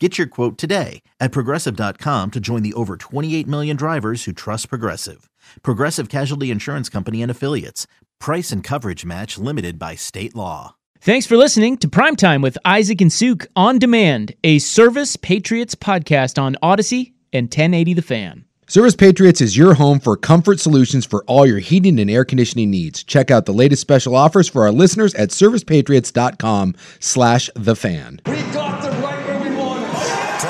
Get 0.00 0.18
your 0.18 0.26
quote 0.26 0.58
today 0.58 1.02
at 1.20 1.30
progressive.com 1.30 2.32
to 2.32 2.40
join 2.40 2.62
the 2.64 2.72
over 2.74 2.96
28 2.96 3.46
million 3.46 3.76
drivers 3.76 4.24
who 4.24 4.32
trust 4.32 4.68
Progressive. 4.68 5.30
Progressive 5.62 6.08
Casualty 6.08 6.50
Insurance 6.50 6.88
Company 6.88 7.22
and 7.22 7.30
Affiliates. 7.30 7.86
Price 8.18 8.50
and 8.50 8.64
coverage 8.64 9.04
match 9.04 9.38
limited 9.38 9.78
by 9.78 9.94
state 9.94 10.34
law. 10.34 10.74
Thanks 11.00 11.26
for 11.26 11.36
listening 11.36 11.76
to 11.78 11.86
Primetime 11.88 12.42
with 12.42 12.58
Isaac 12.64 13.00
and 13.02 13.12
Suk 13.12 13.46
on 13.54 13.78
demand, 13.78 14.34
a 14.42 14.58
Service 14.58 15.14
Patriots 15.16 15.76
podcast 15.76 16.42
on 16.42 16.56
Audacy 16.60 17.12
and 17.32 17.44
1080 17.44 17.94
The 17.94 18.02
Fan. 18.02 18.44
Service 18.66 18.96
Patriots 18.96 19.42
is 19.42 19.56
your 19.58 19.74
home 19.74 20.00
for 20.00 20.16
comfort 20.16 20.58
solutions 20.58 21.04
for 21.04 21.22
all 21.26 21.44
your 21.46 21.58
heating 21.58 22.00
and 22.00 22.10
air 22.10 22.24
conditioning 22.24 22.70
needs. 22.70 23.04
Check 23.04 23.30
out 23.30 23.44
the 23.44 23.52
latest 23.52 23.82
special 23.82 24.16
offers 24.16 24.48
for 24.48 24.62
our 24.64 24.72
listeners 24.72 25.14
at 25.14 25.28
servicepatriots.com 25.28 26.74
slash 26.98 27.50
the 27.54 27.76
fan. 27.76 28.20
We 28.26 28.40
got 28.54 28.82
them 28.82 29.02
right 29.02 29.26
where 29.26 29.50
we 29.50 29.54
want 29.54 29.82
them. 29.82 29.92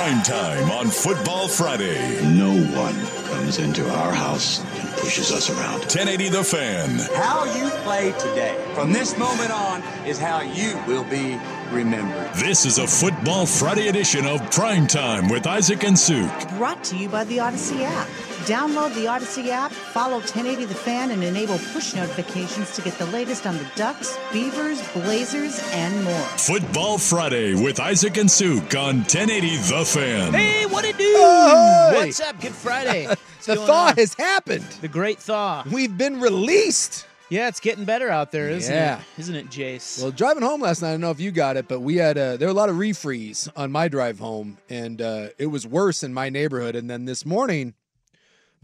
Prime 0.04 0.22
time 0.22 0.70
on 0.70 0.90
Football 0.90 1.48
Friday. 1.48 2.22
No 2.26 2.52
one 2.78 2.94
comes 3.24 3.58
into 3.58 3.90
our 3.90 4.12
house 4.12 4.62
and 4.74 4.86
pushes 4.98 5.32
us 5.32 5.48
around. 5.48 5.78
1080 5.78 6.28
The 6.28 6.44
Fan. 6.44 6.98
How 7.14 7.46
you 7.56 7.70
play 7.84 8.12
today, 8.18 8.62
from 8.74 8.92
this 8.92 9.16
moment 9.16 9.50
on, 9.50 9.82
is 10.06 10.18
how 10.18 10.42
you 10.42 10.78
will 10.86 11.04
be 11.04 11.40
remembered. 11.72 12.34
This 12.34 12.66
is 12.66 12.76
a 12.76 12.86
Football 12.86 13.46
Friday 13.46 13.88
edition 13.88 14.26
of 14.26 14.42
Prime 14.50 14.86
Time 14.86 15.30
with 15.30 15.46
Isaac 15.46 15.84
and 15.84 15.98
Suk. 15.98 16.50
Brought 16.58 16.84
to 16.84 16.98
you 16.98 17.08
by 17.08 17.24
the 17.24 17.38
Audacy 17.38 17.80
app. 17.84 18.06
Download 18.46 18.94
the 18.94 19.06
Audacy 19.06 19.48
app, 19.48 19.72
follow 19.72 20.16
1080 20.18 20.66
The 20.66 20.74
Fan, 20.74 21.10
and 21.12 21.24
enable 21.24 21.56
push 21.72 21.94
notifications 21.94 22.74
to 22.76 22.82
get 22.82 22.92
the 22.98 23.06
latest 23.06 23.46
on 23.46 23.56
the 23.56 23.66
Ducks, 23.74 24.18
Beavers, 24.32 24.86
Blazers, 24.92 25.60
and 25.72 26.04
more. 26.04 26.20
Football 26.36 26.98
Friday 26.98 27.54
with 27.54 27.80
Isaac 27.80 28.18
and 28.18 28.30
Suk 28.30 28.74
on 28.76 28.96
1080 28.98 29.56
The 29.56 29.84
Fan. 29.86 30.32
Hey, 30.34 30.66
what 30.66 30.84
it 30.84 30.98
do? 30.98 31.04
Hey! 31.04 31.92
What's 32.06 32.20
up? 32.20 32.40
Good 32.40 32.52
Friday. 32.52 33.08
The 33.44 33.56
thaw 33.56 33.88
on? 33.88 33.96
has 33.96 34.14
happened. 34.14 34.64
The 34.80 34.88
great 34.88 35.18
thaw. 35.18 35.64
We've 35.70 35.94
been 35.98 36.18
released. 36.18 37.06
Yeah, 37.28 37.48
it's 37.48 37.60
getting 37.60 37.84
better 37.84 38.08
out 38.08 38.32
there, 38.32 38.48
isn't 38.48 38.74
Yeah. 38.74 39.00
it? 39.00 39.20
Isn't 39.20 39.34
it, 39.34 39.48
Jace? 39.50 40.00
Well, 40.00 40.10
driving 40.12 40.42
home 40.42 40.62
last 40.62 40.80
night, 40.80 40.88
I 40.88 40.92
don't 40.92 41.02
know 41.02 41.10
if 41.10 41.20
you 41.20 41.30
got 41.30 41.58
it, 41.58 41.68
but 41.68 41.80
we 41.80 41.96
had 41.96 42.16
uh, 42.16 42.38
there 42.38 42.48
were 42.48 42.52
a 42.52 42.56
lot 42.56 42.70
of 42.70 42.76
refreeze 42.76 43.50
on 43.54 43.70
my 43.70 43.88
drive 43.88 44.18
home, 44.18 44.56
and 44.70 45.02
uh, 45.02 45.28
it 45.36 45.48
was 45.48 45.66
worse 45.66 46.02
in 46.02 46.14
my 46.14 46.30
neighborhood. 46.30 46.74
And 46.74 46.88
then 46.88 47.04
this 47.04 47.26
morning, 47.26 47.74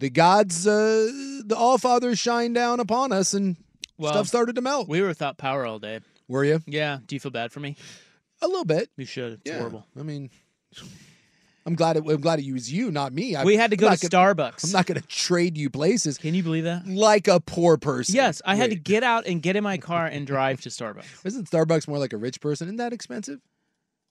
the 0.01 0.11
gods, 0.11 0.67
uh, 0.67 1.11
the 1.45 1.55
All 1.57 1.79
Fathers, 1.79 2.19
shine 2.19 2.53
down 2.53 2.81
upon 2.81 3.13
us, 3.13 3.33
and 3.35 3.57
Well, 3.99 4.13
stuff 4.13 4.27
started 4.27 4.57
to 4.57 4.61
melt. 4.63 4.89
we 4.89 5.01
were 5.01 5.09
without 5.09 5.39
power 5.39 5.65
all 5.67 5.79
day. 5.79 6.01
were 6.29 6.45
you 6.45 6.61
Yeah. 6.67 6.99
Do 7.07 7.15
you 7.15 7.21
feel 7.21 7.31
bad 7.31 7.53
for 7.53 7.61
me? 7.61 7.77
a 8.43 8.47
little 8.49 8.65
bit? 8.65 8.89
You 8.97 9.05
should. 9.05 9.35
It's 9.35 9.43
yeah. 9.51 9.59
horrible. 9.59 9.87
I 9.99 10.03
mean, 10.03 10.31
I'm 11.67 11.75
glad 11.75 11.99
it. 11.99 12.05
I'm 12.09 12.21
glad 12.23 12.41
it 12.41 12.51
was 12.53 12.73
you, 12.73 12.91
not 12.91 13.13
me. 13.13 13.37
I, 13.37 13.45
we 13.45 13.55
had 13.57 13.71
to 13.71 13.77
go 13.77 13.95
to 13.95 14.09
gonna- 14.09 14.35
Starbucks. 14.35 14.65
I'm 14.65 14.73
not 14.73 14.87
going 14.87 14.99
to 15.01 15.07
trade 15.07 15.59
you 15.59 15.69
places 15.69 16.17
Can 16.17 16.33
you 16.35 16.43
believe 16.43 16.65
that? 16.65 16.87
like 16.87 17.29
a 17.29 17.39
poor 17.39 17.77
person. 17.77 18.15
Yes, 18.15 18.41
I 18.47 18.55
had 18.55 18.71
to 18.71 18.77
get 18.77 19.03
out 19.03 19.27
and 19.27 19.43
get 19.43 19.57
in 19.57 19.63
my 19.63 19.77
car 19.77 20.07
and 20.07 20.27
drive 20.27 20.63
to 20.63 20.71
Starbucks. 20.71 21.05
Isn't 21.27 21.51
Starbucks 21.51 21.87
more 21.87 21.99
like 21.99 22.15
a 22.15 22.17
rich 22.17 22.41
person? 22.41 22.69
Isn't 22.69 22.77
that 22.77 22.95
expensive? 22.95 23.41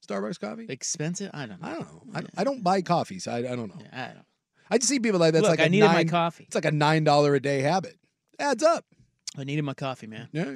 Starbucks 0.08 0.40
coffee? 0.40 0.68
Expensive? 0.70 1.32
I 1.34 1.48
don't 1.48 1.60
know. 1.62 1.68
I 1.68 1.74
don't 1.74 1.82
know. 2.14 2.20
I, 2.38 2.42
I 2.42 2.44
don't 2.44 2.64
buy 2.64 2.82
coffees. 2.84 3.28
I, 3.28 3.40
I 3.40 3.56
don't 3.56 3.70
know. 3.76 3.82
Yeah, 3.82 4.10
I 4.10 4.14
don't. 4.14 4.26
I 4.70 4.78
just 4.78 4.90
see 4.90 5.00
people 5.00 5.20
like 5.20 5.34
that's 5.34 5.42
Look, 5.44 5.52
like 5.52 5.60
a 5.60 5.66
I 5.66 5.68
needed 5.68 5.88
nine, 5.88 5.96
my 5.96 6.04
coffee. 6.06 6.44
It's 6.46 6.56
like 6.56 6.66
a 6.66 6.72
nine 6.72 7.04
dollar 7.04 7.36
a 7.36 7.40
day 7.42 7.62
habit. 7.62 7.98
Adds 8.38 8.64
up. 8.64 8.86
I 9.38 9.44
needed 9.44 9.64
my 9.64 9.74
coffee, 9.74 10.08
man. 10.08 10.28
Yeah. 10.32 10.56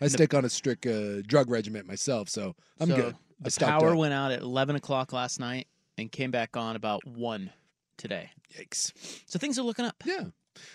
I 0.00 0.08
stick 0.08 0.32
on 0.34 0.44
a 0.44 0.48
strict 0.48 0.86
uh, 0.86 1.20
drug 1.22 1.50
regiment 1.50 1.86
myself, 1.86 2.28
so 2.28 2.54
I'm 2.80 2.88
So, 2.88 2.96
good. 2.96 3.16
I 3.44 3.48
The 3.50 3.60
power 3.66 3.90
up. 3.92 3.98
went 3.98 4.14
out 4.14 4.32
at 4.32 4.40
11 4.40 4.76
o'clock 4.76 5.12
last 5.12 5.38
night 5.38 5.66
and 5.98 6.10
came 6.10 6.30
back 6.30 6.56
on 6.56 6.74
about 6.76 7.06
1 7.06 7.50
today. 7.98 8.30
Yikes. 8.58 8.92
So 9.26 9.38
things 9.38 9.58
are 9.58 9.62
looking 9.62 9.84
up. 9.84 9.96
Yeah. 10.06 10.24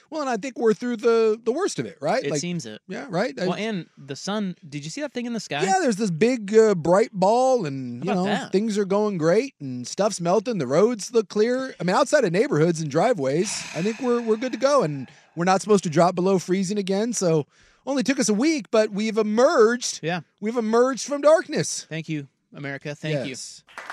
Well, 0.09 0.21
and 0.21 0.29
I 0.29 0.37
think 0.37 0.57
we're 0.57 0.73
through 0.73 0.97
the 0.97 1.39
the 1.43 1.51
worst 1.51 1.79
of 1.79 1.85
it, 1.85 1.97
right? 2.01 2.23
It 2.23 2.31
like, 2.31 2.39
seems 2.39 2.65
it. 2.65 2.81
yeah, 2.87 3.05
right. 3.09 3.33
I- 3.39 3.45
Well, 3.47 3.55
and 3.55 3.87
the 3.97 4.15
sun, 4.15 4.55
did 4.67 4.83
you 4.83 4.89
see 4.89 5.01
that 5.01 5.13
thing 5.13 5.25
in 5.25 5.33
the 5.33 5.39
sky? 5.39 5.63
yeah, 5.63 5.79
there's 5.81 5.97
this 5.97 6.11
big 6.11 6.55
uh, 6.55 6.75
bright 6.75 7.11
ball, 7.13 7.65
and 7.65 8.03
you 8.03 8.13
know 8.13 8.23
that? 8.25 8.51
things 8.51 8.77
are 8.77 8.85
going 8.85 9.17
great, 9.17 9.53
and 9.59 9.87
stuff's 9.87 10.21
melting. 10.21 10.57
The 10.57 10.67
roads 10.67 11.13
look 11.13 11.27
clear. 11.29 11.75
I 11.79 11.83
mean, 11.83 11.95
outside 11.95 12.23
of 12.23 12.31
neighborhoods 12.31 12.81
and 12.81 12.89
driveways, 12.89 13.49
I 13.75 13.81
think 13.81 13.99
we're 13.99 14.21
we're 14.21 14.37
good 14.37 14.51
to 14.53 14.57
go, 14.59 14.83
and 14.83 15.09
we're 15.35 15.45
not 15.45 15.61
supposed 15.61 15.83
to 15.83 15.89
drop 15.89 16.15
below 16.15 16.39
freezing 16.39 16.77
again. 16.77 17.11
So, 17.13 17.45
only 17.85 18.03
took 18.03 18.19
us 18.19 18.29
a 18.29 18.33
week, 18.33 18.71
but 18.71 18.91
we've 18.91 19.17
emerged. 19.17 19.99
Yeah. 20.01 20.21
We've 20.39 20.57
emerged 20.57 21.05
from 21.07 21.21
darkness. 21.21 21.85
Thank 21.89 22.07
you, 22.09 22.27
America. 22.53 22.95
Thank 22.95 23.27
Yes. 23.27 23.63
you. 23.67 23.83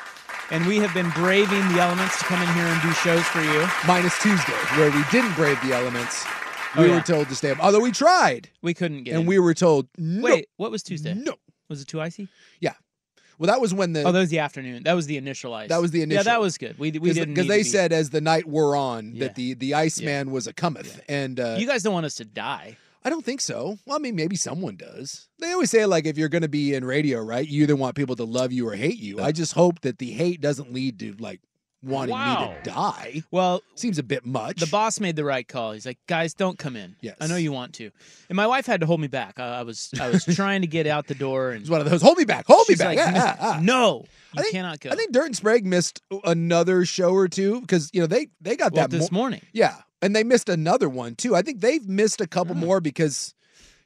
And 0.50 0.66
we 0.66 0.76
have 0.78 0.92
been 0.92 1.08
braving 1.10 1.66
the 1.72 1.80
elements 1.80 2.18
to 2.18 2.24
come 2.24 2.42
in 2.42 2.48
here 2.54 2.66
and 2.66 2.82
do 2.82 2.92
shows 2.92 3.22
for 3.24 3.40
you. 3.40 3.66
Minus 3.86 4.20
Tuesday, 4.22 4.52
where 4.76 4.90
we 4.90 5.02
didn't 5.10 5.34
brave 5.34 5.58
the 5.62 5.72
elements. 5.72 6.24
Oh, 6.76 6.82
We 6.82 6.88
yeah. 6.88 6.96
were 6.96 7.00
told 7.00 7.28
to 7.28 7.34
stay 7.34 7.50
up. 7.50 7.58
Although 7.64 7.80
we 7.80 7.90
tried, 7.92 8.50
We 8.62 8.74
couldn't 8.74 9.04
get 9.04 9.12
and 9.14 9.22
in. 9.22 9.26
we 9.26 9.38
were 9.38 9.54
told 9.54 9.88
no. 9.96 10.22
Wait, 10.22 10.48
what 10.56 10.70
was 10.70 10.82
Tuesday? 10.82 11.14
No. 11.14 11.34
Was 11.68 11.80
it 11.80 11.88
too 11.88 12.00
icy? 12.00 12.28
Yeah. 12.60 12.74
Well, 13.38 13.48
that 13.48 13.60
was 13.60 13.72
when 13.74 13.92
the 13.94 14.02
Oh, 14.04 14.12
that 14.12 14.18
was 14.18 14.28
the 14.28 14.38
afternoon. 14.40 14.82
That 14.84 14.92
was 14.92 15.06
the 15.06 15.16
initial 15.16 15.54
ice. 15.54 15.68
That 15.70 15.80
was 15.80 15.90
the 15.90 16.02
initial. 16.02 16.18
Yeah, 16.20 16.32
that 16.34 16.40
was 16.40 16.58
good. 16.58 16.78
We, 16.78 16.92
we 16.92 17.12
didn't 17.12 17.34
because 17.34 17.48
they 17.48 17.58
be- 17.60 17.64
said 17.64 17.92
as 17.92 18.10
the 18.10 18.20
night 18.20 18.46
wore 18.46 18.76
on 18.76 19.12
Yeah. 19.14 19.26
that 19.28 19.34
the 19.36 19.54
the 19.54 19.74
Iceman 19.74 20.30
was 20.30 20.46
a 20.46 20.52
cometh, 20.52 21.00
and 21.08 21.40
uh, 21.40 21.56
you 21.58 21.66
guys 21.66 21.82
don't 21.82 21.94
want 21.94 22.06
us 22.06 22.14
to 22.16 22.24
die. 22.24 22.76
I 23.04 23.10
don't 23.10 23.24
think 23.24 23.40
so. 23.40 23.78
Well, 23.86 23.96
I 23.96 23.98
mean, 23.98 24.14
maybe 24.16 24.36
someone 24.36 24.76
does. 24.76 25.28
They 25.40 25.52
always 25.52 25.70
say 25.70 25.86
like 25.86 26.06
if 26.06 26.16
you're 26.16 26.28
going 26.28 26.42
to 26.42 26.48
be 26.48 26.74
in 26.74 26.84
radio, 26.84 27.20
right? 27.20 27.46
You 27.46 27.62
either 27.64 27.76
want 27.76 27.96
people 27.96 28.16
to 28.16 28.24
love 28.24 28.52
you 28.52 28.68
or 28.68 28.74
hate 28.74 28.98
you. 28.98 29.20
I 29.20 29.32
just 29.32 29.54
hope 29.54 29.80
that 29.80 29.98
the 29.98 30.10
hate 30.12 30.40
doesn't 30.40 30.72
lead 30.72 30.98
to 31.00 31.14
like 31.18 31.40
wanting 31.84 32.12
Wow. 32.12 32.50
me 32.50 32.54
to 32.62 32.70
die. 32.70 33.22
Well, 33.32 33.60
Seems 33.74 33.98
a 33.98 34.04
bit 34.04 34.24
much. 34.24 34.60
the 34.60 34.68
boss 34.68 35.00
made 35.00 35.16
the 35.16 35.24
right 35.24 35.46
call. 35.48 35.72
He's 35.72 35.84
like, 35.84 35.98
guys, 36.06 36.32
don't 36.32 36.56
come 36.56 36.76
in. 36.76 36.94
Yes. 37.00 37.16
I 37.20 37.26
know 37.26 37.34
you 37.34 37.50
want 37.50 37.74
to. 37.74 37.90
And 38.28 38.36
my 38.36 38.46
wife 38.46 38.66
had 38.66 38.82
to 38.82 38.86
hold 38.86 39.00
me 39.00 39.08
back. 39.08 39.40
I, 39.40 39.58
I 39.58 39.62
was 39.64 39.90
I 40.00 40.08
was 40.10 40.24
trying 40.36 40.60
to 40.60 40.68
get 40.68 40.86
out 40.86 41.08
the 41.08 41.16
door, 41.16 41.50
and 41.50 41.62
It's 41.62 41.70
one 41.70 41.80
of 41.80 41.90
those. 41.90 42.00
Hold 42.02 42.18
me 42.18 42.24
back. 42.24 42.46
Hold 42.46 42.68
me 42.68 42.76
back. 42.76 42.96
like, 42.96 43.16
Ah, 43.16 43.36
ah, 43.40 43.54
ah. 43.56 43.60
no, 43.60 44.04
you 44.32 44.38
I 44.38 44.42
think- 44.42 44.52
cannot 44.54 44.78
go. 44.78 44.90
I 44.90 44.94
think 44.94 45.10
Dirt 45.10 45.26
and 45.26 45.36
Sprague 45.36 45.66
missed 45.66 46.00
another 46.22 46.84
show 46.84 47.10
or 47.14 47.26
two 47.26 47.60
because 47.62 47.90
you 47.92 48.00
know 48.00 48.06
they 48.06 48.28
they 48.40 48.54
got 48.54 48.72
well, 48.74 48.82
that 48.86 48.90
this 48.96 49.10
mo- 49.10 49.18
morning. 49.18 49.40
Yeah, 49.52 49.74
and 50.02 50.14
they 50.14 50.24
missed 50.24 50.48
another 50.48 50.88
one 50.88 51.14
too. 51.14 51.34
I 51.34 51.42
think 51.42 51.60
they've 51.60 51.88
missed 51.88 52.20
a 52.20 52.26
couple 52.26 52.54
more 52.54 52.80
because 52.80 53.34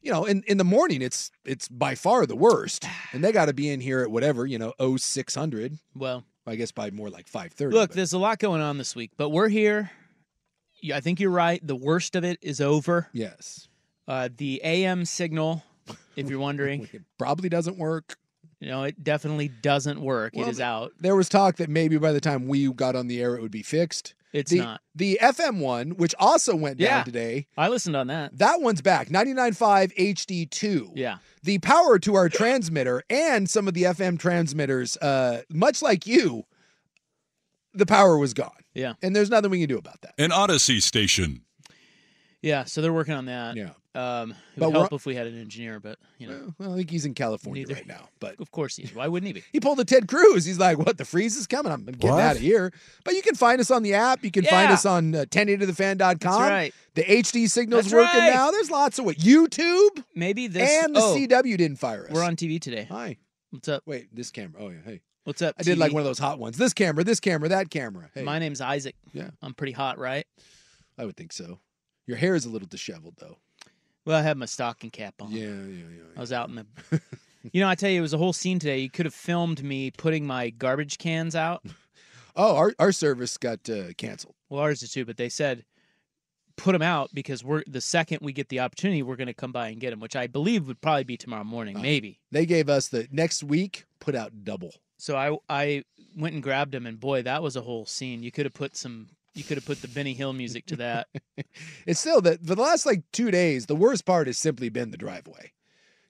you 0.02 0.10
know 0.10 0.24
in, 0.24 0.42
in 0.46 0.56
the 0.58 0.64
morning 0.64 1.02
it's 1.02 1.30
it's 1.44 1.68
by 1.68 1.94
far 1.94 2.26
the 2.26 2.34
worst, 2.36 2.84
and 3.12 3.22
they 3.22 3.30
got 3.32 3.46
to 3.46 3.52
be 3.54 3.68
in 3.70 3.80
here 3.80 4.00
at 4.00 4.10
whatever 4.10 4.46
you 4.46 4.58
know 4.58 4.72
oh 4.80 4.96
six 4.96 5.34
hundred. 5.34 5.78
Well, 5.94 6.24
I 6.46 6.56
guess 6.56 6.72
by 6.72 6.90
more 6.90 7.10
like 7.10 7.28
five 7.28 7.52
thirty. 7.52 7.74
look, 7.74 7.92
there's 7.92 8.12
a 8.12 8.18
lot 8.18 8.38
going 8.38 8.60
on 8.62 8.78
this 8.78 8.96
week, 8.96 9.12
but 9.16 9.28
we're 9.30 9.48
here. 9.48 9.90
I 10.92 11.00
think 11.00 11.20
you're 11.20 11.30
right. 11.30 11.64
The 11.66 11.74
worst 11.76 12.14
of 12.16 12.24
it 12.24 12.38
is 12.42 12.60
over. 12.60 13.08
yes, 13.12 13.66
Uh, 14.06 14.28
the 14.36 14.60
AM 14.62 15.04
signal, 15.04 15.64
if 16.14 16.28
you're 16.30 16.38
wondering, 16.38 16.88
it 16.92 17.02
probably 17.18 17.48
doesn't 17.48 17.76
work. 17.78 18.16
you 18.60 18.68
know, 18.68 18.84
it 18.84 19.02
definitely 19.02 19.48
doesn't 19.48 20.00
work. 20.00 20.34
Well, 20.36 20.46
it 20.46 20.50
is 20.50 20.60
out. 20.60 20.92
There 21.00 21.16
was 21.16 21.28
talk 21.28 21.56
that 21.56 21.68
maybe 21.70 21.96
by 21.98 22.12
the 22.12 22.20
time 22.20 22.46
we 22.46 22.70
got 22.72 22.94
on 22.94 23.06
the 23.08 23.20
air 23.20 23.34
it 23.36 23.42
would 23.42 23.50
be 23.50 23.62
fixed. 23.62 24.14
It's 24.32 24.50
the, 24.50 24.58
not. 24.58 24.80
The 24.94 25.18
FM 25.22 25.60
one, 25.60 25.90
which 25.90 26.14
also 26.18 26.54
went 26.56 26.78
Yeah. 26.80 26.96
down 26.98 27.04
today, 27.06 27.46
I 27.56 27.68
listened 27.68 27.96
on 27.96 28.08
that. 28.08 28.36
that 28.38 28.60
one's 28.60 28.82
back. 28.82 29.08
99.5 29.08 29.92
HD2. 29.96 30.92
Yeah. 30.94 31.18
the 31.42 31.58
power 31.58 31.98
to 32.00 32.14
our 32.16 32.28
transmitter 32.28 33.02
and 33.08 33.48
some 33.48 33.68
of 33.68 33.74
the 33.74 33.84
FM 33.84 34.18
transmitters, 34.18 34.96
uh, 34.98 35.42
much 35.50 35.80
like 35.80 36.06
you, 36.06 36.44
the 37.72 37.86
power 37.86 38.18
was 38.18 38.34
gone. 38.34 38.50
Yeah. 38.74 38.94
And 39.02 39.14
there's 39.14 39.30
nothing 39.30 39.50
we 39.50 39.60
can 39.60 39.68
do 39.68 39.78
about 39.78 40.00
that. 40.02 40.14
An 40.18 40.30
Audacy 40.30 40.82
station. 40.82 41.42
Yeah, 42.42 42.64
so 42.64 42.80
they're 42.82 42.92
working 42.92 43.14
on 43.14 43.26
that. 43.26 43.56
Yeah. 43.56 43.70
Um, 43.94 44.32
it 44.32 44.36
But 44.58 44.66
would 44.66 44.74
we're- 44.74 44.80
help 44.82 44.92
if 44.92 45.06
we 45.06 45.14
had 45.14 45.26
an 45.26 45.40
engineer, 45.40 45.80
but 45.80 45.98
you 46.18 46.28
know, 46.28 46.54
Well, 46.58 46.74
I 46.74 46.76
think 46.76 46.90
he's 46.90 47.06
in 47.06 47.14
California 47.14 47.62
Neither. 47.66 47.74
right 47.76 47.86
now. 47.88 48.08
But 48.20 48.38
of 48.40 48.50
course 48.50 48.76
he 48.76 48.82
is. 48.82 48.94
Why 48.94 49.08
wouldn't 49.08 49.26
he 49.28 49.32
be? 49.32 49.44
he 49.52 49.58
pulled 49.58 49.80
a 49.80 49.84
Ted 49.86 50.06
Cruz. 50.06 50.44
He's 50.44 50.58
like, 50.58 50.76
"What? 50.78 50.98
The 50.98 51.06
freeze 51.06 51.34
is 51.36 51.46
coming. 51.46 51.72
I'm 51.72 51.84
getting 51.86 52.10
What? 52.10 52.20
out 52.22 52.36
of 52.36 52.42
here." 52.42 52.72
But 53.04 53.14
you 53.14 53.22
can 53.22 53.34
find 53.36 53.58
us 53.58 53.70
on 53.70 53.82
the 53.82 53.94
app. 53.94 54.22
You 54.22 54.30
can 54.30 54.44
find 54.44 54.68
Yeah. 54.68 54.74
us 54.74 54.84
on 54.84 55.14
uh, 55.14 55.24
1080thefan.com. 55.30 56.18
That's 56.18 56.50
right. 56.50 56.74
The 56.94 57.02
HD 57.04 57.48
signal's 57.48 57.84
That's 57.84 57.94
working 57.94 58.20
right. 58.20 58.34
now. 58.34 58.50
There's 58.50 58.70
lots 58.70 58.98
of 58.98 59.06
what 59.06 59.16
YouTube 59.16 60.04
Maybe 60.14 60.46
this 60.46 60.84
and 60.84 60.94
the 60.94 61.00
oh, 61.00 61.16
CW 61.16 61.56
didn't 61.56 61.78
fire 61.78 62.04
us. 62.06 62.12
We're 62.12 62.22
on 62.24 62.36
TV 62.36 62.60
today. 62.60 62.86
Hi. 62.90 63.16
What's 63.50 63.68
up? 63.68 63.82
Wait, 63.86 64.14
this 64.14 64.30
camera. 64.30 64.60
Oh 64.62 64.68
yeah. 64.68 64.78
Hey. 64.84 65.00
What's 65.24 65.40
up? 65.42 65.54
I 65.58 65.62
did 65.62 65.78
like 65.78 65.90
TV? 65.90 65.94
one 65.94 66.00
of 66.02 66.06
those 66.06 66.18
hot 66.18 66.38
ones. 66.38 66.58
This 66.58 66.74
camera, 66.74 67.02
this 67.02 67.18
camera, 67.18 67.48
that 67.48 67.70
camera. 67.70 68.10
Hey. 68.14 68.22
My 68.22 68.38
name's 68.38 68.60
Isaac. 68.60 68.94
Yeah. 69.14 69.30
I'm 69.42 69.54
pretty 69.54 69.72
hot, 69.72 69.98
right? 69.98 70.26
I 70.98 71.04
would 71.06 71.16
think 71.16 71.32
so. 71.32 71.58
Your 72.06 72.16
hair 72.16 72.34
is 72.34 72.44
a 72.44 72.48
little 72.48 72.68
disheveled 72.68 73.14
though. 73.18 73.38
Well, 74.04 74.18
I 74.18 74.22
have 74.22 74.36
my 74.36 74.46
stocking 74.46 74.90
cap 74.90 75.14
on. 75.20 75.32
Yeah, 75.32 75.46
yeah, 75.46 75.84
yeah. 75.96 76.02
I 76.16 76.20
was 76.20 76.32
out 76.32 76.48
in 76.48 76.54
the. 76.54 77.00
you 77.52 77.60
know, 77.60 77.68
I 77.68 77.74
tell 77.74 77.90
you, 77.90 77.98
it 77.98 78.02
was 78.02 78.14
a 78.14 78.18
whole 78.18 78.32
scene 78.32 78.58
today. 78.58 78.78
You 78.78 78.90
could 78.90 79.06
have 79.06 79.14
filmed 79.14 79.64
me 79.64 79.90
putting 79.90 80.26
my 80.26 80.50
garbage 80.50 80.98
cans 80.98 81.34
out. 81.34 81.64
Oh, 82.38 82.54
our 82.56 82.74
our 82.78 82.92
service 82.92 83.38
got 83.38 83.66
uh, 83.70 83.94
canceled. 83.96 84.34
Well, 84.50 84.60
ours 84.60 84.80
did 84.80 84.90
too, 84.90 85.06
but 85.06 85.16
they 85.16 85.30
said 85.30 85.64
put 86.56 86.72
them 86.72 86.82
out 86.82 87.10
because 87.14 87.44
we're 87.44 87.62
the 87.66 87.80
second 87.80 88.18
we 88.22 88.32
get 88.32 88.48
the 88.48 88.60
opportunity, 88.60 89.02
we're 89.02 89.16
going 89.16 89.26
to 89.26 89.34
come 89.34 89.52
by 89.52 89.68
and 89.68 89.80
get 89.80 89.90
them, 89.90 90.00
which 90.00 90.16
I 90.16 90.26
believe 90.26 90.66
would 90.66 90.80
probably 90.80 91.04
be 91.04 91.16
tomorrow 91.16 91.44
morning, 91.44 91.80
maybe. 91.80 92.18
They 92.32 92.46
gave 92.46 92.68
us 92.68 92.88
the 92.88 93.06
next 93.10 93.42
week 93.44 93.84
put 94.00 94.14
out 94.14 94.44
double. 94.44 94.74
So 94.98 95.16
I 95.16 95.36
I 95.48 95.84
went 96.16 96.34
and 96.34 96.42
grabbed 96.42 96.72
them, 96.72 96.86
and 96.86 96.98
boy, 96.98 97.22
that 97.22 97.42
was 97.42 97.56
a 97.56 97.60
whole 97.60 97.86
scene. 97.86 98.22
You 98.22 98.32
could 98.32 98.46
have 98.46 98.54
put 98.54 98.76
some. 98.76 99.08
You 99.36 99.44
could 99.44 99.56
have 99.58 99.66
put 99.66 99.82
the 99.82 99.88
Benny 99.88 100.14
Hill 100.14 100.32
music 100.32 100.66
to 100.66 100.76
that. 100.76 101.08
It's 101.86 102.00
still 102.00 102.20
that 102.22 102.40
for 102.44 102.54
the 102.54 102.62
last 102.62 102.86
like 102.86 103.02
two 103.12 103.30
days, 103.30 103.66
the 103.66 103.76
worst 103.76 104.04
part 104.06 104.26
has 104.26 104.38
simply 104.38 104.68
been 104.70 104.90
the 104.90 104.96
driveway. 104.96 105.52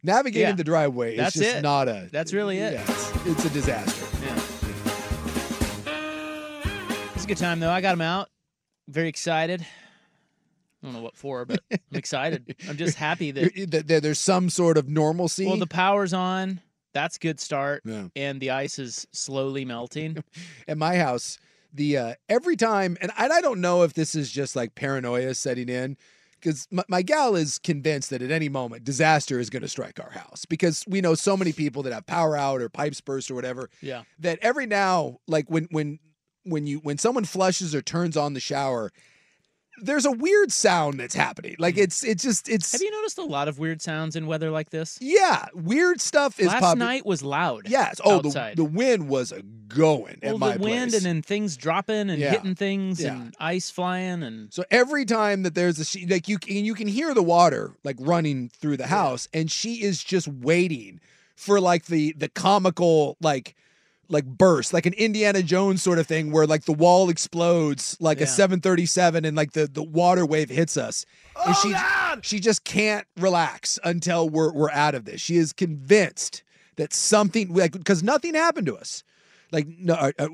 Navigating 0.02 0.48
Yeah. 0.50 0.54
the 0.54 0.64
driveway 0.64 1.12
is 1.12 1.18
That's 1.18 1.34
just 1.34 1.56
it. 1.56 1.62
not 1.62 1.88
a. 1.88 2.08
That's 2.12 2.32
really 2.32 2.58
it. 2.58 2.74
Yeah, 2.74 2.82
it's, 2.88 3.26
it's 3.26 3.44
a 3.44 3.50
disaster. 3.50 4.06
Yeah. 4.24 4.42
It's 7.14 7.24
a 7.24 7.26
good 7.26 7.36
time 7.38 7.60
though. 7.60 7.70
I 7.70 7.80
got 7.80 7.92
them 7.92 8.00
out. 8.00 8.28
Very 8.88 9.08
excited. 9.08 9.60
I 9.62 10.86
don't 10.86 10.92
know 10.94 11.02
what 11.02 11.16
for, 11.16 11.44
but 11.44 11.60
I'm 11.70 11.78
excited. 11.92 12.54
I'm 12.68 12.76
just 12.76 12.96
happy 12.96 13.30
that 13.32 13.84
that- 13.88 14.02
there's 14.02 14.18
some 14.20 14.48
sort 14.50 14.78
of 14.78 14.88
normalcy. 14.88 15.46
well 15.46 15.56
the 15.56 15.66
power's 15.66 16.12
on. 16.12 16.60
That's 16.94 17.16
a 17.16 17.20
good 17.20 17.40
start. 17.40 17.82
Yeah. 17.84 18.06
And 18.16 18.40
the 18.40 18.50
ice 18.50 18.78
is 18.78 19.06
slowly 19.12 19.64
melting. 19.66 20.22
at 20.68 20.78
my 20.78 20.96
house, 20.96 21.38
the 21.76 21.96
uh, 21.96 22.14
every 22.28 22.56
time, 22.56 22.96
and 23.00 23.12
I, 23.16 23.28
I 23.28 23.40
don't 23.40 23.60
know 23.60 23.82
if 23.82 23.94
this 23.94 24.14
is 24.14 24.30
just 24.30 24.56
like 24.56 24.74
paranoia 24.74 25.34
setting 25.34 25.68
in, 25.68 25.96
because 26.40 26.66
my, 26.70 26.84
my 26.88 27.02
gal 27.02 27.36
is 27.36 27.58
convinced 27.58 28.10
that 28.10 28.22
at 28.22 28.30
any 28.30 28.48
moment 28.48 28.84
disaster 28.84 29.38
is 29.38 29.50
going 29.50 29.62
to 29.62 29.68
strike 29.68 30.00
our 30.00 30.10
house 30.10 30.44
because 30.44 30.84
we 30.86 31.00
know 31.00 31.14
so 31.14 31.36
many 31.36 31.52
people 31.52 31.82
that 31.82 31.92
have 31.92 32.06
power 32.06 32.36
out 32.36 32.60
or 32.60 32.68
pipes 32.68 33.00
burst 33.00 33.30
or 33.30 33.34
whatever. 33.34 33.70
Yeah. 33.80 34.02
That 34.18 34.38
every 34.42 34.66
now, 34.66 35.18
like 35.26 35.50
when 35.50 35.68
when 35.70 35.98
when 36.44 36.66
you 36.66 36.78
when 36.78 36.98
someone 36.98 37.24
flushes 37.24 37.74
or 37.74 37.82
turns 37.82 38.16
on 38.16 38.34
the 38.34 38.40
shower, 38.40 38.92
there's 39.82 40.04
a 40.06 40.10
weird 40.12 40.50
sound 40.52 40.98
that's 41.00 41.14
happening. 41.14 41.56
Like 41.58 41.74
mm. 41.76 41.82
it's 41.82 42.02
it's 42.04 42.22
just 42.22 42.48
it's 42.48 42.72
Have 42.72 42.80
you 42.82 42.90
noticed 42.90 43.18
a 43.18 43.24
lot 43.24 43.48
of 43.48 43.58
weird 43.58 43.82
sounds 43.82 44.16
in 44.16 44.26
weather 44.26 44.50
like 44.50 44.70
this? 44.70 44.98
yeah, 45.00 45.46
weird 45.54 46.00
stuff 46.00 46.38
is 46.40 46.46
Last 46.48 46.60
popping. 46.60 46.78
night 46.78 47.06
was 47.06 47.22
loud. 47.22 47.68
Yes. 47.68 48.00
Oh, 48.04 48.20
the, 48.20 48.28
outside. 48.28 48.56
the 48.56 48.64
wind 48.64 49.08
was 49.08 49.32
a 49.32 49.42
going 49.42 50.18
at 50.22 50.38
my 50.38 50.56
the 50.56 50.62
wind 50.62 50.90
place. 50.90 50.94
and 50.94 51.04
then 51.06 51.22
things 51.22 51.56
dropping 51.56 52.08
and 52.10 52.18
Yeah. 52.18 52.30
hitting 52.30 52.54
things 52.54 53.00
Yeah. 53.02 53.14
and 53.16 53.34
ice 53.40 53.68
flying 53.70 54.22
and 54.22 54.52
So 54.52 54.64
every 54.70 55.04
time 55.04 55.42
that 55.42 55.54
there's 55.54 55.78
a 55.80 55.84
she, 55.84 56.06
like 56.06 56.28
you 56.28 56.38
can 56.38 56.64
you 56.64 56.74
can 56.74 56.88
hear 56.88 57.14
the 57.14 57.22
water 57.22 57.72
like 57.84 57.96
running 57.98 58.48
through 58.48 58.76
the 58.76 58.86
house, 58.86 59.28
and 59.34 59.50
she 59.50 59.82
is 59.82 60.02
just 60.04 60.28
waiting 60.28 61.00
for 61.34 61.60
like 61.60 61.86
the 61.86 62.12
the 62.16 62.28
comical 62.28 63.16
like 63.20 63.54
like 64.08 64.24
burst, 64.24 64.72
like 64.72 64.86
an 64.86 64.94
Indiana 64.94 65.42
Jones 65.42 65.82
sort 65.82 65.98
of 65.98 66.06
thing, 66.06 66.30
where 66.30 66.46
like 66.46 66.64
the 66.64 66.72
wall 66.72 67.08
explodes 67.08 67.96
like 68.00 68.20
a 68.20 68.26
737, 68.26 69.24
and 69.24 69.36
like 69.36 69.52
the 69.52 69.66
the 69.66 69.82
water 69.82 70.24
wave 70.24 70.48
hits 70.48 70.76
us, 70.76 71.04
and 71.46 71.56
she 71.56 71.74
she 72.22 72.40
just 72.40 72.64
can't 72.64 73.06
relax 73.16 73.78
until 73.84 74.28
we're 74.28 74.52
we're 74.52 74.70
out 74.70 74.94
of 74.94 75.04
this. 75.04 75.20
She 75.20 75.36
is 75.36 75.52
convinced 75.52 76.42
that 76.76 76.92
something 76.92 77.52
like 77.54 77.72
because 77.72 78.02
nothing 78.02 78.34
happened 78.34 78.66
to 78.66 78.76
us. 78.76 79.02
Like 79.52 79.66
no, 79.68 79.94
uh, 79.94 80.12
uh, 80.18 80.28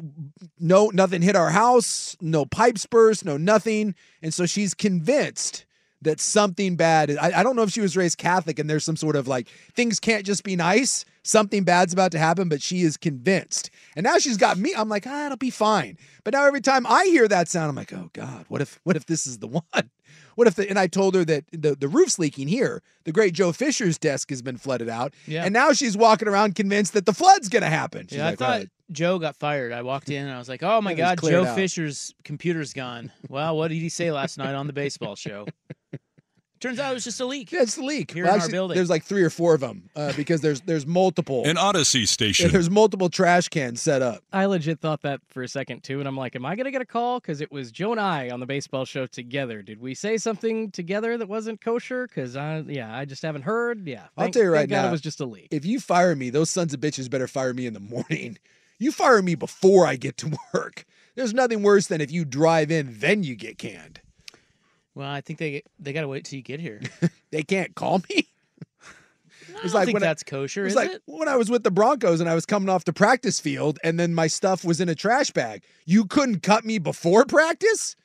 no, 0.58 0.90
nothing 0.92 1.22
hit 1.22 1.36
our 1.36 1.50
house. 1.50 2.16
No 2.20 2.44
pipes 2.44 2.86
burst. 2.86 3.24
No 3.24 3.36
nothing. 3.36 3.94
And 4.22 4.32
so 4.32 4.46
she's 4.46 4.74
convinced 4.74 5.66
that 6.02 6.20
something 6.20 6.76
bad. 6.76 7.16
I, 7.16 7.40
I 7.40 7.42
don't 7.42 7.56
know 7.56 7.62
if 7.62 7.70
she 7.70 7.80
was 7.80 7.96
raised 7.96 8.18
Catholic 8.18 8.58
and 8.58 8.68
there's 8.68 8.84
some 8.84 8.96
sort 8.96 9.16
of 9.16 9.28
like 9.28 9.48
things 9.74 10.00
can't 10.00 10.26
just 10.26 10.44
be 10.44 10.56
nice. 10.56 11.04
Something 11.24 11.62
bad's 11.62 11.92
about 11.92 12.10
to 12.12 12.18
happen, 12.18 12.48
but 12.48 12.60
she 12.60 12.82
is 12.82 12.96
convinced. 12.96 13.70
And 13.94 14.02
now 14.04 14.18
she's 14.18 14.36
got 14.36 14.58
me. 14.58 14.74
I'm 14.76 14.88
like, 14.88 15.06
ah, 15.06 15.26
it'll 15.26 15.36
be 15.36 15.50
fine. 15.50 15.96
But 16.24 16.34
now 16.34 16.46
every 16.46 16.60
time 16.60 16.84
I 16.86 17.04
hear 17.04 17.28
that 17.28 17.48
sound, 17.48 17.68
I'm 17.68 17.76
like, 17.76 17.92
oh 17.92 18.10
God, 18.12 18.44
what 18.48 18.60
if 18.60 18.80
what 18.82 18.96
if 18.96 19.06
this 19.06 19.26
is 19.26 19.38
the 19.38 19.46
one? 19.72 19.90
What 20.34 20.48
if 20.48 20.56
the 20.56 20.68
and 20.68 20.78
I 20.78 20.88
told 20.88 21.14
her 21.14 21.24
that 21.24 21.44
the, 21.52 21.76
the 21.76 21.88
roof's 21.88 22.18
leaking 22.18 22.48
here. 22.48 22.82
The 23.04 23.12
great 23.12 23.34
Joe 23.34 23.52
Fisher's 23.52 23.98
desk 23.98 24.30
has 24.30 24.42
been 24.42 24.56
flooded 24.56 24.88
out. 24.88 25.14
Yeah. 25.26 25.44
And 25.44 25.52
now 25.52 25.72
she's 25.72 25.96
walking 25.96 26.26
around 26.26 26.54
convinced 26.56 26.92
that 26.94 27.06
the 27.06 27.12
flood's 27.12 27.48
gonna 27.48 27.70
happen. 27.70 28.08
She's 28.08 28.18
yeah, 28.18 28.26
like, 28.26 28.32
I 28.32 28.36
thought 28.36 28.58
right." 28.58 28.68
Joe 28.90 29.18
got 29.18 29.36
fired. 29.36 29.72
I 29.72 29.82
walked 29.82 30.10
in 30.10 30.24
and 30.24 30.34
I 30.34 30.38
was 30.38 30.48
like, 30.48 30.62
"Oh 30.62 30.80
my 30.80 30.94
God, 30.94 31.20
Joe 31.22 31.44
out. 31.44 31.54
Fisher's 31.54 32.14
computer's 32.24 32.72
gone." 32.72 33.12
Well, 33.28 33.56
what 33.56 33.68
did 33.68 33.76
he 33.76 33.88
say 33.88 34.10
last 34.10 34.38
night 34.38 34.54
on 34.54 34.66
the 34.66 34.72
baseball 34.72 35.14
show? 35.14 35.46
Turns 36.62 36.78
out 36.78 36.92
it 36.92 36.94
was 36.94 37.02
just 37.04 37.20
a 37.20 37.26
leak. 37.26 37.50
Yeah, 37.50 37.62
it's 37.62 37.74
the 37.74 37.82
leak. 37.82 38.12
Here 38.12 38.24
Well, 38.24 38.36
in 38.36 38.40
our 38.40 38.48
building. 38.48 38.76
There's 38.76 38.88
like 38.88 39.02
three 39.04 39.24
or 39.24 39.30
four 39.30 39.54
of 39.54 39.60
them 39.60 39.90
uh, 39.96 40.12
because 40.16 40.40
there's 40.42 40.60
there's 40.60 40.86
multiple. 40.86 41.44
An 41.44 41.56
Audacy 41.56 42.00
Yeah, 42.00 42.06
station. 42.06 42.52
there's 42.52 42.70
multiple 42.70 43.08
trash 43.10 43.48
cans 43.48 43.82
set 43.82 44.00
up. 44.00 44.22
I 44.32 44.46
legit 44.46 44.78
thought 44.78 45.02
that 45.02 45.20
for 45.28 45.42
a 45.42 45.48
second 45.48 45.82
too, 45.82 45.98
and 45.98 46.06
I'm 46.06 46.16
like, 46.16 46.36
am 46.36 46.46
I 46.46 46.54
gonna 46.54 46.70
get 46.70 46.80
a 46.80 46.86
call? 46.86 47.18
Because 47.18 47.40
it 47.40 47.50
was 47.50 47.72
Joe 47.72 47.90
and 47.90 48.00
I 48.00 48.30
on 48.30 48.38
the 48.38 48.46
baseball 48.46 48.84
show 48.84 49.06
together. 49.06 49.60
Did 49.62 49.80
we 49.80 49.94
say 49.94 50.16
something 50.18 50.70
together 50.70 51.18
that 51.18 51.28
wasn't 51.28 51.60
kosher? 51.60 52.06
Because 52.06 52.36
I, 52.36 52.58
yeah, 52.60 52.96
I 52.96 53.06
just 53.06 53.22
haven't 53.22 53.42
heard. 53.42 53.88
Yeah, 53.88 54.06
I'll 54.16 54.30
tell 54.30 54.44
you 54.44 54.50
right 54.52 54.58
thank 54.60 54.70
God 54.70 54.82
now, 54.82 54.88
it 54.88 54.92
was 54.92 55.00
just 55.00 55.20
a 55.20 55.26
leak. 55.26 55.48
If 55.50 55.64
you 55.64 55.80
fire 55.80 56.14
me, 56.14 56.30
those 56.30 56.48
sons 56.50 56.72
of 56.72 56.78
bitches 56.78 57.10
better 57.10 57.26
fire 57.26 57.52
me 57.54 57.66
in 57.66 57.74
the 57.74 57.80
morning. 57.80 58.38
You 58.78 58.92
fire 58.92 59.20
me 59.20 59.34
before 59.34 59.84
I 59.84 59.96
get 59.96 60.16
to 60.18 60.38
work. 60.54 60.84
There's 61.16 61.34
nothing 61.34 61.62
worse 61.64 61.88
than 61.88 62.00
if 62.00 62.12
you 62.12 62.24
drive 62.24 62.70
in, 62.70 63.00
then 63.00 63.22
you 63.24 63.34
get 63.34 63.58
canned. 63.58 64.00
Well, 64.94 65.08
I 65.10 65.20
think 65.20 65.38
they 65.38 65.62
they 65.78 65.92
got 65.92 66.02
to 66.02 66.08
wait 66.08 66.24
till 66.24 66.36
you 66.36 66.42
get 66.42 66.60
here. 66.60 66.80
They 67.30 67.42
can't 67.42 67.74
call 67.74 68.02
me. 68.10 68.28
I 69.54 69.64
It's 69.64 69.72
don't 69.72 69.72
like 69.74 69.84
think 69.86 69.94
when 69.94 70.02
I- 70.02 70.06
that's 70.08 70.22
kosher, 70.22 70.60
It 70.60 70.64
was 70.64 70.72
is 70.74 70.76
like 70.76 70.90
it? 70.90 71.02
when 71.06 71.28
I 71.28 71.36
was 71.36 71.48
with 71.50 71.62
the 71.64 71.70
Broncos 71.70 72.20
and 72.20 72.28
I 72.28 72.34
was 72.34 72.44
coming 72.44 72.68
off 72.68 72.84
the 72.84 72.92
practice 72.92 73.40
field 73.40 73.78
and 73.82 73.98
then 73.98 74.14
my 74.14 74.26
stuff 74.26 74.64
was 74.66 74.80
in 74.82 74.90
a 74.90 74.94
trash 74.94 75.30
bag. 75.30 75.62
You 75.86 76.04
couldn't 76.04 76.40
cut 76.42 76.66
me 76.66 76.78
before 76.78 77.24
practice? 77.24 77.96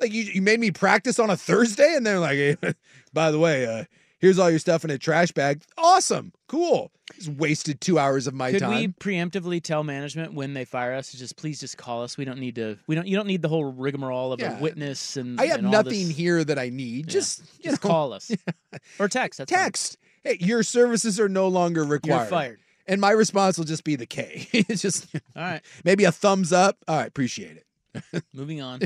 Like 0.00 0.10
you, 0.12 0.22
you 0.24 0.40
made 0.40 0.58
me 0.58 0.70
practice 0.70 1.18
on 1.18 1.28
a 1.28 1.36
Thursday 1.36 1.94
and 1.94 2.06
they're 2.06 2.18
like, 2.18 2.36
hey, 2.36 2.56
by 3.12 3.30
the 3.30 3.38
way, 3.38 3.66
uh, 3.66 3.84
here's 4.22 4.38
all 4.38 4.48
your 4.48 4.58
stuff 4.58 4.82
in 4.84 4.90
a 4.90 4.96
trash 4.96 5.30
bag. 5.32 5.62
Awesome. 5.76 6.32
Cool. 6.48 6.90
Just 7.16 7.28
wasted 7.28 7.82
two 7.82 7.98
hours 7.98 8.26
of 8.26 8.32
my 8.32 8.52
Could 8.52 8.60
time. 8.60 8.70
we 8.70 8.88
preemptively 8.88 9.62
tell 9.62 9.84
management 9.84 10.32
when 10.32 10.54
they 10.54 10.64
fire 10.64 10.94
us 10.94 11.10
to 11.10 11.18
just 11.18 11.36
please 11.36 11.60
just 11.60 11.76
call 11.76 12.02
us? 12.02 12.16
We 12.16 12.24
don't 12.24 12.38
need 12.38 12.54
to. 12.54 12.78
We 12.86 12.94
don't. 12.94 13.06
You 13.06 13.16
don't 13.16 13.26
need 13.26 13.42
the 13.42 13.48
whole 13.48 13.64
rigmarole 13.70 14.32
of 14.32 14.40
Yeah. 14.40 14.58
a 14.58 14.62
witness 14.62 15.18
and. 15.18 15.38
I 15.38 15.46
have 15.46 15.58
and 15.58 15.66
all 15.66 15.72
nothing 15.72 16.08
this. 16.08 16.16
here 16.16 16.42
that 16.42 16.58
I 16.58 16.70
need. 16.70 17.08
Yeah. 17.08 17.12
Just, 17.12 17.40
you 17.58 17.70
Just 17.70 17.84
know, 17.84 17.90
call 17.90 18.12
us 18.14 18.30
or 18.98 19.08
text. 19.08 19.36
That's 19.38 19.52
fine. 19.52 19.60
text. 19.64 19.98
Hey, 20.24 20.38
your 20.40 20.62
services 20.62 21.20
are 21.20 21.28
no 21.28 21.48
longer 21.48 21.84
required. 21.84 22.20
You're 22.20 22.26
fired. 22.26 22.58
And 22.86 23.00
my 23.00 23.10
response 23.10 23.58
will 23.58 23.64
just 23.64 23.84
be 23.84 23.96
the 23.96 24.06
K. 24.06 24.48
it's 24.52 24.80
just 24.82 25.06
All 25.14 25.42
right, 25.42 25.62
maybe 25.84 26.04
a 26.04 26.12
thumbs 26.12 26.52
up. 26.52 26.78
All 26.88 26.96
right, 26.96 27.08
appreciate 27.08 27.56
it. 27.58 28.24
moving 28.32 28.60
on. 28.62 28.80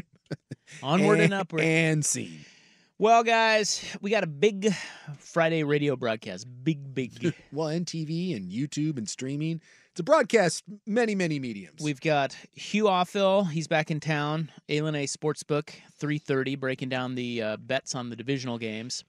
Onward 0.83 1.21
and 1.21 1.33
upward. 1.33 1.63
And 1.63 2.05
scene. 2.05 2.41
Well, 2.99 3.23
guys, 3.25 3.85
we 4.01 4.11
got 4.11 4.25
a 4.25 4.27
big 4.27 4.73
Friday 5.19 5.63
radio 5.65 5.97
broadcast. 5.97 6.47
Big, 6.65 6.95
big. 6.95 7.35
Well, 7.53 7.69
and 7.69 7.85
TV 7.85 8.35
and 8.35 8.51
YouTube 8.51 8.97
and 8.97 9.09
streaming. 9.09 9.61
It's 9.91 10.01
a 10.01 10.03
broadcast 10.03 10.65
many, 10.87 11.15
many 11.15 11.39
mediums. 11.39 11.83
We've 11.83 12.01
got 12.01 12.35
Hugh 12.53 12.85
Offill. 12.85 13.51
He's 13.51 13.69
back 13.69 13.91
in 13.91 14.01
town. 14.01 14.51
Alien 14.71 14.95
A 14.95 15.05
Sportsbook, 15.05 15.71
3.30, 16.01 16.59
breaking 16.59 16.89
down 16.89 17.15
the 17.15 17.43
uh, 17.43 17.57
bets 17.59 17.95
on 17.95 18.09
the 18.11 18.17
divisional 18.17 18.57
games. 18.59 19.05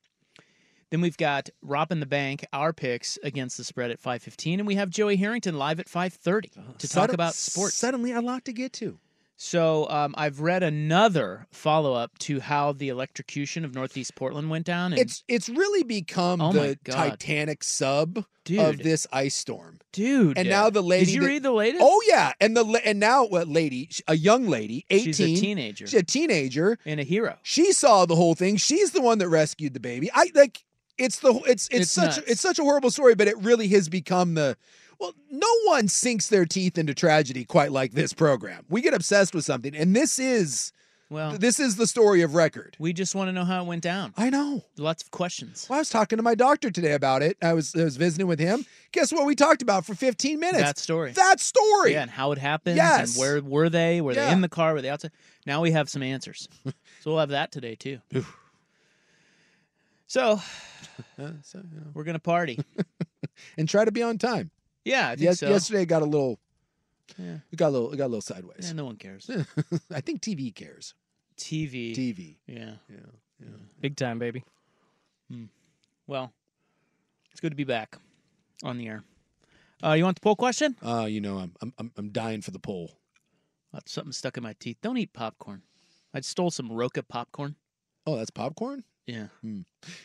Then 0.89 1.01
we've 1.01 1.17
got 1.17 1.49
Rob 1.61 1.91
in 1.91 1.99
the 1.99 2.05
Bank, 2.05 2.45
our 2.53 2.71
picks 2.71 3.17
against 3.23 3.57
the 3.57 3.63
spread 3.65 3.91
at 3.91 4.01
5.15. 4.01 4.59
And 4.59 4.67
we 4.67 4.75
have 4.75 4.89
Joey 4.89 5.15
Harrington 5.17 5.57
live 5.57 5.79
at 5.79 5.87
5.30 5.87 6.41
to 6.77 6.87
talk 6.87 6.89
Sudden- 6.89 7.15
about 7.15 7.35
sports. 7.35 7.75
Suddenly 7.75 8.11
a 8.13 8.21
lot 8.21 8.43
to 8.45 8.53
get 8.53 8.71
to. 8.73 8.99
So 9.39 9.87
um, 9.89 10.15
I've 10.17 10.41
read 10.41 10.63
another 10.63 11.45
follow 11.51 11.93
up 11.93 12.17
to 12.19 12.39
how 12.39 12.71
the 12.73 12.89
electrocution 12.89 13.63
of 13.63 13.75
Northeast 13.75 14.15
Portland 14.15 14.49
went 14.49 14.65
down. 14.65 14.93
And 14.93 14.99
It's 15.01 15.23
it's 15.27 15.47
really 15.47 15.83
become 15.83 16.41
Oh 16.41 16.51
my 16.51 16.69
the 16.69 16.79
God. 16.83 16.93
Titanic 16.95 17.63
sub 17.63 18.17
of 18.17 18.25
Dude. 18.43 18.79
this 18.79 19.05
ice 19.11 19.35
storm. 19.35 19.77
dude, 19.91 20.37
And 20.37 20.49
now 20.49 20.69
the 20.71 20.81
lady 20.81 21.05
Did 21.05 21.13
you 21.15 21.21
that- 21.21 21.27
read 21.27 21.43
the 21.43 21.51
latest? 21.51 21.83
Oh 21.85 22.01
yeah, 22.07 22.33
and 22.41 22.57
the 22.57 22.63
la- 22.63 22.79
and 22.83 22.99
now 22.99 23.25
what 23.25 23.47
lady, 23.47 23.89
a 24.07 24.15
young 24.15 24.47
lady, 24.47 24.85
18, 24.89 25.05
she's 25.05 25.19
a 25.19 25.35
teenager 25.35 25.85
she's 25.87 25.99
a 25.99 26.03
teenager. 26.03 26.79
and 26.85 26.99
a 26.99 27.03
hero. 27.03 27.37
She 27.43 27.71
saw 27.73 28.05
the 28.07 28.15
whole 28.15 28.33
thing. 28.35 28.57
She's 28.57 28.91
the 28.91 29.01
one 29.01 29.19
that 29.19 29.29
rescued 29.29 29.73
the 29.75 29.79
baby. 29.79 30.09
I 30.13 30.31
like 30.33 30.63
it's 30.97 31.19
the 31.19 31.31
it's 31.45 31.67
it's, 31.67 31.69
It's 31.69 31.91
such 31.91 32.15
nuts. 32.17 32.31
it's 32.31 32.41
such 32.41 32.57
a 32.57 32.63
horrible 32.63 32.89
story, 32.89 33.13
but 33.13 33.27
it 33.27 33.37
really 33.37 33.67
has 33.67 33.87
become 33.87 34.33
the 34.33 34.57
well, 34.99 35.13
no 35.31 35.47
one 35.65 35.87
sinks 35.87 36.27
their 36.29 36.45
teeth 36.45 36.77
into 36.77 36.93
tragedy 36.93 37.45
quite 37.45 37.71
like 37.71 37.91
this 37.93 38.13
program. 38.13 38.65
We 38.69 38.81
get 38.81 38.93
obsessed 38.93 39.33
with 39.35 39.45
something, 39.45 39.75
and 39.75 39.95
this 39.95 40.17
is 40.19 40.71
Well, 41.09 41.37
this 41.37 41.59
is 41.59 41.75
the 41.75 41.87
story 41.87 42.21
of 42.21 42.33
record. 42.35 42.75
we 42.79 42.93
just 42.93 43.13
want 43.15 43.27
to 43.29 43.31
know 43.31 43.45
how 43.45 43.61
it 43.63 43.67
went 43.67 43.83
down. 43.83 44.13
I 44.17 44.29
know. 44.29 44.65
Lots 44.77 45.03
of 45.03 45.11
questions. 45.11 45.67
Well, 45.69 45.77
I 45.77 45.81
was 45.81 45.89
talking 45.89 46.17
to 46.17 46.23
my 46.23 46.35
doctor 46.35 46.69
today 46.71 46.93
about 46.93 47.21
it. 47.21 47.37
I 47.41 47.53
was 47.53 47.75
I 47.75 47.83
was 47.83 47.95
visiting 47.97 48.27
with 48.27 48.39
him. 48.39 48.65
Guess 48.91 49.13
what 49.13 49.25
we 49.25 49.35
talked 49.35 49.61
about 49.61 49.85
for 49.85 49.93
15 49.95 50.39
minutes? 50.39 50.63
That 50.63 50.77
story. 50.77 51.11
That 51.11 51.39
story. 51.39 51.93
Yeah, 51.93 52.01
and 52.01 52.11
how 52.11 52.31
it 52.31 52.37
happened. 52.39 52.77
Yes. 52.77 53.13
And 53.15 53.19
where 53.21 53.41
were 53.41 53.69
they? 53.69 54.01
Were 54.01 54.13
they 54.15 54.31
in 54.31 54.41
the 54.41 54.49
car? 54.49 54.73
Were 54.73 54.81
they 54.81 54.89
outside? 54.89 55.11
Now 55.45 55.61
we 55.61 55.71
have 55.71 55.89
some 55.89 56.03
answers. 56.03 56.49
so 56.65 56.73
we'll 57.11 57.19
have 57.19 57.29
that 57.29 57.51
today 57.51 57.75
too. 57.75 57.99
so 60.07 60.41
Uh, 61.19 61.29
so, 61.43 61.59
you 61.59 61.79
know. 61.79 61.87
we're 61.93 62.03
gonna 62.03 62.17
party. 62.19 62.59
And 63.55 63.69
try 63.69 63.85
to 63.85 63.91
be 63.91 64.01
on 64.01 64.17
time. 64.17 64.49
Yeah, 64.87 65.07
I 65.09 65.15
think 65.15 65.21
Yes, 65.21 65.39
so. 65.39 65.49
yesterday 65.49 65.85
got 65.85 66.01
a 66.01 66.05
little 66.05 66.39
Yeah. 67.17 67.37
it 67.51 67.55
got 67.57 67.69
a 67.69 67.73
little 67.75 67.91
it 67.93 67.97
got 67.97 68.05
a 68.05 68.13
little 68.13 68.21
sideways. 68.21 68.65
Yeah, 68.67 68.73
no 68.73 68.85
one 68.85 68.95
cares. 68.97 69.29
I 69.91 70.01
think 70.01 70.21
TV 70.21 70.53
cares. 70.53 70.93
TV. 71.37 71.93
TV. 71.95 72.37
Yeah. 72.47 72.75
Yeah. 72.89 72.97
Yeah. 73.39 73.47
Big 73.81 73.95
time, 73.95 74.17
baby. 74.19 74.43
Well, 76.07 76.31
it's 77.31 77.41
good 77.41 77.51
to 77.51 77.55
be 77.55 77.63
back 77.65 77.97
on 78.63 78.77
the 78.77 78.87
air. 78.87 79.03
Uh, 79.83 79.91
you 79.93 80.03
want 80.05 80.15
the 80.15 80.21
poll 80.21 80.35
question? 80.35 80.75
Uh, 80.81 81.05
you 81.09 81.21
know, 81.21 81.37
I'm 81.37 81.53
I'm 81.61 81.73
I'm- 81.77 81.91
I'm 81.97 82.09
dying 82.09 82.41
for 82.41 82.51
the 82.51 82.59
poll. 82.59 82.97
Uh, 83.73 83.79
something 83.85 84.13
stuck 84.13 84.37
in 84.37 84.43
my 84.43 84.53
teeth. 84.59 84.77
Don't 84.81 84.97
eat 84.97 85.13
popcorn. 85.13 85.61
I 86.13 86.21
stole 86.21 86.49
some 86.49 86.71
Roca 86.71 87.03
popcorn. 87.03 87.55
Oh, 88.05 88.15
that's 88.15 88.29
popcorn? 88.31 88.85
Yeah. 89.07 89.27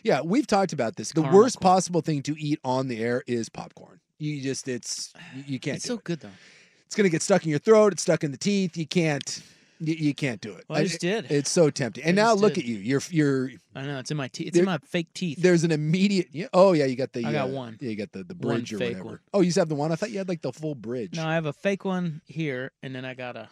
Yeah, 0.05 0.21
we've 0.23 0.47
talked 0.47 0.73
about 0.73 0.97
this. 0.97 1.13
The 1.13 1.23
worst 1.23 1.59
corn. 1.61 1.73
possible 1.75 2.01
thing 2.01 2.23
to 2.23 2.37
eat 2.39 2.61
on 2.65 2.87
the 2.89 3.03
air 3.03 3.23
is 3.27 3.49
popcorn. 3.49 4.01
You 4.19 4.41
just 4.41 4.69
it's 4.69 5.13
you, 5.47 5.59
can't 5.59 5.77
It's 5.79 5.87
so 5.87 5.95
it. 5.95 6.05
good 6.05 6.21
though. 6.21 6.31
It's 6.87 6.95
gonna 6.95 7.09
get 7.09 7.23
stuck 7.23 7.43
in 7.45 7.51
your 7.51 7.59
throat. 7.59 7.93
It's 7.93 8.03
stuck 8.03 8.23
in 8.23 8.31
the 8.31 8.39
teeth. 8.39 8.77
You 8.77 8.87
can't. 8.87 9.43
You, 9.81 9.95
you 9.95 10.15
can't 10.15 10.41
do 10.41 10.53
it. 10.53 10.65
Well, 10.69 10.79
I 10.79 10.85
just 10.85 11.01
did. 11.01 11.29
It's 11.29 11.51
so 11.51 11.69
tempting. 11.69 12.05
And 12.05 12.17
I 12.21 12.23
now 12.23 12.35
look 12.35 12.55
did. 12.55 12.61
at 12.61 12.67
you. 12.67 12.77
You're 12.77 13.01
you're 13.11 13.51
I 13.75 13.83
know 13.83 13.99
it's 13.99 14.13
in 14.13 14.17
my 14.17 14.29
teeth. 14.29 14.49
It's 14.49 14.59
in 14.59 14.65
my 14.65 14.79
fake 14.79 15.13
teeth. 15.13 15.39
there's 15.43 15.65
an 15.65 15.73
immediate. 15.73 16.29
Yeah, 16.31 16.47
oh 16.55 16.73
yeah, 16.73 16.85
you 16.85 16.95
got 16.95 17.13
the. 17.13 17.25
I 17.25 17.33
got 17.33 17.49
uh, 17.49 17.53
one. 17.53 17.79
Yeah, 17.81 17.91
you 17.91 17.97
got 17.97 18.13
the 18.13 18.23
the 18.23 18.35
One 18.35 18.59
bridge 18.59 18.73
or 18.73 18.79
fake 18.79 18.91
whatever. 18.91 19.05
one. 19.09 19.19
Oh, 19.35 19.41
you 19.41 19.47
just 19.47 19.59
have 19.59 19.69
the 19.69 19.75
one. 19.75 19.91
I 19.91 19.97
thought 19.97 20.13
you 20.13 20.19
had 20.19 20.29
like 20.29 20.43
the 20.43 20.53
full 20.53 20.77
bridge. 20.77 21.17
No, 21.17 21.27
I 21.27 21.35
have 21.35 21.47
a 21.47 21.53
fake 21.53 21.85
one 21.85 22.21
here, 22.27 22.71
and 22.85 22.95
then 22.95 23.05
I 23.05 23.15
got 23.15 23.35
a. 23.37 23.49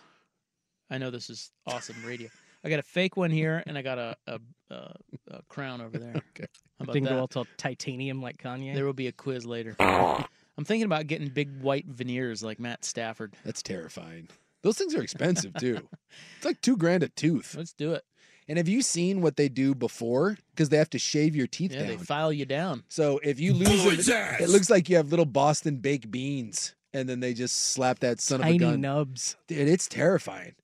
I 0.88 0.99
know 0.99 1.11
this 1.11 1.28
is 1.30 1.50
awesome 1.66 1.97
radio. 2.04 2.28
I 2.64 2.69
got 2.71 2.79
a 2.79 2.83
fake 2.83 3.17
one 3.17 3.31
here, 3.31 3.62
and 3.67 3.76
I 3.79 3.83
got 3.83 3.99
a 3.99 4.17
a, 4.26 4.40
a, 4.71 4.95
a 5.31 5.43
crown 5.49 5.81
over 5.81 5.99
there. 5.99 6.14
Okay. 6.37 6.47
How 6.79 6.85
about 6.85 6.93
Didn't 6.95 7.09
that? 7.09 7.14
go 7.14 7.21
all 7.21 7.29
till 7.29 7.47
titanium 7.59 8.23
like 8.23 8.38
Kanye. 8.38 8.75
There 8.75 8.87
will 8.87 8.95
be 8.95 9.07
a 9.09 9.12
quiz 9.12 9.45
later. 9.45 9.76
I'm 9.81 10.64
thinking 10.64 10.87
about 10.87 11.07
getting 11.09 11.29
big 11.29 11.61
white 11.61 11.85
veneers 11.87 12.43
like 12.43 12.59
Matt 12.59 12.87
Stafford. 12.87 13.35
That's 13.45 13.62
terrifying. 13.62 14.29
Those 14.62 14.79
things 14.79 14.95
are 14.95 15.02
expensive 15.02 15.52
too. 15.61 15.87
it's 16.37 16.45
like 16.47 16.62
two 16.62 16.79
grand 16.79 17.02
a 17.02 17.09
tooth. 17.09 17.55
Let's 17.55 17.75
do 17.75 17.93
it. 17.93 18.02
And 18.49 18.57
have 18.57 18.67
you 18.69 18.81
seen 18.81 19.21
what 19.21 19.37
they 19.37 19.50
do 19.50 19.75
before? 19.75 20.38
Because 20.55 20.71
they 20.71 20.79
have 20.79 20.88
to 20.90 20.99
shave 20.99 21.37
your 21.37 21.47
teeth 21.47 21.73
Yeah, 21.73 21.81
down. 21.81 21.88
they 21.88 21.97
file 21.99 22.33
you 22.33 22.47
down. 22.47 22.83
So 22.88 23.21
if 23.23 23.38
you 23.38 23.52
lose 23.52 24.09
it, 24.09 24.40
it 24.40 24.49
looks 24.49 24.71
like 24.71 24.88
you 24.88 24.97
have 24.97 25.11
little 25.11 25.26
Boston 25.26 25.76
baked 25.76 26.11
beans, 26.11 26.75
and 26.95 27.07
then 27.09 27.21
they 27.21 27.35
just 27.35 27.57
slap 27.57 27.99
that 28.00 28.21
son 28.23 28.40
Tiny 28.40 28.57
of 28.57 28.62
a 28.62 28.64
gun. 28.73 28.81
nubs. 28.81 29.37
Dude, 29.49 29.69
it's 29.69 29.87
terrifying. 29.87 30.55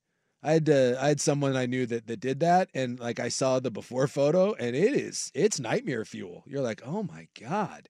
I 0.47 0.53
had 0.53 0.69
uh, 0.69 0.95
I 0.97 1.09
had 1.09 1.19
someone 1.19 1.57
I 1.57 1.65
knew 1.65 1.85
that 1.87 2.07
that 2.07 2.21
did 2.21 2.39
that, 2.39 2.69
and 2.73 2.97
like 3.01 3.19
I 3.19 3.27
saw 3.27 3.59
the 3.59 3.69
before 3.69 4.07
photo, 4.07 4.53
and 4.53 4.77
it 4.77 4.93
is 4.93 5.29
it's 5.35 5.59
nightmare 5.59 6.05
fuel. 6.05 6.43
You're 6.47 6.61
like, 6.61 6.81
oh 6.85 7.03
my 7.03 7.27
god. 7.37 7.89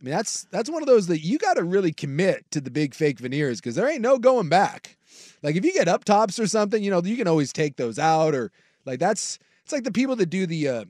I 0.00 0.04
mean, 0.04 0.12
that's 0.12 0.44
that's 0.50 0.68
one 0.68 0.82
of 0.82 0.88
those 0.88 1.06
that 1.06 1.20
you 1.20 1.38
got 1.38 1.54
to 1.54 1.62
really 1.62 1.92
commit 1.92 2.50
to 2.50 2.60
the 2.60 2.72
big 2.72 2.94
fake 2.94 3.20
veneers 3.20 3.60
because 3.60 3.76
there 3.76 3.88
ain't 3.88 4.00
no 4.00 4.18
going 4.18 4.48
back. 4.48 4.96
Like 5.40 5.54
if 5.54 5.64
you 5.64 5.72
get 5.72 5.86
up 5.86 6.02
tops 6.02 6.40
or 6.40 6.48
something, 6.48 6.82
you 6.82 6.90
know 6.90 7.00
you 7.00 7.16
can 7.16 7.28
always 7.28 7.52
take 7.52 7.76
those 7.76 8.00
out, 8.00 8.34
or 8.34 8.50
like 8.84 8.98
that's 8.98 9.38
it's 9.62 9.72
like 9.72 9.84
the 9.84 9.92
people 9.92 10.16
that 10.16 10.30
do 10.30 10.46
the 10.46 10.68
uh, 10.68 10.84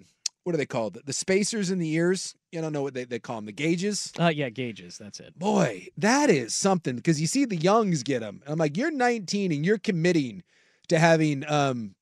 what 0.45 0.55
are 0.55 0.59
they 0.59 0.65
called? 0.65 0.95
The, 0.95 1.03
the 1.05 1.13
spacers 1.13 1.71
in 1.71 1.81
the 1.81 1.93
ears. 1.93 2.35
You 2.51 2.63
don't 2.63 2.73
know 2.73 2.83
what 2.83 2.95
they, 2.95 3.05
they 3.05 3.19
call 3.19 3.37
them, 3.37 3.45
the 3.45 3.53
gauges. 3.53 4.11
Uh, 4.19 4.29
yeah, 4.29 4.49
gauges. 4.49 4.97
That's 4.97 5.21
it. 5.21 5.39
Boy, 5.39 5.89
that 5.99 6.31
is 6.31 6.55
something 6.55 6.97
because 6.97 7.21
you 7.21 7.27
see 7.27 7.45
the 7.45 7.57
youngs 7.57 8.03
get 8.03 8.21
them. 8.21 8.41
I'm 8.47 8.59
like, 8.59 8.79
you're 8.79 8.91
19 8.91 9.53
and 9.53 9.67
you're 9.67 9.77
committing 9.77 10.45
to 10.89 10.99
having 10.99 11.45
um, 11.51 11.95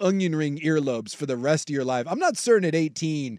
onion 0.00 0.34
ring 0.34 0.58
earlobes 0.58 1.14
for 1.14 1.26
the 1.26 1.36
rest 1.36 1.70
of 1.70 1.74
your 1.74 1.84
life. 1.84 2.06
I'm 2.08 2.18
not 2.18 2.36
certain 2.36 2.66
at 2.66 2.74
18 2.74 3.38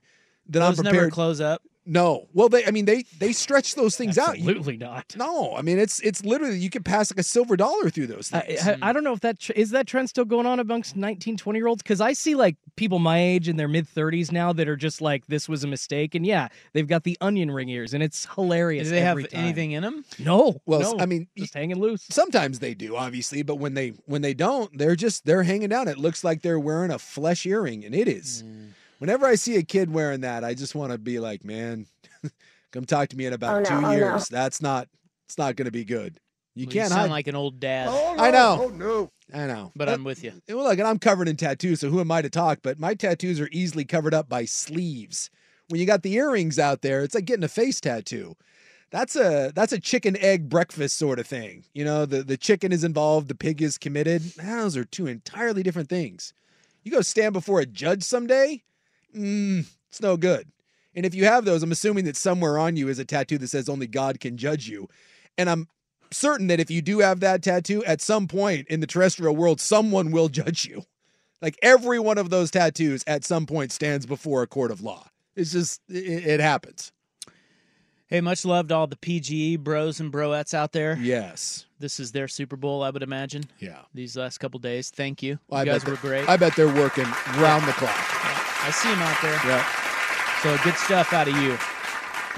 that 0.50 0.60
Those 0.60 0.79
I'm 0.79 0.84
never 0.84 0.96
prepared. 0.96 1.13
close 1.13 1.41
up. 1.41 1.62
No, 1.88 2.27
well, 2.34 2.50
they, 2.50 2.65
I 2.65 2.72
mean, 2.72 2.84
they 2.84 3.03
they 3.17 3.32
stretch 3.32 3.75
those 3.75 3.96
things 3.96 4.17
out. 4.17 4.36
Absolutely 4.36 4.75
not. 4.75 5.15
no, 5.17 5.56
I 5.56 5.62
mean, 5.62 5.79
it's 5.79 6.01
it's 6.01 6.24
literally 6.25 6.60
you 6.60 6.70
can 6.70 6.84
pass 6.84 7.12
like 7.12 7.20
a 7.20 7.24
silver 7.24 7.56
dollar 7.56 7.89
through 7.89 8.08
those 8.08 8.32
I, 8.34 8.41
things. 8.41 8.67
I, 8.67 8.77
I 8.82 8.94
don't 8.94 9.06
know 9.06 9.13
if 9.13 9.22
that 9.22 9.39
tr- 9.39 9.53
is 9.53 9.70
that 9.70 9.88
trend 9.88 10.10
still 10.10 10.25
going 10.25 10.46
on 10.46 10.60
amongst 10.60 10.98
19, 10.98 11.38
20 11.38 11.58
year 11.58 11.67
olds 11.67 11.82
because 11.82 12.01
I 12.01 12.12
see 12.12 12.36
like 12.36 12.58
people 12.75 13.00
my 13.00 13.20
age 13.20 13.48
in 13.48 13.56
their 13.56 13.70
mid 13.70 13.88
30s 13.88 14.34
now 14.34 14.51
that 14.53 14.67
are 14.67 14.75
just 14.75 15.01
like 15.01 15.25
this 15.27 15.48
was 15.48 15.63
a 15.63 15.67
mistake 15.67 16.13
and 16.13 16.25
yeah 16.25 16.50
they've 16.74 16.88
got 16.88 17.03
the 17.03 17.17
onion 17.22 17.50
ring 17.50 17.70
ears 17.70 17.94
and 17.94 18.03
it's 18.03 18.27
hilarious. 18.36 18.88
Do 18.88 18.91
they 18.91 19.01
have 19.01 19.17
time. 19.17 19.27
anything 19.34 19.72
in 19.72 19.84
them? 19.84 20.03
No. 20.20 20.62
well, 20.65 20.82
no, 20.82 21.00
I 21.00 21.06
mean, 21.06 21.27
just 21.38 21.53
hanging 21.53 21.79
loose. 21.79 22.06
sometimes 22.10 22.60
they 22.60 22.74
do, 22.74 22.98
obviously, 22.98 23.44
but 23.44 23.56
when 23.56 23.74
they 23.75 23.94
when 24.06 24.22
they 24.22 24.34
don't, 24.34 24.77
they're 24.77 24.96
just 24.98 25.25
they're 25.25 25.44
hanging 25.44 25.70
down. 25.70 25.88
It 25.88 25.98
looks 25.98 26.24
like 26.24 26.41
they're 26.41 26.60
wearing 26.60 26.91
a 26.91 27.00
flesh 27.00 27.46
earring, 27.46 27.86
and 27.86 27.96
it 27.96 28.08
is. 28.08 28.44
Mm. 28.44 28.72
Whenever 29.00 29.25
I 29.25 29.36
see 29.36 29.56
a 29.58 29.63
kid 29.63 29.92
wearing 29.92 30.22
that, 30.22 30.44
I 30.44 30.54
just 30.54 30.75
want 30.75 30.92
to 30.92 30.98
be 30.98 31.20
like, 31.20 31.44
man, 31.44 31.86
come 32.72 32.86
talk 32.86 33.10
to 33.10 33.18
me 33.18 33.25
in 33.25 33.34
oh, 33.34 33.36
about 33.36 33.66
two 33.66 33.74
oh, 33.75 33.92
years. 33.92 34.27
That's 34.27 34.62
not 34.62 34.88
it's 35.25 35.38
not 35.38 35.56
going 35.56 35.66
to 35.66 35.72
be 35.72 35.86
good. 35.86 36.20
You 36.56 36.66
Well, 36.66 36.74
can't 36.74 36.89
sound 36.89 37.01
hide. 37.01 37.12
like 37.12 37.27
an 37.27 37.36
old 37.36 37.60
dad, 37.60 37.88
oh, 37.92 38.16
I 38.18 38.32
know. 38.32 38.58
Oh 38.62 38.70
no. 38.70 39.12
I 39.34 39.46
know. 39.46 39.74
but 39.75 39.89
I'm 39.89 40.06
with 40.06 40.24
you. 40.24 40.32
Well, 40.48 40.63
look, 40.63 40.80
and 40.80 40.88
I'm 40.88 41.00
covered 41.00 41.27
in 41.27 41.36
tattoos, 41.36 41.82
so 41.82 41.89
who 41.89 42.00
am 42.00 42.12
I 42.12 42.22
to 42.22 42.30
talk? 42.30 42.60
But 42.63 42.80
my 42.80 42.94
tattoos 42.94 43.42
are 43.42 43.50
easily 43.51 43.84
covered 43.84 44.13
up 44.13 44.30
by 44.30 44.46
sleeves. 44.46 45.30
When 45.68 45.82
you 45.82 45.86
got 45.86 46.01
the 46.01 46.13
earrings 46.13 46.58
out 46.58 46.82
there, 46.82 47.04
it's 47.04 47.13
like 47.13 47.25
getting 47.25 47.44
a 47.44 47.50
face 47.50 47.82
tattoo. 47.82 48.38
That's 48.89 49.18
a 49.18 49.51
that's 49.54 49.74
a 49.74 49.82
chicken 49.82 50.16
egg 50.18 50.48
breakfast 50.48 50.98
sort 50.98 51.20
of 51.20 51.27
thing. 51.27 51.66
You 51.74 51.84
know, 51.84 52.06
the 52.06 52.24
the 52.24 52.38
chicken 52.38 52.72
is 52.72 52.86
involved, 52.86 53.27
the 53.27 53.36
pig 53.36 53.62
is 53.62 53.77
committed. 53.77 54.22
Those 54.22 54.77
are 54.77 54.86
two 54.86 55.08
entirely 55.08 55.62
different 55.62 55.89
things. 55.89 56.34
You 56.84 56.92
go 56.92 57.01
stand 57.01 57.34
before 57.34 57.60
a 57.60 57.66
judge 57.66 58.04
someday, 58.04 58.63
mm, 59.18 59.66
it's 59.90 60.02
no 60.02 60.18
good. 60.18 60.48
And 60.96 61.06
if 61.06 61.14
you 61.14 61.26
have 61.26 61.46
those, 61.46 61.62
I'm 61.64 61.72
assuming 61.72 62.06
that 62.06 62.16
somewhere 62.16 62.58
on 62.58 62.76
you 62.76 62.88
is 62.88 63.00
a 63.00 63.06
tattoo 63.06 63.38
that 63.38 63.48
says 63.50 63.70
only 63.70 63.88
God 63.88 64.20
can 64.20 64.38
judge 64.38 64.68
you. 64.68 64.88
And 65.38 65.50
I'm 65.50 65.68
certain 66.12 66.48
that 66.48 66.60
if 66.60 66.72
you 66.72 66.82
do 66.82 67.00
have 67.00 67.20
that 67.20 67.44
tattoo, 67.44 67.84
at 67.86 68.02
some 68.02 68.28
point 68.28 68.68
in 68.68 68.80
the 68.80 68.88
terrestrial 68.88 69.36
world, 69.36 69.62
someone 69.62 70.12
will 70.12 70.30
judge 70.30 70.66
you. 70.66 70.84
Like 71.42 71.58
every 71.62 72.00
one 72.00 72.18
of 72.18 72.30
those 72.30 72.50
tattoos 72.50 73.04
at 73.06 73.24
some 73.24 73.46
point 73.46 73.72
stands 73.72 74.06
before 74.06 74.42
a 74.42 74.48
court 74.48 74.72
of 74.72 74.82
law. 74.82 75.08
It's 75.36 75.52
just, 75.52 75.82
it, 75.88 76.26
it 76.26 76.40
happens. 76.40 76.92
Hey, 78.08 78.22
much 78.22 78.46
love 78.46 78.70
to 78.70 78.76
all 78.76 78.88
the 78.88 78.96
PGE 78.96 79.60
bros 79.60 80.00
and 80.00 80.12
broettes 80.14 80.54
out 80.54 80.72
there. 80.72 80.98
Yes. 81.00 81.66
This 81.80 82.00
is 82.00 82.14
their 82.14 82.30
Super 82.30 82.56
Bowl, 82.56 82.82
I 82.82 82.90
would 82.90 83.04
imagine. 83.04 83.44
Yeah. 83.60 83.82
These 83.94 84.16
last 84.16 84.38
couple 84.38 84.60
days. 84.62 84.90
Thank 84.90 85.22
you. 85.22 85.40
Well, 85.50 85.60
I 85.62 85.66
guys 85.66 85.84
bet 85.84 85.90
were 85.90 85.96
they- 85.98 86.02
great. 86.22 86.30
I 86.30 86.38
bet 86.38 86.56
they're 86.56 86.74
working 86.74 87.04
round 87.36 87.68
the 87.68 87.74
clock. 87.74 87.94
I 88.64 88.72
see 88.72 88.90
them 88.90 89.00
out 89.00 89.22
there. 89.22 89.34
Yeah. 89.46 89.66
So 90.42 90.58
good 90.64 90.76
stuff 90.76 91.12
out 91.12 91.28
of 91.28 91.36
you. 91.42 91.58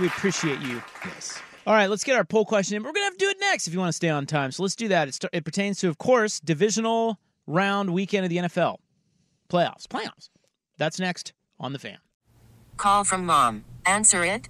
We 0.01 0.07
appreciate 0.07 0.59
you. 0.61 0.81
Yes. 1.05 1.39
All 1.67 1.73
right, 1.75 1.87
let's 1.89 2.03
get 2.03 2.15
our 2.15 2.23
poll 2.25 2.45
question 2.45 2.75
in. 2.77 2.81
We're 2.83 2.91
going 2.93 3.01
to 3.03 3.05
have 3.05 3.13
to 3.17 3.19
do 3.25 3.29
it 3.29 3.37
next 3.39 3.67
if 3.67 3.73
you 3.73 3.79
want 3.79 3.89
to 3.89 3.95
stay 3.95 4.09
on 4.09 4.25
time. 4.25 4.51
So 4.51 4.63
let's 4.63 4.75
do 4.75 4.87
that. 4.87 5.07
It, 5.07 5.13
st- 5.13 5.29
it 5.33 5.45
pertains 5.45 5.79
to, 5.81 5.87
of 5.89 5.99
course, 5.99 6.39
divisional 6.39 7.19
round 7.45 7.91
weekend 7.93 8.23
of 8.25 8.29
the 8.31 8.37
NFL. 8.37 8.77
Playoffs. 9.51 9.85
Playoffs. 9.87 10.29
That's 10.79 10.99
next 10.99 11.33
on 11.59 11.73
The 11.73 11.79
Fan. 11.79 11.97
Call 12.77 13.03
from 13.03 13.25
mom. 13.25 13.65
Answer 13.85 14.23
it. 14.23 14.49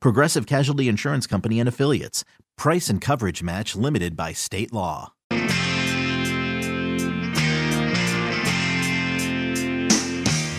Progressive 0.00 0.46
Casualty 0.46 0.88
Insurance 0.88 1.26
Company 1.26 1.60
and 1.60 1.68
Affiliates. 1.68 2.24
Price 2.56 2.88
and 2.88 3.00
coverage 3.00 3.42
match 3.42 3.76
limited 3.76 4.16
by 4.16 4.32
state 4.32 4.72
law. 4.72 5.12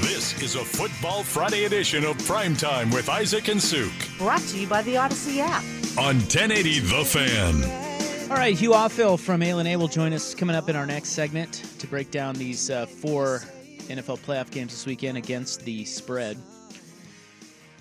This 0.01 0.41
is 0.41 0.55
a 0.55 0.63
Football 0.65 1.23
Friday 1.23 1.65
edition 1.65 2.03
of 2.03 2.17
Primetime 2.17 2.93
with 2.93 3.09
Isaac 3.09 3.47
and 3.47 3.61
Suk 3.61 3.89
Brought 4.17 4.41
to 4.41 4.59
you 4.59 4.67
by 4.67 4.81
the 4.81 4.95
Audacy 4.95 5.39
app. 5.39 5.63
on 5.97 6.15
1080 6.15 6.79
The 6.79 7.05
Fan. 7.05 8.29
All 8.31 8.37
right, 8.37 8.55
Hugh 8.57 8.71
Offill 8.71 9.19
from 9.19 9.41
A 9.41 9.51
and 9.51 9.67
A 9.67 9.75
will 9.75 9.87
join 9.87 10.13
us 10.13 10.35
coming 10.35 10.55
up 10.55 10.69
in 10.69 10.75
our 10.75 10.85
next 10.85 11.09
segment 11.09 11.53
to 11.79 11.87
break 11.87 12.11
down 12.11 12.35
these 12.35 12.69
uh, 12.69 12.85
four 12.85 13.39
NFL 13.87 14.19
playoff 14.19 14.51
games 14.51 14.71
this 14.71 14.85
weekend 14.85 15.17
against 15.17 15.61
the 15.65 15.83
spread. 15.85 16.37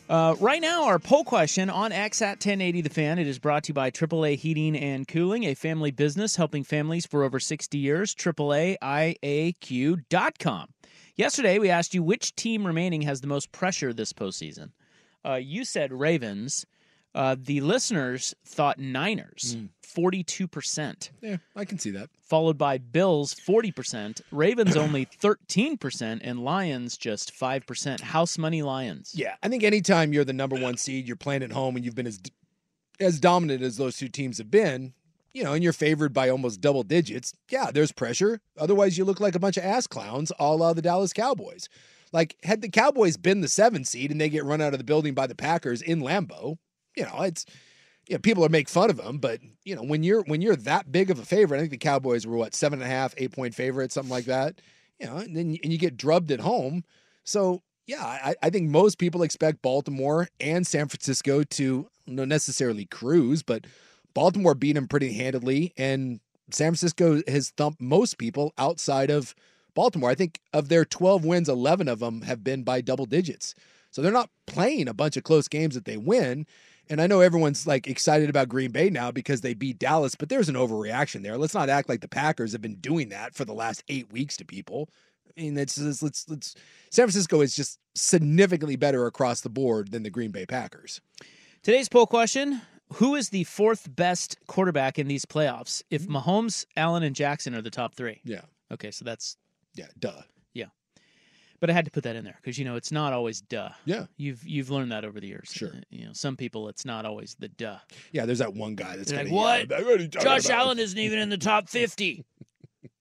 Uh, 0.08 0.34
right 0.40 0.62
now, 0.62 0.84
our 0.84 0.98
poll 0.98 1.22
question 1.22 1.68
on 1.68 1.92
X 1.92 2.22
at 2.22 2.38
1080 2.38 2.80
The 2.80 2.88
Fan. 2.88 3.18
It 3.18 3.26
is 3.26 3.38
brought 3.38 3.64
to 3.64 3.68
you 3.68 3.74
by 3.74 3.90
AAA 3.90 4.36
Heating 4.36 4.74
and 4.74 5.06
Cooling, 5.06 5.44
a 5.44 5.52
family 5.52 5.90
business 5.90 6.36
helping 6.36 6.64
families 6.64 7.04
for 7.04 7.24
over 7.24 7.38
60 7.38 7.76
years. 7.76 8.14
AAAIAQ.com. 8.14 8.78
Yesterday, 11.14 11.58
we 11.58 11.68
asked 11.68 11.92
you 11.92 12.02
which 12.02 12.34
team 12.36 12.66
remaining 12.66 13.02
has 13.02 13.20
the 13.20 13.26
most 13.26 13.52
pressure 13.52 13.92
this 13.92 14.14
postseason. 14.14 14.70
Uh, 15.26 15.34
you 15.34 15.66
said 15.66 15.92
Ravens. 15.92 16.64
Uh, 17.14 17.36
the 17.38 17.60
listeners 17.60 18.34
thought 18.44 18.78
Niners, 18.78 19.56
forty-two 19.82 20.46
percent. 20.46 21.10
Yeah, 21.20 21.38
I 21.56 21.64
can 21.64 21.78
see 21.78 21.90
that. 21.92 22.10
Followed 22.20 22.58
by 22.58 22.78
Bills, 22.78 23.34
forty 23.34 23.72
percent. 23.72 24.20
Ravens 24.30 24.76
only 24.76 25.04
thirteen 25.04 25.76
percent, 25.78 26.22
and 26.22 26.44
Lions 26.44 26.96
just 26.96 27.32
five 27.32 27.66
percent. 27.66 28.00
House 28.00 28.38
money 28.38 28.62
Lions. 28.62 29.12
Yeah, 29.14 29.34
I 29.42 29.48
think 29.48 29.64
anytime 29.64 30.12
you're 30.12 30.24
the 30.24 30.32
number 30.32 30.56
one 30.56 30.76
seed, 30.76 31.06
you're 31.06 31.16
playing 31.16 31.42
at 31.42 31.52
home, 31.52 31.76
and 31.76 31.84
you've 31.84 31.94
been 31.94 32.06
as 32.06 32.20
as 33.00 33.18
dominant 33.18 33.62
as 33.62 33.76
those 33.76 33.96
two 33.96 34.08
teams 34.08 34.38
have 34.38 34.50
been, 34.50 34.92
you 35.32 35.44
know, 35.44 35.54
and 35.54 35.62
you're 35.62 35.72
favored 35.72 36.12
by 36.12 36.28
almost 36.28 36.60
double 36.60 36.82
digits. 36.82 37.32
Yeah, 37.48 37.70
there's 37.72 37.92
pressure. 37.92 38.40
Otherwise, 38.58 38.98
you 38.98 39.04
look 39.04 39.20
like 39.20 39.34
a 39.34 39.40
bunch 39.40 39.56
of 39.56 39.64
ass 39.64 39.86
clowns, 39.86 40.32
a 40.38 40.54
la 40.54 40.72
the 40.72 40.82
Dallas 40.82 41.12
Cowboys. 41.12 41.68
Like, 42.12 42.36
had 42.42 42.60
the 42.60 42.68
Cowboys 42.68 43.16
been 43.16 43.40
the 43.40 43.48
seven 43.48 43.84
seed 43.84 44.10
and 44.10 44.20
they 44.20 44.28
get 44.30 44.44
run 44.44 44.60
out 44.60 44.72
of 44.72 44.78
the 44.78 44.84
building 44.84 45.14
by 45.14 45.26
the 45.26 45.34
Packers 45.34 45.82
in 45.82 46.00
Lambeau, 46.00 46.56
you 46.98 47.04
know, 47.04 47.22
it's 47.22 47.46
you 48.08 48.14
know, 48.14 48.18
people 48.18 48.44
are 48.44 48.48
make 48.48 48.68
fun 48.68 48.90
of 48.90 48.96
them, 48.96 49.18
but 49.18 49.40
you 49.64 49.76
know, 49.76 49.82
when 49.82 50.02
you're 50.02 50.22
when 50.22 50.42
you're 50.42 50.56
that 50.56 50.90
big 50.90 51.10
of 51.10 51.18
a 51.18 51.24
favorite, 51.24 51.58
I 51.58 51.60
think 51.60 51.70
the 51.70 51.78
Cowboys 51.78 52.26
were 52.26 52.36
what 52.36 52.54
seven 52.54 52.82
and 52.82 52.90
a 52.90 52.94
half, 52.94 53.14
eight 53.16 53.32
point 53.32 53.54
favorite, 53.54 53.92
something 53.92 54.10
like 54.10 54.24
that. 54.24 54.60
You 54.98 55.06
know, 55.06 55.18
and 55.18 55.36
then 55.36 55.56
and 55.62 55.72
you 55.72 55.78
get 55.78 55.96
drubbed 55.96 56.32
at 56.32 56.40
home. 56.40 56.84
So 57.24 57.62
yeah, 57.86 58.04
I, 58.04 58.34
I 58.42 58.50
think 58.50 58.68
most 58.68 58.98
people 58.98 59.22
expect 59.22 59.62
Baltimore 59.62 60.28
and 60.40 60.66
San 60.66 60.88
Francisco 60.88 61.44
to 61.44 61.88
not 62.06 62.28
necessarily 62.28 62.84
cruise, 62.84 63.42
but 63.42 63.66
Baltimore 64.12 64.54
beat 64.54 64.72
them 64.72 64.88
pretty 64.88 65.12
handedly, 65.12 65.72
and 65.76 66.20
San 66.50 66.70
Francisco 66.72 67.22
has 67.28 67.50
thumped 67.50 67.80
most 67.80 68.18
people 68.18 68.52
outside 68.58 69.10
of 69.10 69.34
Baltimore. 69.74 70.10
I 70.10 70.14
think 70.14 70.40
of 70.52 70.68
their 70.68 70.84
12 70.84 71.24
wins, 71.24 71.48
11 71.48 71.88
of 71.88 72.00
them 72.00 72.22
have 72.22 72.42
been 72.42 72.62
by 72.62 72.80
double 72.80 73.06
digits. 73.06 73.54
So 73.90 74.02
they're 74.02 74.12
not 74.12 74.30
playing 74.46 74.88
a 74.88 74.94
bunch 74.94 75.16
of 75.16 75.24
close 75.24 75.48
games 75.48 75.74
that 75.74 75.84
they 75.84 75.96
win. 75.96 76.46
And 76.90 77.00
I 77.00 77.06
know 77.06 77.20
everyone's 77.20 77.66
like 77.66 77.86
excited 77.86 78.30
about 78.30 78.48
Green 78.48 78.70
Bay 78.70 78.90
now 78.90 79.10
because 79.10 79.40
they 79.40 79.54
beat 79.54 79.78
Dallas, 79.78 80.14
but 80.14 80.28
there's 80.28 80.48
an 80.48 80.54
overreaction 80.54 81.22
there. 81.22 81.36
Let's 81.36 81.54
not 81.54 81.68
act 81.68 81.88
like 81.88 82.00
the 82.00 82.08
Packers 82.08 82.52
have 82.52 82.62
been 82.62 82.76
doing 82.76 83.10
that 83.10 83.34
for 83.34 83.44
the 83.44 83.52
last 83.52 83.84
eight 83.88 84.10
weeks 84.12 84.36
to 84.38 84.44
people. 84.44 84.88
I 85.26 85.40
mean, 85.40 85.56
it's, 85.58 85.76
it's 85.78 86.02
let's 86.02 86.28
let's 86.28 86.54
San 86.90 87.04
Francisco 87.04 87.40
is 87.40 87.54
just 87.54 87.78
significantly 87.94 88.76
better 88.76 89.06
across 89.06 89.42
the 89.42 89.50
board 89.50 89.90
than 89.90 90.02
the 90.02 90.10
Green 90.10 90.30
Bay 90.30 90.46
Packers. 90.46 91.00
Today's 91.62 91.88
poll 91.88 92.06
question 92.06 92.62
Who 92.94 93.14
is 93.14 93.28
the 93.28 93.44
fourth 93.44 93.94
best 93.94 94.38
quarterback 94.46 94.98
in 94.98 95.08
these 95.08 95.24
playoffs 95.24 95.82
if 95.90 96.04
hmm? 96.04 96.16
Mahomes, 96.16 96.64
Allen, 96.76 97.02
and 97.02 97.14
Jackson 97.14 97.54
are 97.54 97.62
the 97.62 97.70
top 97.70 97.94
three? 97.94 98.20
Yeah. 98.24 98.42
Okay, 98.72 98.90
so 98.90 99.04
that's. 99.04 99.36
Yeah, 99.74 99.86
duh. 99.98 100.22
Yeah. 101.58 101.60
But 101.60 101.70
I 101.70 101.72
had 101.72 101.84
to 101.84 101.90
put 101.90 102.04
that 102.04 102.16
in 102.16 102.24
there 102.24 102.36
because, 102.40 102.58
you 102.58 102.64
know, 102.64 102.76
it's 102.76 102.92
not 102.92 103.12
always 103.12 103.40
duh. 103.40 103.70
Yeah. 103.84 104.06
You've 104.16 104.46
you've 104.46 104.70
learned 104.70 104.92
that 104.92 105.04
over 105.04 105.20
the 105.20 105.26
years. 105.26 105.50
Sure. 105.52 105.68
Uh, 105.68 105.80
You 105.90 106.06
know, 106.06 106.12
some 106.12 106.36
people, 106.36 106.68
it's 106.68 106.84
not 106.84 107.04
always 107.04 107.36
the 107.38 107.48
duh. 107.48 107.78
Yeah, 108.12 108.26
there's 108.26 108.38
that 108.38 108.54
one 108.54 108.74
guy 108.74 108.96
that's 108.96 109.10
They're 109.10 109.24
like, 109.24 109.32
what? 109.32 109.68
"What 109.68 110.00
you 110.00 110.08
talking 110.08 110.26
Josh 110.26 110.46
about?" 110.46 110.58
Allen 110.58 110.78
isn't 110.78 110.98
even 110.98 111.18
in 111.18 111.28
the 111.30 111.38
top 111.38 111.68
50 111.70 112.24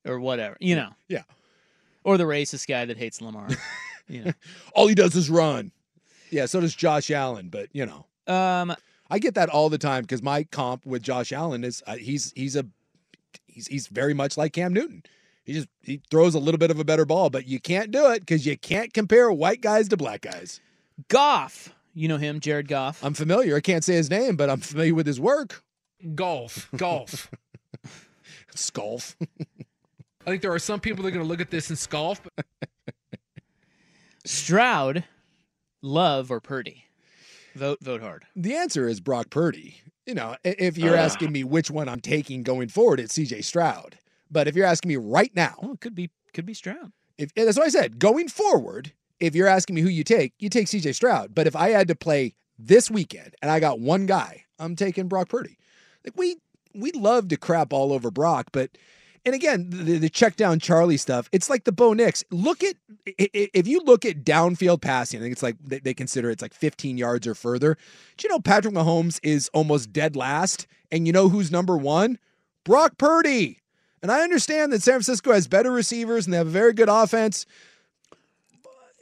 or 0.05 0.19
whatever, 0.19 0.57
you 0.59 0.75
know. 0.75 0.89
Yeah. 1.07 1.23
Or 2.03 2.17
the 2.17 2.23
racist 2.23 2.67
guy 2.67 2.85
that 2.85 2.97
hates 2.97 3.21
Lamar. 3.21 3.47
you 4.07 4.23
know. 4.25 4.31
All 4.73 4.87
he 4.87 4.95
does 4.95 5.15
is 5.15 5.29
run. 5.29 5.71
Yeah, 6.31 6.45
so 6.45 6.59
does 6.59 6.75
Josh 6.75 7.11
Allen, 7.11 7.49
but 7.49 7.69
you 7.73 7.85
know. 7.85 8.05
Um, 8.33 8.75
I 9.09 9.19
get 9.19 9.35
that 9.35 9.49
all 9.49 9.69
the 9.69 9.77
time 9.77 10.01
because 10.01 10.21
my 10.21 10.43
comp 10.43 10.85
with 10.85 11.01
Josh 11.01 11.31
Allen 11.31 11.63
is 11.63 11.81
uh, 11.87 11.95
he's 11.95 12.33
he's 12.35 12.55
a 12.55 12.65
he's 13.45 13.67
he's 13.67 13.87
very 13.87 14.13
much 14.13 14.37
like 14.37 14.53
Cam 14.53 14.73
Newton. 14.73 15.03
He 15.47 15.53
just 15.53 15.69
he 15.81 16.01
throws 16.11 16.35
a 16.35 16.39
little 16.39 16.57
bit 16.57 16.71
of 16.71 16.79
a 16.79 16.83
better 16.83 17.05
ball, 17.05 17.29
but 17.29 17.47
you 17.47 17.61
can't 17.61 17.89
do 17.89 18.11
it 18.11 18.19
because 18.19 18.45
you 18.45 18.57
can't 18.57 18.93
compare 18.93 19.31
white 19.31 19.61
guys 19.61 19.87
to 19.87 19.97
black 19.97 20.21
guys. 20.21 20.59
Goff, 21.07 21.73
you 21.93 22.09
know 22.09 22.17
him, 22.17 22.41
Jared 22.41 22.67
Goff. 22.67 23.01
I'm 23.01 23.13
familiar. 23.13 23.55
I 23.55 23.61
can't 23.61 23.83
say 23.83 23.93
his 23.93 24.09
name, 24.09 24.35
but 24.35 24.49
I'm 24.49 24.59
familiar 24.59 24.93
with 24.93 25.07
his 25.07 25.21
work. 25.21 25.63
Golf, 26.15 26.69
golf. 26.75 27.31
Sculf. 28.55 29.15
I 30.27 30.31
think 30.31 30.41
there 30.41 30.51
are 30.51 30.59
some 30.59 30.81
people 30.81 31.03
that 31.03 31.09
are 31.09 31.11
going 31.11 31.23
to 31.23 31.29
look 31.29 31.39
at 31.39 31.49
this 31.49 31.69
and 31.69 31.79
scoff. 31.79 32.21
But 32.21 32.45
Stroud, 34.25 35.05
Love, 35.81 36.29
or 36.29 36.41
Purdy? 36.41 36.83
Vote, 37.55 37.77
vote 37.81 38.01
hard. 38.01 38.25
The 38.35 38.53
answer 38.53 38.89
is 38.89 38.99
Brock 38.99 39.29
Purdy. 39.29 39.79
You 40.05 40.15
know, 40.15 40.35
if 40.43 40.77
you're 40.77 40.97
ah. 40.97 41.01
asking 41.01 41.31
me 41.31 41.45
which 41.45 41.71
one 41.71 41.87
I'm 41.87 42.01
taking 42.01 42.43
going 42.43 42.67
forward, 42.67 42.99
it's 42.99 43.17
CJ 43.17 43.45
Stroud. 43.45 43.97
But 44.31 44.47
if 44.47 44.55
you're 44.55 44.65
asking 44.65 44.89
me 44.89 44.97
right 44.97 45.31
now, 45.35 45.55
oh, 45.61 45.73
it 45.73 45.81
could 45.81 45.95
be 45.95 46.09
could 46.33 46.45
be 46.45 46.53
Stroud. 46.53 46.91
If 47.17 47.33
that's 47.33 47.57
what 47.57 47.65
I 47.65 47.69
said, 47.69 47.99
going 47.99 48.27
forward, 48.27 48.93
if 49.19 49.35
you're 49.35 49.47
asking 49.47 49.75
me 49.75 49.81
who 49.81 49.89
you 49.89 50.03
take, 50.03 50.33
you 50.39 50.49
take 50.49 50.67
CJ 50.67 50.95
Stroud. 50.95 51.33
But 51.33 51.47
if 51.47 51.55
I 51.55 51.69
had 51.69 51.87
to 51.87 51.95
play 51.95 52.35
this 52.59 52.91
weekend 52.91 53.35
and 53.41 53.49
I 53.49 53.59
got 53.59 53.79
one 53.79 54.05
guy, 54.05 54.43
I'm 54.59 54.75
taking 54.75 55.07
Brock 55.07 55.29
Purdy. 55.29 55.57
Like 56.03 56.13
we 56.15 56.37
we 56.73 56.91
love 56.91 57.29
to 57.29 57.37
crap 57.37 57.73
all 57.73 57.91
over 57.91 58.11
Brock, 58.11 58.47
but 58.51 58.77
and 59.27 59.35
again, 59.35 59.69
the, 59.69 59.97
the 59.97 60.09
check 60.09 60.37
down 60.37 60.59
Charlie 60.59 60.95
stuff, 60.95 61.27
it's 61.33 61.49
like 61.49 61.65
the 61.65 61.73
Bo 61.73 61.91
Nix. 61.91 62.23
Look 62.31 62.63
at 62.63 62.75
if 63.05 63.67
you 63.67 63.81
look 63.81 64.05
at 64.05 64.23
downfield 64.23 64.81
passing, 64.81 65.19
I 65.19 65.23
think 65.23 65.33
it's 65.33 65.43
like 65.43 65.57
they, 65.61 65.79
they 65.79 65.93
consider 65.93 66.29
it's 66.29 66.41
like 66.41 66.53
15 66.53 66.97
yards 66.97 67.27
or 67.27 67.35
further. 67.35 67.77
Do 68.15 68.25
you 68.25 68.29
know 68.29 68.39
Patrick 68.39 68.73
Mahomes 68.73 69.19
is 69.23 69.49
almost 69.53 69.91
dead 69.91 70.15
last? 70.15 70.65
And 70.91 71.05
you 71.05 71.11
know 71.11 71.27
who's 71.27 71.51
number 71.51 71.75
one? 71.75 72.19
Brock 72.63 72.97
Purdy. 72.97 73.59
And 74.07 74.15
I 74.15 74.21
understand 74.21 74.71
that 74.71 74.81
San 74.81 74.93
Francisco 74.93 75.33
has 75.33 75.49
better 75.49 75.69
receivers 75.69 76.25
and 76.25 76.33
they 76.33 76.37
have 76.37 76.47
a 76.47 76.49
very 76.49 76.71
good 76.71 76.87
offense. 76.87 77.45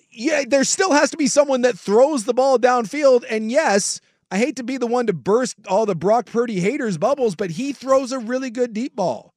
Yeah, 0.09 0.45
there 0.47 0.63
still 0.63 0.93
has 0.93 1.11
to 1.11 1.17
be 1.17 1.27
someone 1.27 1.61
that 1.61 1.77
throws 1.77 2.23
the 2.23 2.33
ball 2.33 2.57
downfield. 2.57 3.23
And 3.29 3.51
yes, 3.51 4.01
I 4.31 4.39
hate 4.39 4.55
to 4.55 4.63
be 4.63 4.77
the 4.77 4.87
one 4.87 5.05
to 5.05 5.13
burst 5.13 5.57
all 5.67 5.85
the 5.85 5.93
Brock 5.93 6.25
Purdy 6.25 6.59
haters' 6.59 6.97
bubbles, 6.97 7.35
but 7.35 7.51
he 7.51 7.71
throws 7.71 8.11
a 8.11 8.17
really 8.17 8.49
good 8.49 8.73
deep 8.73 8.95
ball. 8.95 9.35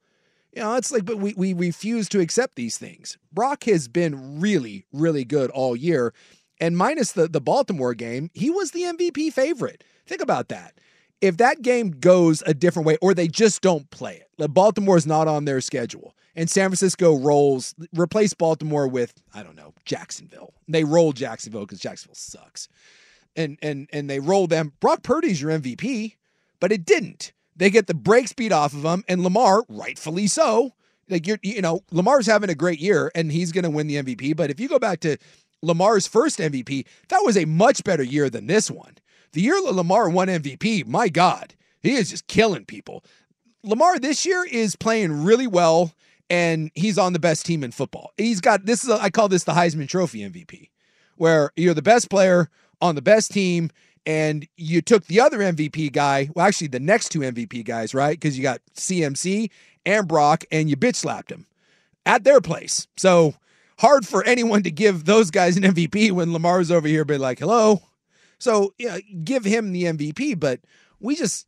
You 0.55 0.63
know, 0.63 0.75
it's 0.77 0.91
like, 0.91 1.05
but 1.05 1.19
we, 1.19 1.35
we 1.35 1.53
refuse 1.53 2.09
to 2.09 2.21
accept 2.21 2.55
these 2.55 2.79
things. 2.79 3.19
Brock 3.31 3.65
has 3.65 3.89
been 3.89 4.41
really, 4.41 4.87
really 4.91 5.27
good 5.27 5.51
all 5.51 5.77
year. 5.77 6.15
And 6.59 6.79
minus 6.79 7.13
the, 7.13 7.29
the 7.29 7.43
Baltimore 7.43 7.93
game, 7.93 8.31
he 8.33 8.49
was 8.49 8.71
the 8.71 8.85
MVP 8.85 9.35
favorite. 9.35 9.85
Think 10.07 10.23
about 10.23 10.49
that. 10.49 10.81
If 11.21 11.37
that 11.37 11.61
game 11.61 11.91
goes 11.91 12.43
a 12.47 12.55
different 12.55 12.87
way 12.87 12.97
or 13.03 13.13
they 13.13 13.29
just 13.29 13.61
don't 13.61 13.91
play 13.91 14.15
it, 14.15 14.28
Baltimore 14.47 14.97
is 14.97 15.07
not 15.07 15.27
on 15.27 15.45
their 15.45 15.61
schedule, 15.61 16.15
and 16.37 16.49
San 16.49 16.69
Francisco 16.69 17.19
rolls, 17.19 17.75
replace 17.97 18.35
Baltimore 18.35 18.87
with, 18.87 19.21
I 19.35 19.43
don't 19.43 19.57
know, 19.57 19.75
Jacksonville. 19.85 20.55
They 20.69 20.85
roll 20.85 21.13
Jacksonville 21.13 21.63
because 21.63 21.81
Jacksonville 21.81 22.15
sucks. 22.15 22.69
And 23.35 23.59
and 23.63 23.89
and 23.93 24.09
they 24.09 24.21
roll 24.21 24.47
them. 24.47 24.73
Brock 24.81 25.03
Purdy's 25.03 25.41
your 25.41 25.51
MVP, 25.51 26.15
but 26.61 26.73
it 26.73 26.85
didn't. 26.85 27.33
They 27.57 27.71
get 27.71 27.89
the 27.89 27.95
break 27.95 28.29
speed 28.29 28.53
off 28.53 28.73
of 28.73 28.85
him, 28.85 29.05
and 29.09 29.23
Lamar, 29.23 29.65
rightfully 29.69 30.29
so. 30.29 30.75
Like 31.09 31.27
you're, 31.27 31.39
you 31.43 31.63
know, 31.63 31.81
Lamar's 31.91 32.27
having 32.27 32.51
a 32.51 32.55
great 32.55 32.81
year, 32.81 33.11
and 33.15 33.33
he's 33.33 33.53
to 33.53 33.71
win 33.71 33.87
the 33.87 33.97
MVP. 33.97 34.37
But 34.37 34.51
if 34.51 34.61
you 34.61 34.69
go 34.69 34.79
back 34.79 35.01
to 35.01 35.17
Lamar's 35.63 36.07
first 36.07 36.39
MVP, 36.39 36.87
that 37.09 37.23
was 37.25 37.37
a 37.37 37.45
much 37.45 37.83
better 37.85 38.03
year 38.03 38.31
than 38.31 38.47
this 38.47 38.71
one. 38.71 38.97
The 39.33 39.41
year 39.41 39.61
Lamar 39.61 40.09
won 40.09 40.29
MVP, 40.29 40.87
my 40.87 41.09
God, 41.09 41.55
he 41.83 41.95
is 41.95 42.11
just 42.11 42.27
killing 42.29 42.65
people. 42.65 43.05
Lamar 43.63 43.99
this 43.99 44.25
year 44.25 44.45
is 44.45 44.77
playing 44.77 45.25
really 45.25 45.47
well, 45.47 45.93
and 46.31 46.71
he's 46.75 46.99
on 46.99 47.13
the 47.13 47.19
best 47.19 47.45
team 47.47 47.65
in 47.65 47.73
football. 47.73 48.13
He's 48.17 48.41
got 48.41 48.67
this 48.67 48.85
is 48.85 48.91
a, 48.91 49.01
I 49.01 49.11
call 49.11 49.29
this 49.29 49.45
the 49.45 49.53
Heisman 49.53 49.89
Trophy 49.89 50.21
MVP, 50.21 50.71
where 51.17 51.51
you're 51.57 51.75
the 51.75 51.83
best 51.83 52.11
player 52.11 52.51
on 52.81 52.95
the 52.95 53.03
best 53.03 53.33
team, 53.33 53.71
and 54.07 54.47
you 54.57 54.81
took 54.81 55.05
the 55.07 55.21
other 55.21 55.39
MVP 55.39 55.93
guy, 55.93 56.31
well, 56.35 56.47
actually 56.47 56.69
the 56.69 56.81
next 56.81 57.11
two 57.11 57.21
MVP 57.21 57.65
guys, 57.65 57.95
right? 57.95 58.19
Because 58.19 58.37
you 58.37 58.43
got 58.43 58.61
CMC 58.75 59.51
and 59.85 60.07
Brock, 60.07 60.45
and 60.51 60.71
you 60.71 60.77
bitch 60.77 60.97
slapped 60.97 61.33
him 61.33 61.47
at 62.07 62.25
their 62.25 62.41
place. 62.41 62.87
So 62.97 63.35
hard 63.79 64.07
for 64.07 64.25
anyone 64.25 64.63
to 64.63 64.71
give 64.71 65.05
those 65.05 65.31
guys 65.31 65.57
an 65.57 65.63
MVP 65.63 66.13
when 66.13 66.33
Lamar's 66.33 66.71
over 66.71 66.89
here, 66.89 67.05
be 67.05 67.19
like, 67.19 67.39
hello. 67.39 67.83
So 68.39 68.75
yeah, 68.79 68.99
give 69.25 69.45
him 69.45 69.73
the 69.73 69.85
MVP, 69.85 70.39
but 70.39 70.61
we 71.01 71.17
just 71.17 71.47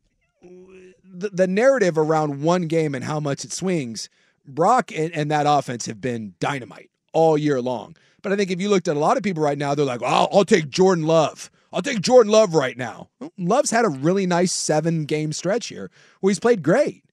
the, 1.11 1.29
the 1.29 1.47
narrative 1.47 1.97
around 1.97 2.41
one 2.41 2.67
game 2.67 2.95
and 2.95 3.03
how 3.03 3.19
much 3.19 3.43
it 3.43 3.51
swings. 3.51 4.09
Brock 4.47 4.91
and, 4.95 5.13
and 5.13 5.29
that 5.31 5.45
offense 5.47 5.85
have 5.85 6.01
been 6.01 6.33
dynamite 6.39 6.89
all 7.13 7.37
year 7.37 7.61
long. 7.61 7.95
But 8.21 8.31
I 8.31 8.35
think 8.35 8.51
if 8.51 8.61
you 8.61 8.69
looked 8.69 8.87
at 8.87 8.95
a 8.95 8.99
lot 8.99 9.17
of 9.17 9.23
people 9.23 9.43
right 9.43 9.57
now, 9.57 9.75
they're 9.75 9.85
like, 9.85 10.01
well, 10.01 10.13
I'll, 10.13 10.39
I'll 10.39 10.45
take 10.45 10.69
Jordan 10.69 11.05
Love. 11.05 11.51
I'll 11.73 11.81
take 11.81 12.01
Jordan 12.01 12.31
Love 12.31 12.53
right 12.53 12.77
now. 12.77 13.09
Love's 13.37 13.71
had 13.71 13.85
a 13.85 13.89
really 13.89 14.25
nice 14.25 14.51
seven 14.51 15.05
game 15.05 15.31
stretch 15.33 15.67
here 15.67 15.89
where 16.19 16.29
he's 16.31 16.39
played 16.39 16.63
great. 16.63 17.03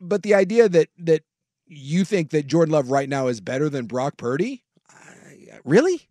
But 0.00 0.22
the 0.22 0.34
idea 0.34 0.68
that 0.68 0.88
that 0.98 1.22
you 1.66 2.04
think 2.04 2.30
that 2.30 2.46
Jordan 2.46 2.72
Love 2.72 2.90
right 2.90 3.08
now 3.08 3.26
is 3.26 3.40
better 3.40 3.68
than 3.68 3.86
Brock 3.86 4.16
Purdy, 4.16 4.64
really? 5.64 6.08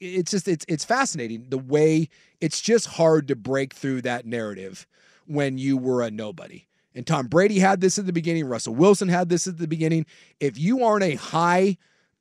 It's 0.00 0.30
just 0.30 0.46
it's 0.48 0.64
it's 0.68 0.84
fascinating 0.84 1.46
the 1.48 1.58
way 1.58 2.08
it's 2.40 2.60
just 2.60 2.86
hard 2.86 3.28
to 3.28 3.36
break 3.36 3.74
through 3.74 4.02
that 4.02 4.26
narrative 4.26 4.86
when 5.26 5.58
you 5.58 5.76
were 5.76 6.02
a 6.02 6.10
nobody. 6.10 6.66
And 6.94 7.06
Tom 7.06 7.26
Brady 7.26 7.58
had 7.58 7.80
this 7.80 7.98
at 7.98 8.06
the 8.06 8.12
beginning. 8.12 8.44
Russell 8.44 8.74
Wilson 8.74 9.08
had 9.08 9.28
this 9.28 9.46
at 9.46 9.58
the 9.58 9.68
beginning. 9.68 10.06
If 10.40 10.58
you 10.58 10.84
aren't 10.84 11.04
a 11.04 11.14
high 11.14 11.78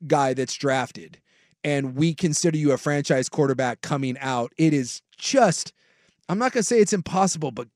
guy 0.07 0.33
that's 0.33 0.55
drafted 0.55 1.19
and 1.63 1.95
we 1.95 2.13
consider 2.13 2.57
you 2.57 2.71
a 2.71 2.77
franchise 2.77 3.29
quarterback 3.29 3.81
coming 3.81 4.17
out, 4.19 4.53
it 4.57 4.73
is 4.73 5.01
just, 5.17 5.73
I'm 6.29 6.39
not 6.39 6.53
going 6.53 6.61
to 6.61 6.67
say 6.67 6.79
it's 6.79 6.93
impossible, 6.93 7.51
but 7.51 7.67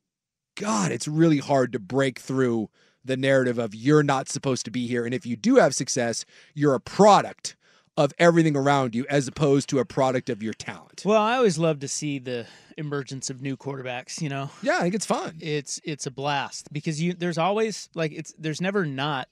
God, 0.55 0.91
it's 0.91 1.07
really 1.07 1.39
hard 1.39 1.73
to 1.73 1.79
break 1.79 2.19
through 2.19 2.69
the 3.03 3.17
narrative 3.17 3.59
of 3.59 3.75
you're 3.75 4.03
not 4.03 4.29
supposed 4.29 4.65
to 4.65 4.71
be 4.71 4.87
here. 4.87 5.05
And 5.05 5.13
if 5.13 5.25
you 5.25 5.35
do 5.35 5.57
have 5.57 5.75
success, 5.75 6.25
you're 6.53 6.73
a 6.73 6.79
product 6.79 7.55
of 7.97 8.13
everything 8.19 8.55
around 8.57 8.93
you 8.93 9.05
as 9.09 9.27
opposed 9.27 9.69
to 9.69 9.79
a 9.79 9.85
product 9.85 10.29
of 10.29 10.43
your 10.43 10.53
talent. 10.53 11.03
Well, 11.05 11.21
I 11.21 11.37
always 11.37 11.57
love 11.57 11.79
to 11.79 11.87
see 11.87 12.19
the 12.19 12.45
emergence 12.77 13.29
of 13.29 13.41
new 13.41 13.55
quarterbacks, 13.55 14.21
you 14.21 14.27
know. 14.29 14.49
Yeah, 14.61 14.77
I 14.77 14.81
think 14.81 14.95
it's 14.95 15.05
fun. 15.05 15.37
It's 15.39 15.79
it's 15.83 16.05
a 16.05 16.11
blast 16.11 16.71
because 16.73 17.01
you 17.01 17.13
there's 17.13 17.37
always 17.37 17.89
like 17.95 18.11
it's 18.11 18.33
there's 18.37 18.59
never 18.61 18.85
not 18.85 19.29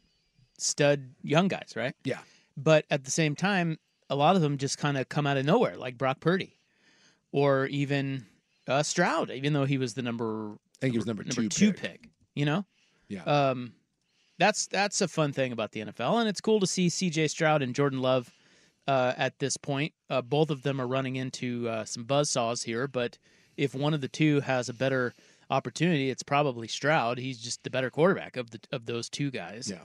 stud 0.58 1.10
young 1.24 1.48
guys, 1.50 1.74
right? 1.76 1.94
Yeah. 2.04 2.20
But 2.56 2.86
at 2.90 3.04
the 3.04 3.12
same 3.12 3.36
time, 3.36 3.80
a 4.10 4.16
lot 4.16 4.36
of 4.36 4.42
them 4.42 4.58
just 4.58 4.78
kind 4.78 4.98
of 4.98 5.10
come 5.10 5.26
out 5.28 5.38
of 5.38 5.46
nowhere, 5.46 5.76
like 5.76 5.98
Brock 5.98 6.20
Purdy, 6.20 6.56
or 7.32 7.66
even 7.66 8.26
uh, 8.68 8.84
Stroud, 8.84 9.32
even 9.32 9.54
though 9.54 9.66
he 9.66 9.78
was 9.78 9.94
the 9.96 10.02
number 10.04 10.54
I 10.54 10.58
think 10.82 10.94
he 10.94 10.98
was 10.98 11.08
number, 11.08 11.24
number 11.24 11.42
two, 11.44 11.50
two 11.50 11.74
pick. 11.74 11.82
pick. 12.04 12.10
You 12.36 12.46
know, 12.46 12.66
Yeah. 13.10 13.24
um, 13.24 13.74
that's 14.38 14.68
that's 14.68 15.02
a 15.02 15.08
fun 15.08 15.34
thing 15.34 15.52
about 15.52 15.72
the 15.72 15.82
NFL, 15.82 16.20
and 16.20 16.30
it's 16.30 16.42
cool 16.42 16.60
to 16.60 16.68
see 16.68 16.90
C.J. 16.90 17.28
Stroud 17.28 17.62
and 17.62 17.74
Jordan 17.76 18.00
Love 18.02 18.32
uh, 18.88 19.14
at 19.18 19.40
this 19.40 19.58
point. 19.58 19.94
Uh, 20.10 20.22
both 20.22 20.50
of 20.50 20.64
them 20.64 20.80
are 20.82 20.88
running 20.88 21.16
into 21.16 21.68
uh, 21.70 21.86
some 21.86 22.06
buzzsaws 22.06 22.64
here, 22.66 22.88
but 22.88 23.18
if 23.58 23.74
one 23.76 23.94
of 23.94 24.02
the 24.02 24.08
two 24.08 24.40
has 24.42 24.70
a 24.70 24.74
better 24.74 25.14
opportunity, 25.50 26.10
it's 26.10 26.24
probably 26.24 26.68
Stroud. 26.68 27.18
He's 27.18 27.38
just 27.40 27.64
the 27.64 27.70
better 27.70 27.90
quarterback 27.90 28.38
of 28.38 28.50
the 28.52 28.60
of 28.72 28.86
those 28.86 29.10
two 29.10 29.30
guys. 29.32 29.72
Yeah. 29.72 29.80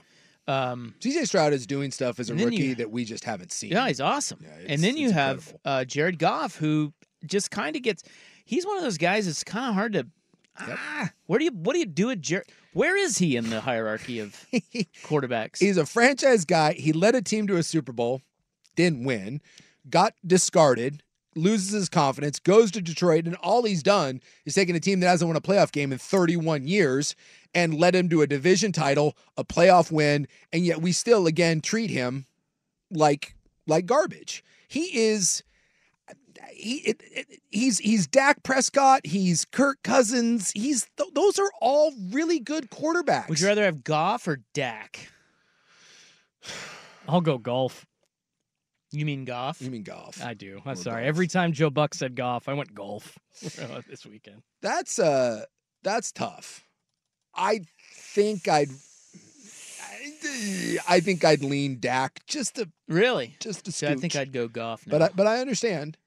Um, 0.47 0.95
CJ 0.99 1.27
Stroud 1.27 1.53
is 1.53 1.67
doing 1.67 1.91
stuff 1.91 2.19
as 2.19 2.29
a 2.31 2.35
rookie 2.35 2.55
you- 2.57 2.75
that 2.75 2.89
we 2.89 3.05
just 3.05 3.23
haven't 3.23 3.51
seen. 3.51 3.71
yeah, 3.71 3.87
he's 3.87 4.01
awesome. 4.01 4.39
it's- 4.43 4.65
and 4.67 4.83
then 4.83 4.97
you 4.97 5.11
have 5.11 5.53
uh, 5.63 5.85
Jared 5.85 6.17
Goff, 6.17 6.55
who 6.55 6.91
just 7.25 7.51
kind 7.51 7.75
of 7.75 7.83
gets. 7.83 8.03
He's 8.45 8.65
one 8.65 8.77
of 8.77 8.83
those 8.83 8.97
guys. 8.97 9.27
that's 9.27 9.43
kind 9.43 9.69
of 9.69 9.75
hard 9.75 9.93
to. 9.93 10.07
Ah, 10.61 11.11
where 11.27 11.37
do 11.39 11.45
you 11.45 11.51
what 11.51 11.73
do 11.73 11.79
you 11.79 11.85
do 11.85 12.09
at 12.09 12.19
Jared? 12.19 12.47
Where 12.73 12.97
is 12.97 13.17
he 13.17 13.35
in 13.37 13.49
the 13.49 13.61
hierarchy 13.61 14.19
of 14.19 14.35
quarterbacks? 15.03 15.59
He's 15.59 15.77
a 15.77 15.85
franchise 15.85 16.45
guy. 16.45 16.73
He 16.73 16.91
led 16.93 17.15
a 17.15 17.21
team 17.21 17.47
to 17.47 17.55
a 17.57 17.63
Super 17.63 17.91
Bowl, 17.93 18.21
didn't 18.83 19.03
win, 19.03 19.41
got 19.89 20.13
discarded, 20.25 21.03
loses 21.35 21.71
his 21.71 21.89
confidence, 21.89 22.39
goes 22.39 22.71
to 22.71 22.81
Detroit, 22.81 23.25
and 23.25 23.35
all 23.37 23.63
he's 23.63 23.83
done 23.83 24.21
is 24.45 24.55
taken 24.55 24.75
a 24.75 24.79
team 24.79 24.99
that 25.01 25.07
hasn't 25.07 25.27
won 25.27 25.35
a 25.37 25.41
playoff 25.41 25.71
game 25.71 25.91
in 25.91 25.97
31 25.97 26.67
years 26.67 27.15
and 27.53 27.73
led 27.79 27.93
him 27.95 28.09
to 28.09 28.21
a 28.21 28.27
division 28.27 28.71
title, 28.71 29.15
a 29.37 29.43
playoff 29.43 29.91
win, 29.91 30.27
and 30.53 30.65
yet 30.65 30.81
we 30.81 30.91
still 30.91 31.27
again 31.27 31.61
treat 31.61 31.89
him 31.89 32.25
like 32.91 33.35
like 33.67 33.85
garbage. 33.85 34.43
He 34.67 34.97
is 35.07 35.43
he 36.53 36.77
it, 36.77 37.01
it- 37.11 37.41
he's 37.49 37.79
he's 37.79 38.07
Dak 38.07 38.43
Prescott, 38.43 39.05
he's 39.05 39.45
Kirk 39.45 39.77
Cousins, 39.83 40.51
he's 40.55 40.87
th- 40.97 41.09
those 41.13 41.37
are 41.39 41.51
all 41.61 41.91
really 42.11 42.39
good 42.39 42.69
quarterbacks. 42.69 43.27
Would 43.29 43.39
you 43.41 43.47
rather 43.47 43.63
have 43.63 43.83
Goff 43.83 44.27
or 44.27 44.39
Dak? 44.53 45.09
I'll 47.07 47.21
go 47.21 47.37
golf. 47.37 47.85
You 48.91 49.05
mean 49.05 49.23
golf? 49.25 49.61
You 49.61 49.69
mean 49.69 49.83
golf? 49.83 50.23
I 50.23 50.33
do. 50.33 50.61
I'm 50.65 50.71
Or 50.71 50.75
sorry. 50.75 51.01
golf. 51.03 51.07
Every 51.07 51.27
time 51.27 51.53
Joe 51.53 51.69
Buck 51.69 51.93
said 51.93 52.15
golf, 52.15 52.49
I 52.49 52.53
went 52.53 52.73
golf 52.73 53.17
this 53.41 54.05
weekend. 54.05 54.41
That's 54.61 54.97
uh 54.99 55.45
that's 55.83 56.11
tough. 56.11 56.63
I 57.35 57.61
think 57.93 58.47
I'd 58.47 58.69
I, 60.87 60.99
think 60.99 61.23
I'd 61.25 61.43
lean 61.43 61.79
Dak 61.79 62.25
just 62.25 62.55
to 62.55 62.69
Really? 62.87 63.35
just 63.39 63.65
to 63.65 63.71
See, 63.71 63.87
I 63.87 63.95
think 63.95 64.15
I'd 64.15 64.31
go 64.31 64.47
Goff. 64.47 64.85
Now. 64.87 64.91
but 64.91 65.01
I, 65.01 65.09
but 65.15 65.27
I 65.27 65.39
understand. 65.39 65.97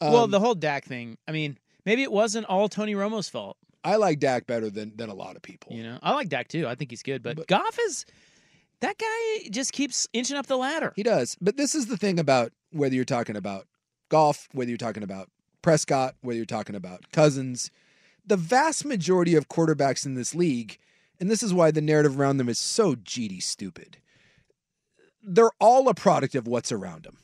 well, 0.00 0.24
Um, 0.24 0.30
the 0.30 0.40
whole 0.40 0.54
Dak 0.54 0.84
thing. 0.84 1.18
I 1.28 1.32
mean, 1.32 1.58
maybe 1.84 2.02
it 2.02 2.12
wasn't 2.12 2.46
all 2.46 2.68
Tony 2.68 2.94
Romo's 2.94 3.28
fault. 3.28 3.56
I 3.84 3.96
like 3.96 4.20
Dak 4.20 4.46
better 4.46 4.70
than 4.70 4.92
than 4.96 5.10
a 5.10 5.14
lot 5.14 5.34
of 5.36 5.42
people. 5.42 5.72
You 5.74 5.82
know, 5.82 5.98
I 6.02 6.14
like 6.14 6.28
Dak 6.28 6.48
too. 6.48 6.66
I 6.68 6.74
think 6.76 6.90
he's 6.90 7.02
good, 7.02 7.22
but, 7.22 7.46
Goff 7.48 7.78
is 7.86 8.04
that 8.82 8.98
guy 8.98 9.48
just 9.48 9.72
keeps 9.72 10.08
inching 10.12 10.36
up 10.36 10.46
the 10.46 10.58
ladder. 10.58 10.92
He 10.96 11.04
does. 11.04 11.36
But 11.40 11.56
this 11.56 11.74
is 11.74 11.86
the 11.86 11.96
thing 11.96 12.18
about 12.18 12.52
whether 12.72 12.94
you're 12.94 13.04
talking 13.04 13.36
about 13.36 13.66
golf, 14.08 14.48
whether 14.52 14.68
you're 14.68 14.76
talking 14.76 15.04
about 15.04 15.30
Prescott, 15.62 16.16
whether 16.20 16.36
you're 16.36 16.44
talking 16.44 16.74
about 16.74 17.10
Cousins, 17.12 17.70
the 18.26 18.36
vast 18.36 18.84
majority 18.84 19.36
of 19.36 19.48
quarterbacks 19.48 20.04
in 20.04 20.14
this 20.14 20.34
league, 20.34 20.78
and 21.20 21.30
this 21.30 21.42
is 21.42 21.54
why 21.54 21.70
the 21.70 21.80
narrative 21.80 22.18
around 22.18 22.38
them 22.38 22.48
is 22.48 22.58
so 22.58 22.96
GD 22.96 23.40
stupid. 23.42 23.98
They're 25.22 25.52
all 25.60 25.88
a 25.88 25.94
product 25.94 26.34
of 26.34 26.48
what's 26.48 26.72
around 26.72 27.04
them. 27.04 27.18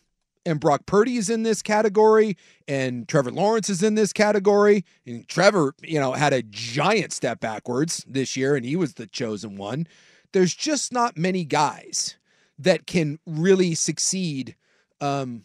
And 0.46 0.60
Brock 0.60 0.86
Purdy 0.86 1.16
is 1.16 1.28
in 1.28 1.42
this 1.42 1.60
category, 1.60 2.36
and 2.68 3.08
Trevor 3.08 3.32
Lawrence 3.32 3.68
is 3.68 3.82
in 3.82 3.96
this 3.96 4.12
category. 4.12 4.84
And 5.04 5.26
Trevor, 5.26 5.74
you 5.82 5.98
know, 5.98 6.12
had 6.12 6.32
a 6.32 6.42
giant 6.42 7.12
step 7.12 7.40
backwards 7.40 8.04
this 8.08 8.36
year, 8.36 8.54
and 8.54 8.64
he 8.64 8.76
was 8.76 8.94
the 8.94 9.08
chosen 9.08 9.56
one. 9.56 9.88
There's 10.32 10.54
just 10.54 10.92
not 10.92 11.16
many 11.16 11.44
guys 11.44 12.16
that 12.58 12.86
can 12.86 13.18
really 13.26 13.74
succeed 13.74 14.56
um, 15.00 15.44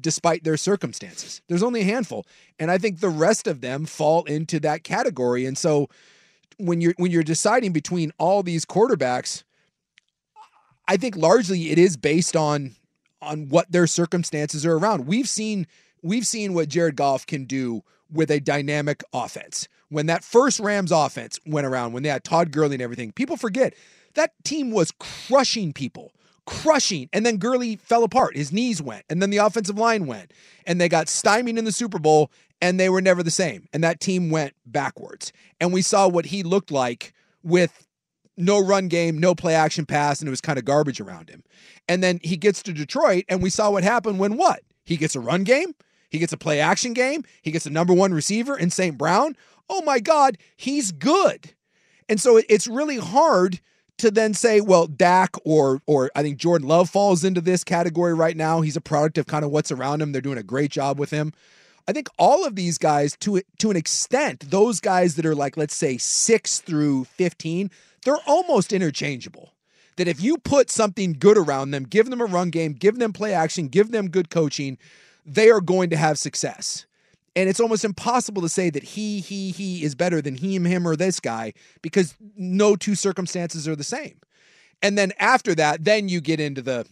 despite 0.00 0.44
their 0.44 0.56
circumstances. 0.56 1.42
There's 1.48 1.62
only 1.62 1.80
a 1.80 1.84
handful, 1.84 2.26
and 2.58 2.70
I 2.70 2.78
think 2.78 3.00
the 3.00 3.08
rest 3.08 3.46
of 3.46 3.60
them 3.60 3.86
fall 3.86 4.24
into 4.24 4.60
that 4.60 4.84
category. 4.84 5.46
And 5.46 5.58
so, 5.58 5.88
when 6.58 6.80
you're 6.80 6.94
when 6.96 7.10
you're 7.10 7.22
deciding 7.22 7.72
between 7.72 8.12
all 8.18 8.42
these 8.42 8.64
quarterbacks, 8.64 9.44
I 10.88 10.96
think 10.96 11.16
largely 11.16 11.70
it 11.70 11.78
is 11.78 11.96
based 11.96 12.36
on 12.36 12.76
on 13.20 13.48
what 13.48 13.70
their 13.72 13.86
circumstances 13.86 14.64
are 14.64 14.76
around. 14.76 15.06
We've 15.06 15.28
seen 15.28 15.66
we've 16.02 16.26
seen 16.26 16.54
what 16.54 16.68
Jared 16.68 16.96
Goff 16.96 17.26
can 17.26 17.44
do 17.44 17.82
with 18.10 18.30
a 18.30 18.40
dynamic 18.40 19.02
offense. 19.12 19.68
When 19.88 20.06
that 20.06 20.24
first 20.24 20.60
Rams 20.60 20.92
offense 20.92 21.38
went 21.46 21.66
around, 21.66 21.92
when 21.92 22.02
they 22.02 22.08
had 22.08 22.24
Todd 22.24 22.50
Gurley 22.50 22.74
and 22.74 22.82
everything, 22.82 23.12
people 23.12 23.36
forget 23.36 23.74
That 24.16 24.32
team 24.44 24.70
was 24.70 24.92
crushing 24.98 25.72
people, 25.72 26.12
crushing. 26.46 27.08
And 27.12 27.24
then 27.24 27.36
Gurley 27.36 27.76
fell 27.76 28.02
apart. 28.02 28.36
His 28.36 28.52
knees 28.52 28.82
went, 28.82 29.04
and 29.08 29.22
then 29.22 29.30
the 29.30 29.36
offensive 29.36 29.78
line 29.78 30.06
went, 30.06 30.32
and 30.66 30.80
they 30.80 30.88
got 30.88 31.08
stymied 31.08 31.58
in 31.58 31.64
the 31.64 31.72
Super 31.72 31.98
Bowl, 31.98 32.30
and 32.60 32.80
they 32.80 32.88
were 32.88 33.02
never 33.02 33.22
the 33.22 33.30
same. 33.30 33.68
And 33.72 33.84
that 33.84 34.00
team 34.00 34.30
went 34.30 34.54
backwards. 34.64 35.32
And 35.60 35.72
we 35.72 35.82
saw 35.82 36.08
what 36.08 36.26
he 36.26 36.42
looked 36.42 36.70
like 36.70 37.12
with 37.42 37.86
no 38.36 38.58
run 38.58 38.88
game, 38.88 39.18
no 39.18 39.34
play 39.34 39.54
action 39.54 39.86
pass, 39.86 40.20
and 40.20 40.28
it 40.28 40.30
was 40.30 40.40
kind 40.40 40.58
of 40.58 40.64
garbage 40.64 41.00
around 41.00 41.28
him. 41.28 41.42
And 41.88 42.02
then 42.02 42.20
he 42.22 42.36
gets 42.36 42.62
to 42.64 42.72
Detroit, 42.72 43.24
and 43.28 43.42
we 43.42 43.50
saw 43.50 43.70
what 43.70 43.84
happened 43.84 44.18
when 44.18 44.36
what? 44.36 44.60
He 44.84 44.96
gets 44.96 45.16
a 45.16 45.20
run 45.20 45.44
game, 45.44 45.74
he 46.10 46.18
gets 46.18 46.32
a 46.32 46.38
play 46.38 46.60
action 46.60 46.92
game, 46.92 47.24
he 47.42 47.50
gets 47.50 47.66
a 47.66 47.70
number 47.70 47.92
one 47.92 48.14
receiver 48.14 48.56
in 48.56 48.70
St. 48.70 48.96
Brown. 48.96 49.36
Oh 49.68 49.82
my 49.82 49.98
God, 49.98 50.38
he's 50.56 50.92
good. 50.92 51.54
And 52.08 52.20
so 52.20 52.40
it's 52.48 52.66
really 52.66 52.98
hard 52.98 53.60
to 53.98 54.10
then 54.10 54.34
say, 54.34 54.60
well, 54.60 54.86
Dak 54.86 55.34
or 55.44 55.80
or 55.86 56.10
I 56.14 56.22
think 56.22 56.38
Jordan 56.38 56.68
Love 56.68 56.90
falls 56.90 57.24
into 57.24 57.40
this 57.40 57.64
category 57.64 58.14
right 58.14 58.36
now. 58.36 58.60
He's 58.60 58.76
a 58.76 58.80
product 58.80 59.18
of 59.18 59.26
kind 59.26 59.44
of 59.44 59.50
what's 59.50 59.72
around 59.72 60.02
him. 60.02 60.12
They're 60.12 60.20
doing 60.20 60.38
a 60.38 60.42
great 60.42 60.70
job 60.70 60.98
with 60.98 61.10
him. 61.10 61.32
I 61.88 61.92
think 61.92 62.08
all 62.18 62.44
of 62.44 62.56
these 62.56 62.78
guys, 62.78 63.16
to 63.20 63.42
to 63.58 63.70
an 63.70 63.76
extent, 63.76 64.50
those 64.50 64.80
guys 64.80 65.14
that 65.16 65.26
are 65.26 65.34
like, 65.34 65.56
let's 65.56 65.74
say 65.74 65.98
six 65.98 66.58
through 66.58 67.04
fifteen, 67.04 67.70
they're 68.04 68.16
almost 68.26 68.72
interchangeable. 68.72 69.52
That 69.96 70.08
if 70.08 70.20
you 70.20 70.38
put 70.38 70.70
something 70.70 71.14
good 71.14 71.38
around 71.38 71.70
them, 71.70 71.84
give 71.84 72.10
them 72.10 72.20
a 72.20 72.26
run 72.26 72.50
game, 72.50 72.72
give 72.72 72.98
them 72.98 73.12
play 73.12 73.32
action, 73.32 73.68
give 73.68 73.92
them 73.92 74.10
good 74.10 74.30
coaching, 74.30 74.78
they 75.24 75.48
are 75.50 75.60
going 75.60 75.90
to 75.90 75.96
have 75.96 76.18
success. 76.18 76.85
And 77.36 77.48
it's 77.48 77.60
almost 77.60 77.84
impossible 77.84 78.40
to 78.42 78.48
say 78.48 78.70
that 78.70 78.82
he, 78.82 79.20
he, 79.20 79.50
he 79.50 79.84
is 79.84 79.94
better 79.94 80.22
than 80.22 80.36
him, 80.36 80.64
him, 80.64 80.88
or 80.88 80.96
this 80.96 81.20
guy 81.20 81.52
because 81.82 82.16
no 82.36 82.74
two 82.74 82.94
circumstances 82.94 83.68
are 83.68 83.76
the 83.76 83.84
same. 83.84 84.18
And 84.82 84.96
then 84.96 85.12
after 85.18 85.54
that, 85.54 85.84
then 85.84 86.08
you 86.08 86.20
get 86.20 86.40
into 86.40 86.62
the 86.62 86.86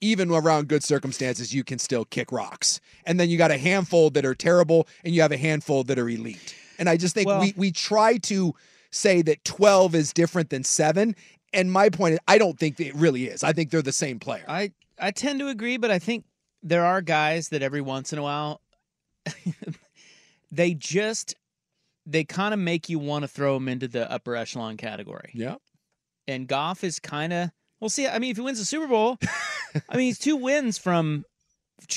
even 0.00 0.30
around 0.30 0.68
good 0.68 0.84
circumstances, 0.84 1.52
you 1.52 1.64
can 1.64 1.78
still 1.78 2.04
kick 2.04 2.30
rocks. 2.30 2.80
And 3.04 3.18
then 3.18 3.28
you 3.28 3.36
got 3.36 3.50
a 3.50 3.58
handful 3.58 4.10
that 4.10 4.24
are 4.24 4.34
terrible, 4.34 4.86
and 5.04 5.12
you 5.12 5.22
have 5.22 5.32
a 5.32 5.36
handful 5.36 5.82
that 5.84 5.98
are 5.98 6.08
elite. 6.08 6.54
And 6.78 6.88
I 6.88 6.96
just 6.96 7.14
think 7.14 7.26
Well- 7.26 7.40
we 7.40 7.52
we 7.56 7.72
try 7.72 8.16
to 8.18 8.54
say 8.90 9.22
that 9.22 9.44
12 9.44 9.94
is 9.94 10.12
different 10.12 10.50
than 10.50 10.64
seven. 10.64 11.16
And 11.52 11.72
my 11.72 11.88
point 11.88 12.14
is, 12.14 12.20
I 12.28 12.38
don't 12.38 12.58
think 12.58 12.78
it 12.78 12.94
really 12.94 13.26
is. 13.26 13.42
I 13.42 13.52
think 13.52 13.70
they're 13.70 13.82
the 13.82 13.92
same 13.92 14.18
player. 14.18 14.44
I 14.46 14.72
I 14.98 15.10
tend 15.10 15.40
to 15.40 15.48
agree, 15.48 15.76
but 15.76 15.90
I 15.90 15.98
think 15.98 16.24
there 16.62 16.84
are 16.84 17.00
guys 17.00 17.48
that 17.50 17.62
every 17.62 17.80
once 17.80 18.12
in 18.12 18.18
a 18.18 18.22
while 18.22 18.60
they 20.50 20.74
just 20.74 21.34
they 22.06 22.24
kind 22.24 22.54
of 22.54 22.60
make 22.60 22.88
you 22.88 22.98
want 22.98 23.22
to 23.22 23.28
throw 23.28 23.54
them 23.54 23.68
into 23.68 23.86
the 23.88 24.10
upper 24.10 24.34
echelon 24.36 24.76
category. 24.76 25.30
Yeah. 25.34 25.56
And 26.26 26.46
Goff 26.46 26.84
is 26.84 26.98
kind 26.98 27.32
of 27.32 27.50
we'll 27.80 27.90
see. 27.90 28.06
I 28.06 28.18
mean, 28.18 28.30
if 28.30 28.36
he 28.36 28.42
wins 28.42 28.58
the 28.58 28.64
Super 28.64 28.86
Bowl, 28.86 29.18
I 29.88 29.96
mean, 29.96 30.06
he's 30.06 30.18
two 30.18 30.36
wins 30.36 30.78
from 30.78 31.24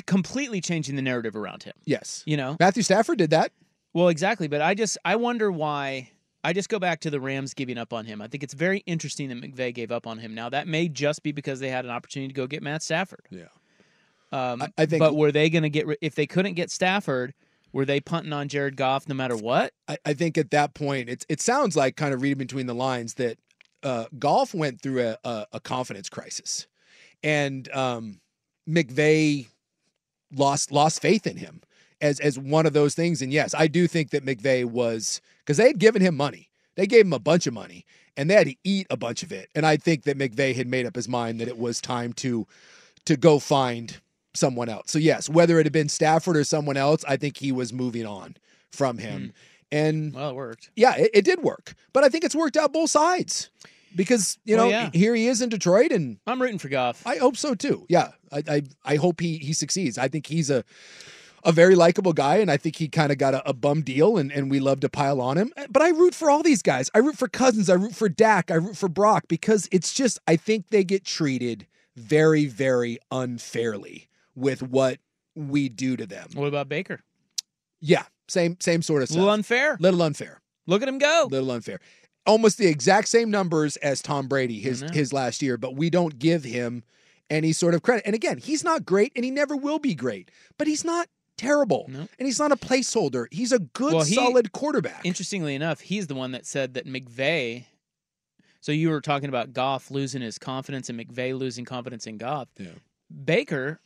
completely 0.06 0.62
changing 0.62 0.96
the 0.96 1.02
narrative 1.02 1.36
around 1.36 1.64
him. 1.64 1.74
Yes. 1.86 2.24
You 2.26 2.38
know, 2.38 2.56
Matthew 2.60 2.84
Stafford 2.84 3.18
did 3.18 3.32
that. 3.32 3.52
Well, 3.94 4.10
exactly. 4.10 4.48
But 4.48 4.62
I 4.62 4.74
just 4.74 4.98
I 5.06 5.16
wonder 5.16 5.52
why. 5.52 6.12
I 6.44 6.54
just 6.54 6.70
go 6.70 6.80
back 6.80 7.02
to 7.02 7.12
the 7.12 7.20
Rams 7.20 7.54
giving 7.54 7.78
up 7.78 7.94
on 7.94 8.06
him. 8.06 8.20
I 8.20 8.28
think 8.28 8.42
it's 8.44 8.56
very 8.56 8.80
interesting 8.88 9.30
that 9.30 9.40
McVay 9.40 9.72
gave 9.76 9.92
up 9.92 10.08
on 10.08 10.18
him. 10.18 10.34
Now 10.34 10.50
that 10.50 10.68
may 10.68 10.88
just 10.90 11.22
be 11.22 11.32
because 11.32 11.60
they 11.60 11.70
had 11.70 11.86
an 11.86 11.92
opportunity 11.92 12.30
to 12.30 12.34
go 12.34 12.48
get 12.48 12.64
Matt 12.64 12.82
Stafford. 12.82 13.28
Yeah. 13.30 13.44
Um, 14.32 14.62
I- 14.64 14.70
I 14.80 14.86
think- 14.88 15.02
But 15.02 15.16
were 15.16 15.32
they 15.32 15.52
going 15.52 15.62
to 15.64 15.70
get 15.70 15.86
if 16.02 16.16
they 16.16 16.26
couldn't 16.26 16.56
get 16.56 16.72
Stafford? 16.72 17.34
Were 17.74 17.86
they 17.86 18.00
punting 18.00 18.34
on 18.34 18.48
Jared 18.48 18.76
Goff 18.76 19.08
no 19.08 19.16
matter 19.16 19.36
what? 19.36 19.74
I, 19.88 19.98
I 20.06 20.14
think 20.14 20.38
at 20.38 20.52
that 20.52 20.74
point, 20.74 21.10
it's 21.10 21.26
it 21.30 21.42
sounds 21.42 21.76
like 21.76 21.96
kind 21.96 22.14
of 22.14 22.22
reading 22.22 22.38
between 22.38 22.68
the 22.68 22.76
lines 22.76 23.16
that 23.16 23.38
uh, 23.84 24.06
golf 24.20 24.54
went 24.54 24.82
through 24.82 25.02
a, 25.02 25.18
a, 25.24 25.46
a 25.54 25.60
confidence 25.60 26.10
crisis, 26.10 26.68
and 27.24 27.72
um, 27.72 28.20
McVay 28.70 29.48
lost 30.36 30.72
lost 30.72 31.02
faith 31.02 31.26
in 31.28 31.38
him 31.38 31.62
as 32.02 32.20
as 32.20 32.38
one 32.38 32.66
of 32.66 32.74
those 32.74 32.96
things. 32.96 33.22
And 33.22 33.32
yes, 33.32 33.54
I 33.54 33.68
do 33.68 33.88
think 33.88 34.10
that 34.12 34.26
McVay 34.26 34.66
was 34.66 35.22
because 35.40 35.58
they 35.58 35.68
had 35.68 35.80
given 35.80 36.02
him 36.02 36.16
money, 36.16 36.50
they 36.76 36.88
gave 36.88 37.06
him 37.06 37.14
a 37.14 37.20
bunch 37.20 37.48
of 37.48 37.54
money, 37.54 37.86
and 38.18 38.30
they 38.30 38.36
had 38.36 38.48
to 38.48 38.56
eat 38.64 38.88
a 38.90 38.98
bunch 38.98 39.24
of 39.24 39.32
it. 39.32 39.50
And 39.56 39.66
I 39.66 39.78
think 39.78 40.04
that 40.04 40.18
McVay 40.18 40.56
had 40.56 40.68
made 40.68 40.86
up 40.86 40.96
his 40.96 41.08
mind 41.08 41.40
that 41.40 41.48
it 41.48 41.58
was 41.58 41.80
time 41.80 42.14
to 42.14 42.48
to 43.06 43.18
go 43.18 43.40
find 43.40 44.00
someone 44.34 44.70
else. 44.70 44.92
So 44.92 45.00
yes, 45.00 45.30
whether 45.30 45.60
it 45.60 45.66
had 45.66 45.74
been 45.74 45.90
Stafford 45.90 46.38
or 46.38 46.44
someone 46.44 46.78
else, 46.78 47.04
I 47.08 47.18
think 47.18 47.38
he 47.38 47.52
was 47.52 47.74
moving 47.74 48.06
on 48.06 48.36
from 48.72 48.98
him. 48.98 49.22
Hmm. 49.22 49.30
And 49.74 50.14
Well, 50.14 50.32
it 50.32 50.36
worked. 50.36 50.70
yeah, 50.76 50.96
it, 50.98 51.12
it 51.14 51.26
did 51.26 51.42
work. 51.42 51.74
But 51.94 52.04
I 52.04 52.10
think 52.10 52.24
it's 52.24 52.36
worked 52.36 52.58
out 52.58 52.74
both 52.74 52.90
sides. 52.90 53.50
Because, 53.96 54.38
you 54.46 54.56
Well, 54.56 54.66
know, 54.66 54.70
yeah. 54.72 54.90
here 54.94 55.14
he 55.16 55.28
is 55.28 55.42
in 55.42 55.50
Detroit 55.50 55.92
and 55.92 56.18
I'm 56.28 56.42
rooting 56.42 56.60
for 56.60 56.70
Goff. 56.70 57.06
I 57.06 57.18
hope 57.18 57.36
so 57.38 57.56
too. 57.56 57.86
Yeah. 57.90 58.10
I 58.32 58.44
I, 58.48 58.62
I 58.86 58.96
hope 58.96 59.20
he 59.20 59.38
he 59.38 59.52
succeeds. 59.54 59.98
I 59.98 60.08
think 60.08 60.28
he's 60.28 60.50
a 60.50 60.64
a 61.44 61.52
very 61.52 61.74
likable 61.76 62.14
guy, 62.14 62.36
and 62.38 62.52
I 62.52 62.58
think 62.58 62.76
he 62.76 62.88
kind 62.88 63.12
of 63.12 63.18
got 63.18 63.34
a, 63.34 63.50
a 63.50 63.54
bum 63.54 63.82
deal, 63.82 64.18
and, 64.18 64.32
and 64.32 64.52
we 64.52 64.60
love 64.60 64.80
to 64.82 64.90
pile 64.90 65.20
on 65.20 65.38
him. 65.40 65.52
Eh, 65.58 65.66
but 65.72 65.82
I 65.82 65.90
root 65.90 66.14
for 66.14 66.30
all 66.30 66.44
these 66.44 66.62
guys. 66.62 66.92
I 66.94 67.00
root 67.00 67.18
for 67.18 67.28
Cousins. 67.28 67.68
I 67.68 67.74
root 67.74 67.96
for 67.96 68.08
Dak. 68.08 68.52
I 68.52 68.56
root 68.56 68.78
for 68.78 68.88
Brock 68.88 69.24
because 69.28 69.68
it's 69.72 69.92
just 69.92 70.20
I 70.28 70.36
think 70.36 70.70
they 70.70 70.84
get 70.84 71.04
treated 71.04 71.66
very, 71.98 72.46
very 72.46 73.00
unfairly 73.12 74.08
with 74.36 74.62
what 74.64 75.00
we 75.36 75.70
do 75.70 75.96
to 75.98 76.06
them. 76.06 76.28
What 76.34 76.48
about 76.48 76.70
Baker? 76.70 77.02
Yeah, 77.80 78.04
same 78.28 78.58
same 78.60 78.82
sort 78.82 79.02
of 79.02 79.10
stuff. 79.10 79.18
little 79.18 79.34
unfair. 79.34 79.78
Little 79.80 80.02
unfair. 80.04 80.42
Look 80.68 80.82
at 80.82 80.88
him 80.88 80.98
go. 81.00 81.28
Little 81.32 81.52
unfair. 81.52 81.80
Almost 82.26 82.58
the 82.60 82.68
exact 82.68 83.08
same 83.08 83.32
numbers 83.32 83.78
as 83.78 84.02
Tom 84.02 84.28
Brady 84.28 84.60
his 84.60 84.82
his 84.94 85.12
last 85.12 85.42
year, 85.42 85.58
but 85.58 85.76
we 85.76 85.90
don't 85.90 86.20
give 86.20 86.44
him 86.44 86.84
any 87.30 87.52
sort 87.54 87.74
of 87.74 87.82
credit. 87.82 88.04
And 88.06 88.14
again, 88.14 88.38
he's 88.38 88.64
not 88.64 88.86
great 88.86 89.12
and 89.16 89.26
he 89.26 89.32
never 89.32 89.56
will 89.56 89.80
be 89.80 89.96
great, 89.96 90.30
but 90.58 90.68
he's 90.68 90.84
not 90.86 91.08
terrible. 91.38 91.86
And 91.88 92.08
he's 92.20 92.38
not 92.40 92.52
a 92.52 92.56
placeholder. 92.58 93.26
He's 93.32 93.52
a 93.52 93.60
good 93.60 93.94
Well, 93.94 94.04
he- 94.04 94.14
solid 94.16 94.52
quarterback. 94.52 95.02
Interestingly 95.06 95.56
enough, 95.56 95.80
he's 95.82 96.06
the 96.08 96.14
one 96.14 96.34
that 96.34 96.46
said 96.46 96.76
that 96.76 96.86
McVay. 96.86 97.66
So 98.60 98.72
you 98.72 98.90
were 98.92 99.02
talking 99.02 99.30
about 99.30 99.54
Goff 99.54 99.90
losing 99.90 100.22
his 100.22 100.38
confidence 100.38 100.88
and 100.90 101.00
McVay 101.00 101.36
losing 101.36 101.66
confidence 101.66 102.06
in 102.06 102.18
Goff. 102.20 102.50
Yeah. 102.60 102.68
Baker 103.26 103.80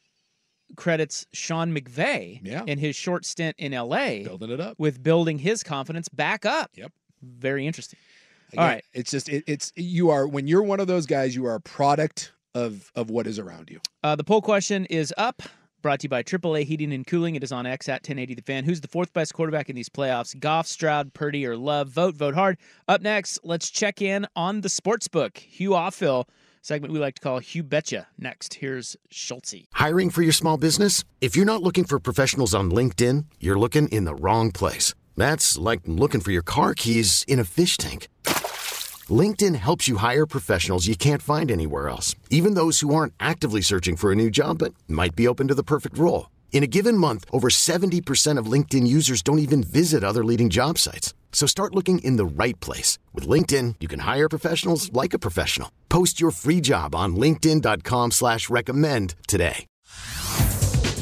credits 0.75 1.25
Sean 1.33 1.73
McVay 1.75 2.39
Yeah. 2.43 2.63
in 2.67 2.77
his 2.79 2.95
short 2.95 3.25
stint 3.25 3.55
in 3.57 3.71
LA 3.73 4.23
Building 4.23 4.49
it 4.51 4.59
up. 4.59 4.77
with 4.79 5.01
building 5.03 5.39
his 5.39 5.63
confidence 5.63 6.09
back 6.09 6.45
up. 6.45 6.71
Yep. 6.75 6.91
Very 7.21 7.65
interesting. 7.67 7.99
Again, 8.51 8.63
All 8.63 8.69
right. 8.69 8.83
It's 8.93 9.09
just 9.11 9.29
it, 9.29 9.43
it's 9.47 9.71
you 9.75 10.09
are 10.09 10.27
when 10.27 10.47
you're 10.47 10.63
one 10.63 10.79
of 10.79 10.87
those 10.87 11.05
guys, 11.05 11.35
you 11.35 11.45
are 11.45 11.55
a 11.55 11.61
product 11.61 12.31
of 12.53 12.91
of 12.95 13.09
what 13.09 13.27
is 13.27 13.39
around 13.39 13.69
you. 13.69 13.79
Uh, 14.03 14.15
the 14.15 14.23
poll 14.23 14.41
question 14.41 14.85
is 14.85 15.13
up. 15.17 15.41
Brought 15.81 15.99
to 15.99 16.05
you 16.05 16.09
by 16.09 16.23
AAA 16.23 16.63
Heating 16.63 16.91
and 16.93 17.05
Cooling. 17.05 17.35
It 17.35 17.43
is 17.43 17.51
on 17.51 17.67
X 17.67 17.87
at 17.89 18.01
1080 18.01 18.33
The 18.33 18.41
Fan. 18.41 18.63
Who's 18.63 18.81
the 18.81 18.87
fourth 18.87 19.13
best 19.13 19.35
quarterback 19.35 19.69
in 19.69 19.75
these 19.75 19.87
playoffs? 19.89 20.37
Goff, 20.39 20.65
Stroud, 20.65 21.13
Purdy, 21.13 21.45
or 21.45 21.55
Love? 21.55 21.89
Vote, 21.89 22.15
vote 22.15 22.33
hard. 22.33 22.57
Up 22.87 23.01
next, 23.01 23.37
let's 23.43 23.69
check 23.69 24.01
in 24.01 24.25
on 24.35 24.61
the 24.61 24.69
sports 24.69 25.07
book. 25.07 25.37
Hugh 25.37 25.71
Offill, 25.71 26.25
segment 26.65 26.91
we 26.91 26.97
like 26.97 27.13
to 27.13 27.21
call 27.21 27.37
Hugh 27.37 27.61
Betcha. 27.61 28.07
Next, 28.17 28.55
here's 28.55 28.97
Schultze. 29.11 29.67
Hiring 29.73 30.09
for 30.09 30.23
your 30.23 30.33
small 30.33 30.57
business? 30.57 31.03
If 31.21 31.35
you're 31.35 31.45
not 31.45 31.61
looking 31.61 31.83
for 31.83 31.99
professionals 31.99 32.55
on 32.55 32.71
LinkedIn, 32.71 33.25
you're 33.39 33.59
looking 33.59 33.87
in 33.89 34.05
the 34.05 34.15
wrong 34.15 34.51
place. 34.51 34.95
That's 35.15 35.59
like 35.59 35.81
looking 35.85 36.21
for 36.21 36.31
your 36.31 36.41
car 36.41 36.73
keys 36.73 37.23
in 37.27 37.39
a 37.39 37.43
fish 37.43 37.77
tank. 37.77 38.07
LinkedIn 39.07 39.55
helps 39.55 39.87
you 39.87 39.97
hire 39.97 40.25
professionals 40.25 40.87
you 40.87 40.95
can't 40.95 41.21
find 41.21 41.51
anywhere 41.51 41.87
else, 41.87 42.15
even 42.31 42.55
those 42.55 42.79
who 42.79 42.95
aren't 42.95 43.13
actively 43.19 43.61
searching 43.61 43.95
for 43.95 44.11
a 44.11 44.15
new 44.15 44.31
job 44.31 44.57
but 44.57 44.73
might 44.87 45.15
be 45.15 45.27
open 45.27 45.47
to 45.49 45.55
the 45.55 45.63
perfect 45.63 45.99
role. 45.99 46.31
In 46.53 46.63
a 46.63 46.67
given 46.67 46.97
month, 46.97 47.25
over 47.31 47.49
70% 47.49 48.39
of 48.39 48.51
LinkedIn 48.51 48.87
users 48.87 49.21
don't 49.21 49.39
even 49.39 49.61
visit 49.61 50.03
other 50.03 50.23
leading 50.23 50.49
job 50.49 50.79
sites. 50.79 51.13
So 51.33 51.45
start 51.45 51.75
looking 51.75 51.99
in 51.99 52.15
the 52.15 52.25
right 52.25 52.57
place. 52.61 52.97
With 53.13 53.27
LinkedIn, 53.27 53.75
you 53.81 53.87
can 53.87 53.99
hire 53.99 54.29
professionals 54.29 54.91
like 54.93 55.13
a 55.13 55.19
professional. 55.19 55.69
Post 55.89 56.19
your 56.19 56.31
free 56.31 56.61
job 56.61 56.95
on 56.95 57.15
linkedin.com 57.17 58.11
slash 58.11 58.49
recommend 58.49 59.15
today. 59.27 59.65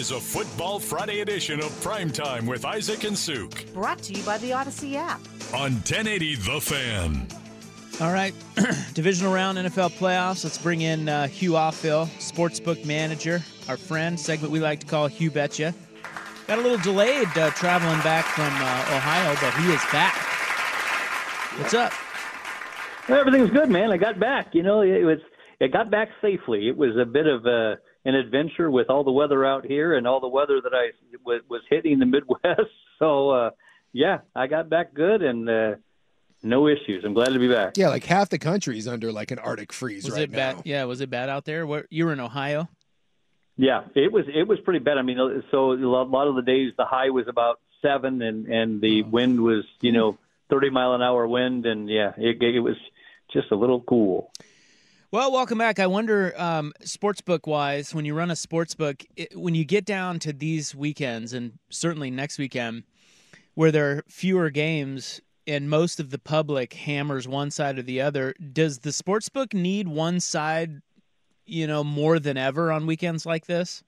Is 0.00 0.12
a 0.12 0.18
Football 0.18 0.80
Friday 0.80 1.20
edition 1.20 1.60
of 1.60 1.66
Primetime 1.82 2.48
with 2.48 2.64
Isaac 2.64 3.04
and 3.04 3.18
Suk 3.18 3.52
Brought 3.74 3.98
to 4.04 4.14
you 4.14 4.22
by 4.22 4.38
the 4.38 4.48
Audacy 4.48 4.94
app. 4.94 5.20
on 5.52 5.72
1080 5.72 6.36
The 6.36 6.58
Fan. 6.58 7.26
All 8.00 8.10
right, 8.10 8.32
divisional 8.94 9.30
round 9.30 9.58
NFL 9.58 9.90
playoffs. 9.98 10.42
Let's 10.42 10.56
bring 10.56 10.80
in 10.80 11.10
uh, 11.10 11.26
Hugh 11.28 11.50
Offill, 11.50 12.06
sportsbook 12.16 12.82
manager, 12.86 13.42
our 13.68 13.76
friend. 13.76 14.18
Segment 14.18 14.50
we 14.50 14.58
like 14.58 14.80
to 14.80 14.86
call 14.86 15.06
Hugh 15.06 15.30
Betcha. 15.30 15.74
Got 16.46 16.60
a 16.60 16.62
little 16.62 16.78
delayed 16.78 17.28
uh, 17.36 17.50
traveling 17.50 18.00
back 18.00 18.24
from 18.24 18.44
uh, 18.46 18.96
Ohio, 18.96 19.36
but 19.38 19.52
he 19.62 19.70
is 19.70 19.82
back. 19.92 20.14
What's 21.58 21.74
up? 21.74 21.92
Everything's 23.06 23.50
good, 23.50 23.68
man. 23.68 23.92
I 23.92 23.98
got 23.98 24.18
back. 24.18 24.54
You 24.54 24.62
know, 24.62 24.80
it 24.80 25.04
was 25.04 25.18
it 25.60 25.74
got 25.74 25.90
back 25.90 26.08
safely. 26.22 26.68
It 26.68 26.76
was 26.78 26.96
a 26.96 27.04
bit 27.04 27.26
of 27.26 27.44
a 27.44 27.76
an 28.04 28.14
adventure 28.14 28.70
with 28.70 28.88
all 28.90 29.04
the 29.04 29.12
weather 29.12 29.44
out 29.44 29.66
here 29.66 29.94
and 29.94 30.06
all 30.06 30.20
the 30.20 30.28
weather 30.28 30.60
that 30.60 30.72
I 30.74 30.90
was, 31.24 31.42
was 31.48 31.62
hitting 31.68 31.98
the 31.98 32.06
Midwest. 32.06 32.60
So 32.98 33.30
uh, 33.30 33.50
yeah, 33.94 34.18
I 34.36 34.46
got 34.46 34.68
back 34.68 34.92
good 34.92 35.22
and 35.22 35.48
uh, 35.48 35.76
no 36.42 36.68
issues. 36.68 37.02
I'm 37.02 37.14
glad 37.14 37.32
to 37.32 37.38
be 37.38 37.48
back. 37.48 37.78
Yeah, 37.78 37.88
like 37.88 38.04
half 38.04 38.28
the 38.28 38.38
country 38.38 38.76
is 38.76 38.86
under 38.86 39.10
like 39.10 39.30
an 39.30 39.38
Arctic 39.38 39.72
freeze 39.72 40.04
Was 40.04 40.12
right 40.12 40.24
it 40.24 40.30
now. 40.30 40.36
bad? 40.36 40.62
Yeah, 40.66 40.84
was 40.84 41.00
it 41.00 41.08
bad 41.08 41.30
out 41.30 41.46
there? 41.46 41.66
Where 41.66 41.86
you 41.88 42.04
were 42.04 42.12
in 42.12 42.20
Ohio? 42.20 42.68
Yeah, 43.56 43.84
it 43.94 44.12
was 44.12 44.26
it 44.28 44.46
was 44.46 44.58
pretty 44.60 44.80
bad. 44.80 44.98
I 44.98 45.02
mean, 45.02 45.16
so 45.50 45.72
a 45.72 45.76
lot 45.76 46.10
lot 46.10 46.28
of 46.28 46.34
the 46.34 46.42
days 46.42 46.72
the 46.76 46.84
high 46.84 47.08
was 47.08 47.26
about 47.26 47.60
seven, 47.82 48.20
and 48.22 48.46
and 48.46 48.80
the 48.82 49.02
wind 49.02 49.40
was 49.40 49.64
you 49.80 49.92
know 49.92 50.18
thirty 50.48 50.70
mile 50.70 50.94
an 50.94 51.00
hour 51.02 51.26
wind, 51.26 51.66
and 51.66 51.88
yeah, 51.88 52.12
it 52.16 52.42
it 52.42 52.60
was 52.60 52.76
just 53.32 53.50
a 53.50 53.56
little 53.56 53.80
cool. 53.80 54.30
Well, 55.12 55.32
welcome 55.32 55.58
back. 55.58 55.80
I 55.80 55.88
wonder, 55.88 56.32
um, 56.40 56.72
sportsbook 56.84 57.48
wise, 57.48 57.92
when 57.92 58.04
you 58.04 58.14
run 58.14 58.30
a 58.30 58.34
sportsbook, 58.34 59.04
it, 59.16 59.36
when 59.36 59.56
you 59.56 59.64
get 59.64 59.84
down 59.84 60.20
to 60.20 60.32
these 60.32 60.72
weekends, 60.72 61.32
and 61.32 61.58
certainly 61.68 62.12
next 62.12 62.38
weekend, 62.38 62.84
where 63.54 63.72
there 63.72 63.90
are 63.90 64.04
fewer 64.06 64.50
games 64.50 65.20
and 65.48 65.68
most 65.68 65.98
of 65.98 66.10
the 66.10 66.18
public 66.20 66.74
hammers 66.74 67.26
one 67.26 67.50
side 67.50 67.76
or 67.76 67.82
the 67.82 68.00
other, 68.00 68.36
does 68.52 68.78
the 68.78 68.90
sportsbook 68.90 69.52
need 69.52 69.88
one 69.88 70.20
side, 70.20 70.80
you 71.44 71.66
know, 71.66 71.82
more 71.82 72.20
than 72.20 72.36
ever 72.36 72.70
on 72.70 72.86
weekends 72.86 73.26
like 73.26 73.46
this? 73.46 73.82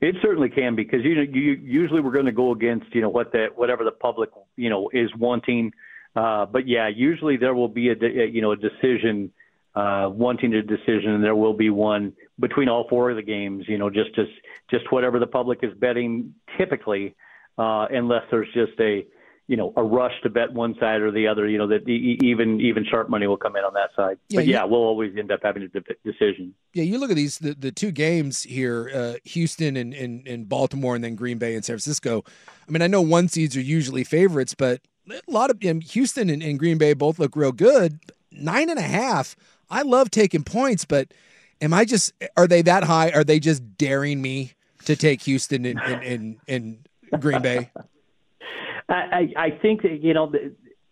It 0.00 0.14
certainly 0.22 0.48
can 0.48 0.74
because 0.74 1.00
you 1.04 1.20
you 1.20 1.52
usually 1.62 2.00
we're 2.00 2.12
going 2.12 2.24
to 2.24 2.32
go 2.32 2.52
against 2.52 2.94
you 2.94 3.02
know 3.02 3.10
what 3.10 3.30
the 3.32 3.48
whatever 3.54 3.84
the 3.84 3.92
public 3.92 4.30
you 4.56 4.70
know 4.70 4.88
is 4.94 5.10
wanting, 5.18 5.72
uh, 6.16 6.46
but 6.46 6.66
yeah, 6.66 6.88
usually 6.88 7.36
there 7.36 7.54
will 7.54 7.68
be 7.68 7.90
a 7.90 7.94
de- 7.94 8.30
you 8.30 8.40
know 8.40 8.52
a 8.52 8.56
decision 8.56 9.30
uh, 9.74 10.08
wanting 10.12 10.54
a 10.54 10.62
decision, 10.62 11.10
and 11.10 11.22
there 11.24 11.34
will 11.36 11.54
be 11.54 11.70
one 11.70 12.12
between 12.38 12.68
all 12.68 12.86
four 12.88 13.10
of 13.10 13.16
the 13.16 13.22
games. 13.22 13.64
You 13.68 13.78
know, 13.78 13.90
just 13.90 14.14
just 14.14 14.30
just 14.70 14.90
whatever 14.92 15.18
the 15.18 15.26
public 15.26 15.60
is 15.62 15.72
betting 15.76 16.34
typically, 16.56 17.14
uh, 17.58 17.86
unless 17.90 18.22
there's 18.30 18.48
just 18.54 18.78
a 18.80 19.04
you 19.46 19.56
know 19.58 19.72
a 19.76 19.82
rush 19.82 20.14
to 20.22 20.30
bet 20.30 20.52
one 20.52 20.74
side 20.80 21.02
or 21.02 21.10
the 21.10 21.26
other. 21.26 21.48
You 21.48 21.58
know 21.58 21.66
that 21.66 21.88
e- 21.88 22.18
even 22.22 22.60
even 22.60 22.84
sharp 22.84 23.10
money 23.10 23.26
will 23.26 23.36
come 23.36 23.56
in 23.56 23.64
on 23.64 23.74
that 23.74 23.90
side. 23.96 24.16
Yeah, 24.28 24.38
but 24.38 24.46
you- 24.46 24.52
yeah, 24.52 24.64
we'll 24.64 24.80
always 24.80 25.12
end 25.18 25.30
up 25.32 25.40
having 25.42 25.62
a 25.64 25.68
de- 25.68 25.82
decision. 26.04 26.54
Yeah, 26.72 26.84
you 26.84 26.98
look 26.98 27.10
at 27.10 27.16
these 27.16 27.38
the, 27.38 27.54
the 27.54 27.72
two 27.72 27.90
games 27.90 28.44
here, 28.44 28.90
uh, 28.94 29.14
Houston 29.24 29.76
and, 29.76 29.92
and, 29.92 30.26
and 30.26 30.48
Baltimore, 30.48 30.94
and 30.94 31.02
then 31.04 31.14
Green 31.14 31.38
Bay 31.38 31.54
and 31.54 31.64
San 31.64 31.74
Francisco. 31.74 32.24
I 32.66 32.70
mean, 32.72 32.80
I 32.82 32.86
know 32.86 33.02
one 33.02 33.28
seeds 33.28 33.56
are 33.56 33.60
usually 33.60 34.04
favorites, 34.04 34.54
but 34.54 34.80
a 35.10 35.20
lot 35.30 35.50
of 35.50 35.58
and 35.62 35.82
Houston 35.82 36.30
and, 36.30 36.42
and 36.42 36.58
Green 36.58 36.78
Bay 36.78 36.94
both 36.94 37.18
look 37.18 37.36
real 37.36 37.52
good. 37.52 37.98
Nine 38.32 38.70
and 38.70 38.78
a 38.78 38.82
half. 38.82 39.36
I 39.74 39.82
love 39.82 40.10
taking 40.10 40.44
points, 40.44 40.84
but 40.84 41.12
am 41.60 41.74
I 41.74 41.84
just 41.84 42.12
are 42.36 42.46
they 42.46 42.62
that 42.62 42.84
high? 42.84 43.10
Are 43.10 43.24
they 43.24 43.40
just 43.40 43.76
daring 43.76 44.22
me 44.22 44.52
to 44.84 44.94
take 44.94 45.22
Houston 45.22 45.66
and 45.66 46.88
Green 47.18 47.42
Bay? 47.42 47.70
I, 48.88 48.94
I 48.94 49.28
I 49.36 49.50
think 49.50 49.82
that 49.82 50.00
you 50.00 50.14
know 50.14 50.32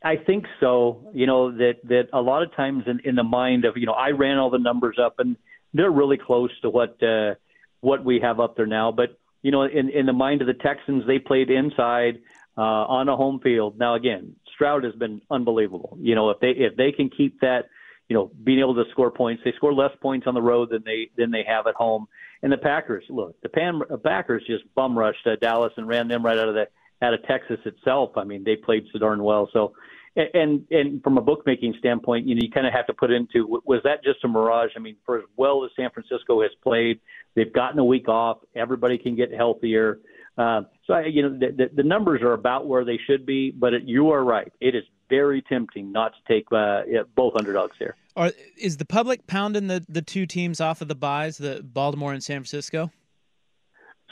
I 0.03 0.17
think 0.17 0.47
so. 0.59 1.11
You 1.15 1.27
know 1.27 1.53
that 1.53 1.75
that 1.85 2.09
a 2.13 2.21
lot 2.21 2.43
of 2.43 2.55
times 2.57 2.85
in, 2.87 3.01
in 3.05 3.15
the 3.15 3.23
mind 3.23 3.65
of 3.65 3.77
you 3.77 3.87
know 3.87 3.93
I 3.93 4.11
ran 4.11 4.39
all 4.39 4.51
the 4.51 4.59
numbers 4.59 4.99
up 5.01 5.21
and 5.21 5.37
they're 5.73 5.91
really 5.91 6.19
close 6.19 6.51
to 6.63 6.71
what 6.71 7.01
uh, 7.03 7.35
what 7.81 8.05
we 8.05 8.19
have 8.21 8.41
up 8.41 8.57
there 8.57 8.67
now. 8.67 8.91
But 8.91 9.19
you 9.43 9.53
know 9.53 9.63
in 9.63 9.91
in 9.91 10.07
the 10.07 10.13
mind 10.13 10.41
of 10.41 10.49
the 10.49 10.55
Texans, 10.55 11.07
they 11.07 11.21
played 11.21 11.51
inside 11.51 12.21
uh, 12.59 12.63
on 12.63 13.09
a 13.09 13.17
home 13.17 13.39
field. 13.39 13.79
Now 13.79 13.95
again, 13.95 14.35
Stroud 14.55 14.83
has 14.83 14.95
been 14.95 15.23
unbelievable. 15.31 15.97
You 16.01 16.17
know 16.17 16.31
if 16.31 16.41
they 16.41 16.51
if 16.51 16.77
they 16.77 16.91
can 16.91 17.11
keep 17.11 17.41
that 17.43 17.69
you 18.13 18.19
know 18.19 18.31
being 18.45 18.59
able 18.59 18.75
to 18.75 18.85
score 18.91 19.11
points, 19.11 19.43
they 19.43 19.53
score 19.57 19.73
less 19.73 19.93
points 20.03 20.27
on 20.27 20.35
the 20.35 20.43
road 20.43 20.69
than 20.69 20.83
they 20.85 21.09
than 21.17 21.31
they 21.31 21.43
have 21.49 21.67
at 21.67 21.75
home. 21.75 22.07
And 22.43 22.53
the 22.53 22.59
Packers, 22.59 23.05
look, 23.09 23.41
the 23.41 23.49
Pan, 23.49 23.81
uh, 23.91 23.97
Packers 23.97 24.43
just 24.47 24.65
bum 24.75 24.99
rushed 24.99 25.27
uh, 25.27 25.37
Dallas 25.41 25.73
and 25.79 25.89
ran 25.89 26.09
them 26.09 26.23
right 26.23 26.37
out 26.37 26.47
of 26.47 26.55
the 26.55 26.67
out 27.01 27.15
of 27.15 27.23
Texas 27.23 27.59
itself. 27.65 28.11
I 28.19 28.25
mean, 28.25 28.45
they 28.45 28.55
played 28.55 28.85
so 28.93 28.99
darn 28.99 29.25
well. 29.25 29.49
So, 29.55 29.73
and 30.15 30.67
and, 30.71 31.03
from 31.03 31.17
a 31.17 31.23
bookmaking 31.23 31.75
standpoint, 31.79 32.27
you 32.27 32.35
know, 32.35 32.43
you 32.43 32.51
kind 32.51 32.67
of 32.67 32.75
have 32.75 32.87
to 32.89 32.93
put 32.93 33.11
into 33.11 33.63
was 33.65 33.81
that 33.85 34.05
just 34.05 34.23
a 34.25 34.29
mirage? 34.29 34.73
I 34.77 34.81
mean, 34.81 34.97
for 35.07 35.17
as 35.17 35.25
well 35.39 35.65
as 35.65 35.71
San 35.75 35.89
Francisco 35.89 36.43
has 36.43 36.51
played, 36.63 37.01
they've 37.35 37.53
gotten 37.53 37.79
a 37.79 37.85
week 37.85 38.11
off. 38.11 38.41
Everybody 38.55 38.99
can 38.99 39.17
get 39.17 39.33
healthier. 39.33 40.01
Um, 40.37 40.67
so, 40.87 40.95
I, 40.95 41.05
you 41.05 41.23
know, 41.23 41.39
the, 41.39 41.55
the, 41.57 41.71
the 41.77 41.83
numbers 41.83 42.21
are 42.23 42.33
about 42.33 42.67
where 42.67 42.85
they 42.85 42.99
should 43.07 43.25
be. 43.25 43.53
But 43.53 43.73
it, 43.73 43.85
you 43.85 44.11
are 44.11 44.23
right; 44.23 44.53
it 44.61 44.75
is 44.75 44.85
very 45.09 45.41
tempting 45.41 45.93
not 45.93 46.13
to 46.13 46.35
take 46.35 46.47
uh, 46.53 47.05
both 47.15 47.35
underdogs 47.37 47.77
here. 47.79 47.97
Are 48.17 48.33
is 48.59 48.77
the 48.77 48.85
public 48.85 49.27
pounding 49.27 49.69
the 49.69 49.85
the 49.89 50.03
two 50.03 50.27
teams 50.27 50.61
off 50.61 50.81
of 50.81 50.89
the 50.89 50.95
byes, 50.95 51.39
the 51.39 51.63
Baltimore 51.63 52.13
and 52.13 52.23
San 52.23 52.39
Francisco? 52.39 52.91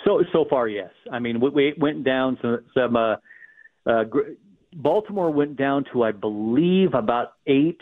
So 0.04 0.22
so 0.32 0.46
far, 0.48 0.68
yes. 0.68 0.90
I 1.12 1.18
mean, 1.18 1.40
we, 1.40 1.50
we 1.50 1.74
went 1.76 2.04
down 2.04 2.38
some. 2.40 2.60
some 2.74 2.96
uh, 2.96 3.16
uh, 3.86 4.04
Gr- 4.04 4.32
Baltimore 4.72 5.32
went 5.32 5.56
down 5.56 5.84
to, 5.92 6.04
I 6.04 6.12
believe, 6.12 6.94
about 6.94 7.32
eight, 7.46 7.80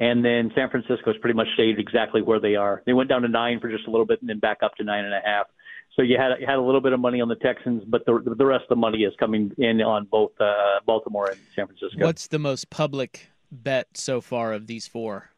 and 0.00 0.24
then 0.24 0.50
San 0.54 0.70
Francisco 0.70 0.96
Francisco's 0.96 1.20
pretty 1.20 1.36
much 1.36 1.48
stayed 1.54 1.78
exactly 1.78 2.22
where 2.22 2.40
they 2.40 2.54
are. 2.54 2.82
They 2.86 2.94
went 2.94 3.10
down 3.10 3.22
to 3.22 3.28
nine 3.28 3.60
for 3.60 3.70
just 3.70 3.86
a 3.86 3.90
little 3.90 4.06
bit, 4.06 4.20
and 4.20 4.28
then 4.28 4.38
back 4.38 4.58
up 4.62 4.74
to 4.76 4.84
nine 4.84 5.04
and 5.04 5.12
a 5.12 5.20
half. 5.22 5.48
So 5.96 6.02
you 6.02 6.16
had 6.16 6.40
you 6.40 6.46
had 6.46 6.56
a 6.56 6.62
little 6.62 6.80
bit 6.80 6.92
of 6.92 7.00
money 7.00 7.20
on 7.20 7.28
the 7.28 7.36
Texans, 7.36 7.82
but 7.86 8.06
the 8.06 8.34
the 8.36 8.46
rest 8.46 8.62
of 8.62 8.68
the 8.70 8.76
money 8.76 9.02
is 9.02 9.12
coming 9.18 9.52
in 9.58 9.80
on 9.82 10.06
both 10.10 10.32
uh, 10.40 10.80
Baltimore 10.86 11.30
and 11.30 11.40
San 11.54 11.66
Francisco. 11.66 12.04
What's 12.04 12.28
the 12.28 12.38
most 12.38 12.70
public 12.70 13.28
bet 13.50 13.88
so 13.94 14.20
far 14.20 14.52
of 14.52 14.66
these 14.66 14.86
four? 14.86 15.30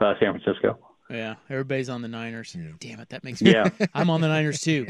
uh, 0.00 0.14
San 0.20 0.38
Francisco? 0.38 0.78
Yeah, 1.10 1.36
everybody's 1.48 1.88
on 1.88 2.02
the 2.02 2.08
Niners. 2.08 2.56
Damn 2.80 3.00
it, 3.00 3.08
that 3.10 3.24
makes 3.24 3.40
me. 3.40 3.52
Yeah. 3.52 3.70
I'm 3.94 4.10
on 4.10 4.20
the 4.20 4.28
Niners 4.28 4.60
too. 4.60 4.86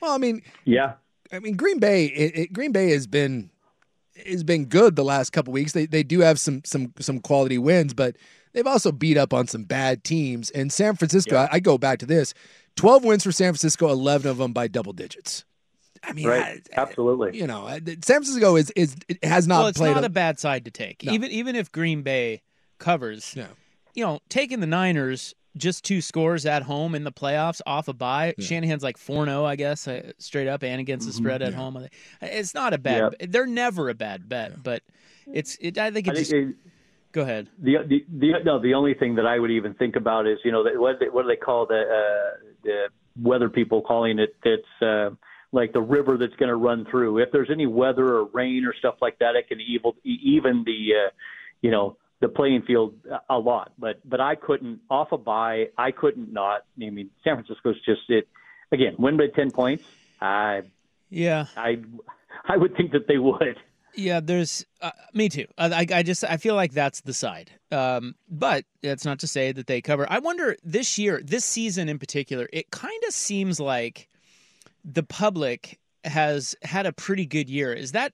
Well, 0.00 0.12
I 0.12 0.18
mean, 0.18 0.42
yeah. 0.64 0.94
I 1.30 1.38
mean, 1.40 1.56
Green 1.56 1.78
Bay. 1.78 2.06
It, 2.06 2.38
it, 2.38 2.52
Green 2.52 2.72
Bay 2.72 2.90
has 2.90 3.06
been 3.06 3.50
has 4.26 4.44
been 4.44 4.66
good 4.66 4.96
the 4.96 5.04
last 5.04 5.30
couple 5.30 5.52
weeks. 5.52 5.72
They 5.72 5.86
they 5.86 6.02
do 6.02 6.20
have 6.20 6.40
some 6.40 6.62
some 6.64 6.92
some 7.00 7.20
quality 7.20 7.58
wins, 7.58 7.92
but 7.92 8.16
they've 8.54 8.66
also 8.66 8.92
beat 8.92 9.18
up 9.18 9.34
on 9.34 9.46
some 9.46 9.64
bad 9.64 10.04
teams. 10.04 10.50
And 10.50 10.72
San 10.72 10.96
Francisco, 10.96 11.36
I, 11.36 11.48
I 11.52 11.60
go 11.60 11.76
back 11.76 11.98
to 11.98 12.06
this: 12.06 12.32
twelve 12.74 13.04
wins 13.04 13.22
for 13.22 13.32
San 13.32 13.52
Francisco, 13.52 13.90
eleven 13.90 14.30
of 14.30 14.38
them 14.38 14.54
by 14.54 14.68
double 14.68 14.94
digits. 14.94 15.44
I 16.04 16.12
mean, 16.12 16.26
right? 16.26 16.66
Absolutely. 16.76 17.38
You 17.38 17.46
know, 17.46 17.66
uh, 17.66 17.78
San 17.86 18.22
Francisco 18.22 18.56
is 18.56 18.70
is 18.70 18.96
it 19.08 19.24
has 19.24 19.46
not 19.46 19.60
well, 19.60 19.66
it's 19.68 19.78
played 19.78 19.94
not 19.94 20.02
a- 20.04 20.06
a 20.06 20.10
bad 20.10 20.38
side 20.38 20.64
to 20.64 20.70
take. 20.70 21.04
No. 21.04 21.12
Even 21.12 21.30
even 21.30 21.56
if 21.56 21.70
Green 21.70 22.02
Bay 22.02 22.42
covers, 22.78 23.34
Yeah. 23.36 23.46
you 23.94 24.04
know, 24.04 24.20
taking 24.28 24.60
the 24.60 24.66
Niners 24.66 25.34
just 25.56 25.84
two 25.84 26.00
scores 26.00 26.46
at 26.46 26.62
home 26.62 26.94
in 26.94 27.04
the 27.04 27.12
playoffs 27.12 27.60
off 27.66 27.86
a 27.86 27.92
bye. 27.92 28.34
Shanahan's 28.38 28.82
like 28.82 28.96
four 28.96 29.26
zero, 29.26 29.44
I 29.44 29.54
guess, 29.54 29.86
uh, 29.86 30.12
straight 30.18 30.48
up 30.48 30.64
and 30.64 30.80
against 30.80 31.06
the 31.06 31.12
Mhm. 31.12 31.16
spread 31.16 31.42
at 31.42 31.52
Yeah. 31.52 31.58
home. 31.58 31.86
It's 32.22 32.54
not 32.54 32.72
a 32.72 32.78
bad. 32.78 33.14
They're 33.28 33.46
never 33.46 33.88
a 33.90 33.94
bad 33.94 34.28
bet, 34.28 34.62
but 34.62 34.82
it's. 35.30 35.56
It, 35.60 35.76
I 35.78 35.90
think 35.90 36.08
it 36.08 36.12
I 36.12 36.14
just. 36.14 36.30
think 36.30 36.50
it- 36.50 36.56
go 37.12 37.20
ahead. 37.22 37.48
The, 37.58 37.76
the 37.86 38.04
the 38.18 38.32
no 38.44 38.58
the 38.58 38.72
only 38.74 38.94
thing 38.94 39.14
that 39.16 39.26
I 39.26 39.38
would 39.38 39.50
even 39.50 39.74
think 39.74 39.94
about 39.94 40.26
is 40.26 40.38
you 40.44 40.50
know 40.50 40.62
what 40.62 41.12
what 41.12 41.22
do 41.22 41.28
they 41.28 41.36
call 41.36 41.66
the 41.66 41.82
uh, 41.82 42.46
the 42.64 42.86
weather 43.20 43.50
people 43.50 43.82
calling 43.82 44.18
it 44.18 44.34
it's 44.44 44.64
uh, 44.80 45.10
like 45.52 45.72
the 45.72 45.80
river 45.80 46.16
that's 46.16 46.34
going 46.36 46.48
to 46.48 46.56
run 46.56 46.86
through 46.90 47.18
if 47.18 47.30
there's 47.30 47.50
any 47.50 47.66
weather 47.66 48.16
or 48.16 48.24
rain 48.32 48.64
or 48.64 48.74
stuff 48.78 48.96
like 49.00 49.18
that 49.18 49.36
it 49.36 49.46
can 49.48 49.60
evil 49.60 49.94
even 50.04 50.64
the 50.64 50.90
uh, 51.06 51.10
you 51.60 51.70
know 51.70 51.96
the 52.20 52.28
playing 52.28 52.62
field 52.62 52.94
a 53.30 53.38
lot 53.38 53.72
but 53.78 54.00
but 54.08 54.20
I 54.20 54.34
couldn't 54.34 54.80
off 54.88 55.12
a 55.12 55.18
bye. 55.18 55.66
I 55.76 55.90
couldn't 55.90 56.32
not 56.32 56.64
I 56.80 56.90
mean 56.90 57.10
San 57.24 57.36
Francisco's 57.36 57.76
just 57.84 58.08
it 58.08 58.28
again 58.70 58.94
win 58.98 59.16
by 59.16 59.26
ten 59.34 59.50
points 59.50 59.84
I 60.20 60.62
Yeah. 61.10 61.46
I 61.56 61.82
I 62.46 62.56
would 62.56 62.76
think 62.76 62.92
that 62.92 63.06
they 63.08 63.18
would. 63.18 63.56
Yeah, 63.94 64.20
there's 64.20 64.64
uh, 64.80 64.92
me 65.12 65.28
too. 65.28 65.46
I, 65.58 65.66
I 65.66 65.86
I 65.98 66.02
just 66.02 66.24
I 66.24 66.38
feel 66.38 66.54
like 66.54 66.72
that's 66.72 67.02
the 67.02 67.12
side. 67.12 67.50
Um, 67.70 68.14
but 68.28 68.64
that's 68.82 69.04
not 69.04 69.18
to 69.18 69.26
say 69.26 69.52
that 69.52 69.66
they 69.66 69.82
cover. 69.82 70.06
I 70.08 70.18
wonder 70.18 70.56
this 70.62 70.96
year, 70.96 71.20
this 71.22 71.44
season 71.44 71.90
in 71.90 71.98
particular, 71.98 72.48
it 72.54 72.70
kind 72.70 73.02
of 73.06 73.12
seems 73.12 73.60
like 73.60 74.08
the 74.84 75.02
public 75.02 75.78
has 76.04 76.56
had 76.62 76.86
a 76.86 76.92
pretty 76.92 77.26
good 77.26 77.48
year. 77.48 77.72
Is 77.72 77.92
that 77.92 78.12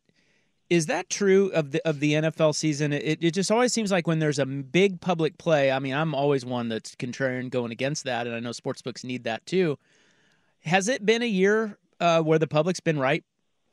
is 0.70 0.86
that 0.86 1.08
true 1.08 1.48
of 1.52 1.70
the 1.70 1.80
of 1.88 2.00
the 2.00 2.12
NFL 2.14 2.54
season? 2.54 2.92
It 2.92 3.18
it 3.22 3.30
just 3.32 3.50
always 3.50 3.72
seems 3.72 3.90
like 3.90 4.06
when 4.06 4.18
there's 4.18 4.38
a 4.38 4.46
big 4.46 5.00
public 5.00 5.38
play. 5.38 5.70
I 5.72 5.78
mean, 5.78 5.94
I'm 5.94 6.14
always 6.14 6.44
one 6.44 6.68
that's 6.68 6.94
contrarian 6.94 7.50
going 7.50 7.72
against 7.72 8.04
that, 8.04 8.26
and 8.26 8.36
I 8.36 8.40
know 8.40 8.50
sportsbooks 8.50 9.04
need 9.04 9.24
that 9.24 9.46
too. 9.46 9.78
Has 10.64 10.88
it 10.88 11.06
been 11.06 11.22
a 11.22 11.26
year 11.26 11.78
uh, 12.00 12.20
where 12.22 12.38
the 12.38 12.46
public's 12.46 12.80
been 12.80 12.98
right 12.98 13.24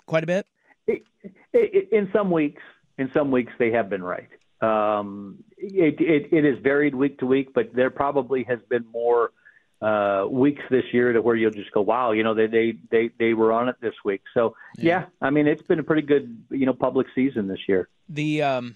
quite 0.06 0.24
a 0.24 0.28
bit? 0.28 0.48
I- 0.89 1.02
I- 1.54 1.88
in 1.91 2.10
some 2.14 2.32
weeks, 2.32 2.62
in 2.98 3.10
some 3.14 3.32
weeks 3.32 3.52
they 3.60 3.72
have 3.72 3.89
been 3.89 4.04
right. 4.04 4.30
Um, 4.62 5.43
it, 5.58 6.00
it 6.00 6.30
it 6.32 6.46
is 6.46 6.58
varied 6.64 6.96
week 6.96 7.20
to 7.20 7.26
week, 7.26 7.54
but 7.54 7.74
there 7.74 7.89
probably 7.89 8.43
has 8.43 8.60
been 8.70 8.86
more 8.93 9.32
uh, 9.86 10.26
weeks 10.30 10.64
this 10.72 10.84
year 10.92 11.14
to 11.14 11.22
where 11.22 11.36
you'll 11.36 11.52
just 11.52 11.72
go, 11.72 11.82
wow, 11.82 12.12
you 12.12 12.24
know, 12.24 12.34
they 12.34 12.48
they 12.48 12.74
they 12.90 13.10
they 13.20 13.34
were 13.34 13.52
on 13.52 13.70
it 13.70 13.76
this 13.82 13.94
week. 14.04 14.22
So 14.34 14.56
yeah, 14.78 15.06
I 15.22 15.30
mean, 15.30 15.48
it's 15.48 15.62
been 15.62 15.80
a 15.80 15.84
pretty 15.84 16.02
good 16.02 16.26
you 16.50 16.66
know 16.66 16.74
public 16.74 17.08
season 17.14 17.48
this 17.48 17.60
year. 17.68 17.90
The 18.10 18.42
um, 18.42 18.76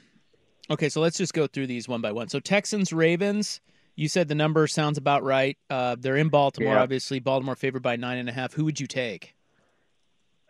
okay, 0.70 0.89
so 0.89 1.01
let's 1.01 1.18
just 1.18 1.34
go 1.34 1.47
through 1.47 1.68
these 1.68 1.88
one 1.88 2.01
by 2.01 2.12
one. 2.12 2.28
So 2.30 2.39
Texans 2.39 2.93
Ravens. 2.93 3.62
You 3.95 4.07
said 4.07 4.30
the 4.30 4.36
number 4.36 4.66
sounds 4.66 4.97
about 4.97 5.24
right. 5.24 5.57
Uh, 5.70 5.97
they're 5.99 6.16
in 6.16 6.30
Baltimore, 6.30 6.76
Yeah. 6.76 6.82
obviously. 6.82 7.20
Baltimore 7.20 7.57
favored 7.57 7.82
by 7.84 7.97
nine 7.97 8.18
and 8.18 8.30
a 8.30 8.32
half. 8.32 8.53
Who 8.53 8.64
would 8.64 8.80
you 8.80 8.88
take? 8.88 9.36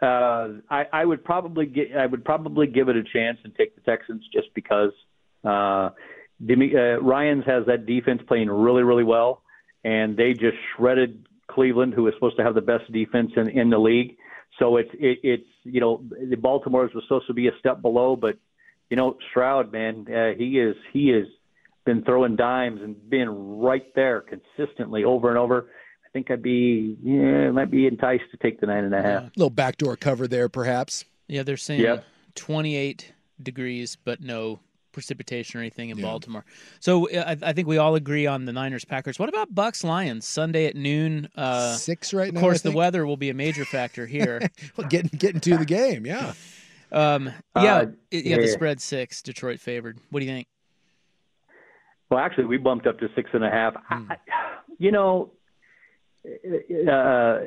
Uh, 0.01 0.49
I, 0.69 0.85
I 0.93 1.03
would 1.05 1.23
probably 1.23 1.65
get, 1.65 1.95
I 1.97 2.05
would 2.05 2.23
probably 2.23 2.67
give 2.67 2.89
it 2.89 2.95
a 2.95 3.01
chance 3.03 3.39
and 3.43 3.55
take 3.55 3.73
the 3.73 3.81
Texans 3.81 4.23
just 4.31 4.53
because 4.53 4.91
uh, 5.43 5.89
Demi, 6.45 6.75
uh, 6.75 6.99
Ryans 7.01 7.43
has 7.47 7.65
that 7.65 7.87
defense 7.87 8.21
playing 8.27 8.51
really, 8.51 8.83
really 8.83 9.03
well, 9.03 9.41
and 9.83 10.17
they 10.17 10.33
just 10.33 10.57
shredded 10.75 11.27
Cleveland, 11.49 11.93
who 11.93 12.03
was 12.03 12.13
supposed 12.15 12.37
to 12.37 12.43
have 12.43 12.55
the 12.55 12.61
best 12.61 12.91
defense 12.91 13.31
in, 13.35 13.49
in 13.49 13.69
the 13.69 13.77
league. 13.79 14.17
So 14.59 14.77
it's 14.77 14.89
it, 14.93 15.19
it's 15.23 15.47
you 15.63 15.79
know 15.79 16.03
the 16.29 16.35
Baltimore's 16.35 16.93
was 16.93 17.03
supposed 17.05 17.27
to 17.27 17.33
be 17.33 17.47
a 17.47 17.51
step 17.59 17.81
below, 17.81 18.15
but 18.15 18.37
you 18.89 18.97
know 18.97 19.17
Stroud, 19.29 19.71
man, 19.71 20.05
uh, 20.13 20.31
he 20.37 20.59
is 20.59 20.75
he 20.91 21.09
has 21.09 21.25
been 21.85 22.03
throwing 22.03 22.35
dimes 22.35 22.81
and 22.81 23.09
being 23.09 23.59
right 23.59 23.93
there 23.95 24.21
consistently 24.21 25.03
over 25.05 25.29
and 25.29 25.37
over. 25.37 25.69
I 26.05 26.09
think 26.11 26.29
I'd 26.31 26.41
be 26.41 26.97
yeah, 27.03 27.51
might 27.51 27.71
be 27.71 27.87
enticed 27.87 28.23
to 28.31 28.37
take 28.37 28.59
the 28.59 28.65
nine 28.67 28.83
and 28.83 28.93
a 28.93 29.01
half. 29.01 29.23
little 29.35 29.49
backdoor 29.49 29.95
cover 29.95 30.27
there, 30.27 30.49
perhaps. 30.49 31.05
Yeah, 31.27 31.43
they're 31.43 31.57
saying 31.57 31.81
Yep. 31.81 32.03
28 32.35 33.13
degrees, 33.41 33.95
but 34.03 34.19
no 34.21 34.59
precipitation 34.99 35.57
or 35.59 35.61
anything 35.63 35.89
in 35.89 36.01
Baltimore. 36.01 36.43
So 36.81 37.09
uh, 37.09 37.35
I, 37.41 37.49
I 37.49 37.53
think 37.53 37.67
we 37.69 37.77
all 37.77 37.95
agree 37.95 38.27
on 38.27 38.43
the 38.43 38.51
Niners 38.51 38.83
Packers. 38.83 39.17
What 39.17 39.29
about 39.29 39.55
Bucs 39.55 39.81
Lions 39.83 40.27
Sunday 40.27 40.65
at 40.65 40.75
noon? 40.75 41.29
Uh, 41.37 41.75
Six 41.75 42.13
right 42.13 42.29
Of 42.35 42.35
course, 42.41 42.61
the 42.61 42.71
weather 42.71 43.05
will 43.05 43.15
be 43.17 43.29
a 43.29 43.33
major 43.33 43.63
factor 43.63 44.05
here. 44.17 44.41
Well, 44.75 44.87
getting 44.87 45.17
getting 45.17 45.39
to 45.41 45.57
the 45.57 45.65
game, 45.65 46.05
yeah. 46.05 46.33
um, 46.91 47.31
yeah, 47.55 47.75
Uh, 47.77 47.85
it- 48.11 48.25
yeah, 48.25 48.37
the 48.37 48.47
spread 48.49 48.81
six. 48.81 49.21
Detroit 49.21 49.59
favored. 49.61 49.97
What 50.09 50.19
do 50.19 50.25
you 50.25 50.31
think? 50.33 50.47
Well, 52.09 52.19
actually, 52.19 52.45
we 52.45 52.57
bumped 52.57 52.87
up 52.87 52.99
to 52.99 53.07
six 53.15 53.29
and 53.33 53.43
a 53.45 53.49
half. 53.49 53.75
I, 53.89 53.95
I- 54.09 54.17
you 54.77 54.91
know, 54.91 55.31
uh, 56.91 57.39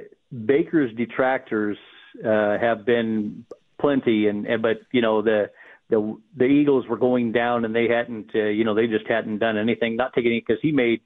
Baker's 0.47 0.95
detractors 0.97 1.77
uh, 2.25 2.57
have 2.59 2.85
been 2.87 3.45
plenty, 3.81 4.29
and, 4.29 4.47
and 4.47 4.63
but 4.63 4.81
you 4.93 5.01
know 5.03 5.21
the 5.23 5.51
the 5.93 6.17
the 6.39 6.45
Eagles 6.45 6.87
were 6.89 6.97
going 6.97 7.33
down, 7.33 7.67
and 7.67 7.77
they 7.77 7.87
hadn't, 7.87 8.31
uh, 8.35 8.45
you 8.45 8.65
know, 8.65 8.75
they 8.75 8.87
just 8.87 9.07
hadn't 9.07 9.39
done 9.39 9.59
anything, 9.59 9.95
not 9.95 10.15
taking 10.15 10.41
because 10.41 10.61
he 10.63 10.73
made. 10.73 11.03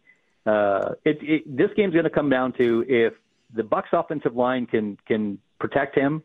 Uh, 0.46 0.90
it, 1.04 1.18
it, 1.22 1.56
this 1.56 1.70
game's 1.76 1.92
going 1.92 2.04
to 2.04 2.10
come 2.10 2.30
down 2.30 2.52
to 2.52 2.84
if 2.88 3.12
the 3.52 3.62
Bucs 3.62 3.92
offensive 3.92 4.36
line 4.36 4.64
can 4.64 4.96
can 5.04 5.38
protect 5.58 5.96
him, 5.96 6.22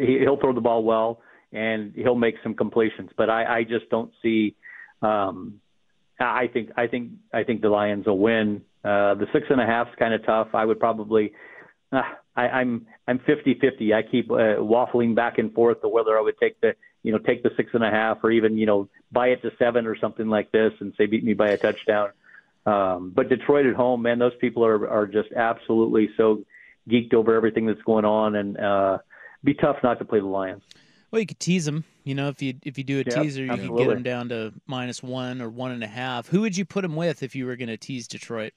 he- 0.00 0.18
he'll 0.18 0.36
throw 0.36 0.52
the 0.52 0.60
ball 0.60 0.82
well 0.82 1.20
and 1.52 1.92
he'll 1.94 2.16
make 2.16 2.34
some 2.42 2.54
completions. 2.54 3.10
But 3.16 3.30
I, 3.30 3.58
I 3.58 3.62
just 3.62 3.88
don't 3.88 4.10
see. 4.20 4.56
Um, 5.00 5.60
I 6.18 6.48
think 6.52 6.70
I 6.76 6.88
think 6.88 7.12
I 7.32 7.44
think 7.44 7.62
the 7.62 7.68
Lions 7.68 8.06
will 8.06 8.18
win. 8.18 8.62
Uh, 8.84 9.14
the 9.14 9.26
six 9.32 9.46
and 9.48 9.60
a 9.60 9.66
half 9.66 9.86
is 9.88 9.94
kind 9.96 10.12
of 10.12 10.26
tough. 10.26 10.48
I 10.54 10.64
would 10.64 10.80
probably. 10.80 11.32
Uh, 11.92 12.02
I, 12.34 12.48
I'm 12.48 12.86
I'm 13.06 13.20
50-50. 13.20 13.94
I 13.94 14.02
keep 14.02 14.28
uh, 14.30 14.58
waffling 14.58 15.14
back 15.14 15.38
and 15.38 15.54
forth 15.54 15.80
to 15.82 15.88
whether 15.88 16.18
I 16.18 16.20
would 16.20 16.38
take 16.38 16.60
the 16.60 16.74
you 17.06 17.12
know 17.12 17.18
take 17.18 17.44
the 17.44 17.50
six 17.56 17.70
and 17.72 17.84
a 17.84 17.90
half 17.90 18.18
or 18.24 18.32
even 18.32 18.58
you 18.58 18.66
know 18.66 18.88
buy 19.12 19.28
it 19.28 19.40
to 19.42 19.50
seven 19.60 19.86
or 19.86 19.96
something 19.96 20.28
like 20.28 20.50
this 20.50 20.72
and 20.80 20.92
say 20.98 21.06
beat 21.06 21.22
me 21.24 21.34
by 21.34 21.50
a 21.50 21.56
touchdown. 21.56 22.08
Um, 22.66 23.12
but 23.14 23.28
Detroit 23.28 23.64
at 23.66 23.76
home, 23.76 24.02
man, 24.02 24.18
those 24.18 24.34
people 24.40 24.64
are 24.66 24.88
are 24.88 25.06
just 25.06 25.30
absolutely 25.32 26.08
so 26.16 26.42
geeked 26.90 27.14
over 27.14 27.34
everything 27.34 27.64
that's 27.66 27.82
going 27.82 28.04
on, 28.04 28.34
and 28.34 28.58
uh, 28.58 28.98
be 29.44 29.54
tough 29.54 29.76
not 29.84 30.00
to 30.00 30.04
play 30.04 30.18
the 30.18 30.26
Lions. 30.26 30.62
Well, 31.12 31.20
you 31.20 31.26
could 31.26 31.38
tease 31.38 31.64
them. 31.64 31.84
You 32.02 32.16
know, 32.16 32.28
if 32.28 32.42
you 32.42 32.54
if 32.64 32.76
you 32.76 32.82
do 32.82 32.96
a 33.00 33.04
Yep, 33.04 33.14
teaser, 33.22 33.44
you 33.44 33.56
could 33.56 33.78
get 33.78 33.86
them 33.86 34.02
down 34.02 34.28
to 34.30 34.52
minus 34.66 35.00
one 35.00 35.40
or 35.40 35.48
one 35.48 35.70
and 35.70 35.84
a 35.84 35.86
half. 35.88 36.26
Who 36.26 36.40
would 36.40 36.56
you 36.56 36.64
put 36.64 36.82
them 36.82 36.96
with 36.96 37.22
if 37.22 37.36
you 37.36 37.46
were 37.46 37.54
going 37.54 37.68
to 37.68 37.76
tease 37.76 38.08
Detroit? 38.08 38.52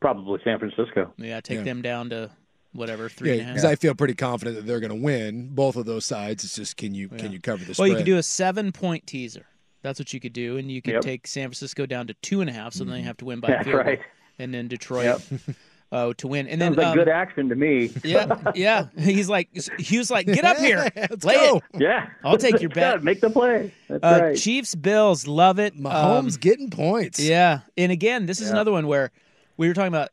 Probably 0.00 0.38
San 0.44 0.58
Francisco. 0.60 1.12
Yeah, 1.16 1.40
take 1.40 1.58
Yeah. 1.58 1.64
them 1.64 1.82
down 1.82 2.10
to 2.10 2.30
whatever 2.74 3.08
three 3.08 3.30
Yeah, 3.30 3.34
and 3.42 3.42
a 3.42 3.52
because 3.52 3.64
I 3.64 3.76
feel 3.76 3.94
pretty 3.94 4.14
confident 4.14 4.56
that 4.56 4.66
they're 4.66 4.80
going 4.80 4.90
to 4.90 5.02
win 5.02 5.48
both 5.54 5.76
of 5.76 5.86
those 5.86 6.04
sides. 6.04 6.44
It's 6.44 6.56
just 6.56 6.76
can 6.76 6.94
you 6.94 7.08
can 7.08 7.32
you 7.32 7.40
cover 7.40 7.64
the 7.64 7.68
Well, 7.70 7.74
spread? 7.74 7.88
you 7.90 7.96
could 7.96 8.04
do 8.06 8.18
a 8.18 8.22
seven 8.22 8.72
point 8.72 9.06
teaser. 9.06 9.46
That's 9.82 9.98
what 9.98 10.12
you 10.12 10.20
could 10.20 10.32
do, 10.32 10.56
and 10.56 10.70
you 10.70 10.80
could 10.82 10.94
Yep. 10.94 11.02
take 11.02 11.26
San 11.26 11.48
Francisco 11.48 11.84
down 11.86 12.06
to 12.06 12.14
two 12.14 12.40
and 12.40 12.48
a 12.48 12.52
half, 12.52 12.72
so 12.74 12.84
then 12.84 12.98
you 12.98 13.04
have 13.04 13.18
to 13.18 13.24
win 13.26 13.40
by 13.40 13.48
a 13.48 13.50
That's 13.52 13.64
field 13.66 13.76
right. 13.86 14.00
and 14.38 14.52
then 14.54 14.66
Detroit 14.66 15.20
Yep. 15.30 15.40
uh, 15.92 16.12
to 16.16 16.26
win. 16.26 16.48
And 16.48 16.60
Sounds 16.60 16.76
then 16.76 16.84
like 16.84 16.92
um, 16.92 16.96
good 16.96 17.08
action 17.10 17.48
to 17.50 17.54
me. 17.54 17.92
yeah, 18.02 18.34
yeah. 18.54 18.86
He's 18.98 19.28
like 19.28 19.50
he 19.78 19.98
was 19.98 20.10
like, 20.10 20.26
get 20.26 20.42
up 20.44 20.56
here, 20.56 20.88
Let's 20.96 21.24
lay 21.24 21.34
go. 21.34 21.56
it. 21.74 21.82
Yeah, 21.82 22.08
I'll 22.24 22.38
take 22.38 22.60
your 22.62 22.70
Yeah, 22.74 22.92
bet. 22.94 23.04
Make 23.04 23.20
the 23.20 23.28
play. 23.30 23.70
That's 23.88 24.02
Uh, 24.02 24.20
right. 24.24 24.36
Chiefs 24.36 24.74
Bills 24.74 25.26
love 25.26 25.58
it. 25.58 25.76
Mahomes 25.76 26.34
Um, 26.34 26.40
getting 26.40 26.70
points. 26.70 27.20
Yeah, 27.20 27.60
and 27.76 27.92
again, 27.92 28.24
this 28.26 28.40
is 28.40 28.46
Yeah. 28.48 28.54
another 28.54 28.72
one 28.72 28.86
where 28.86 29.12
we 29.58 29.68
were 29.68 29.74
talking 29.74 29.88
about 29.88 30.08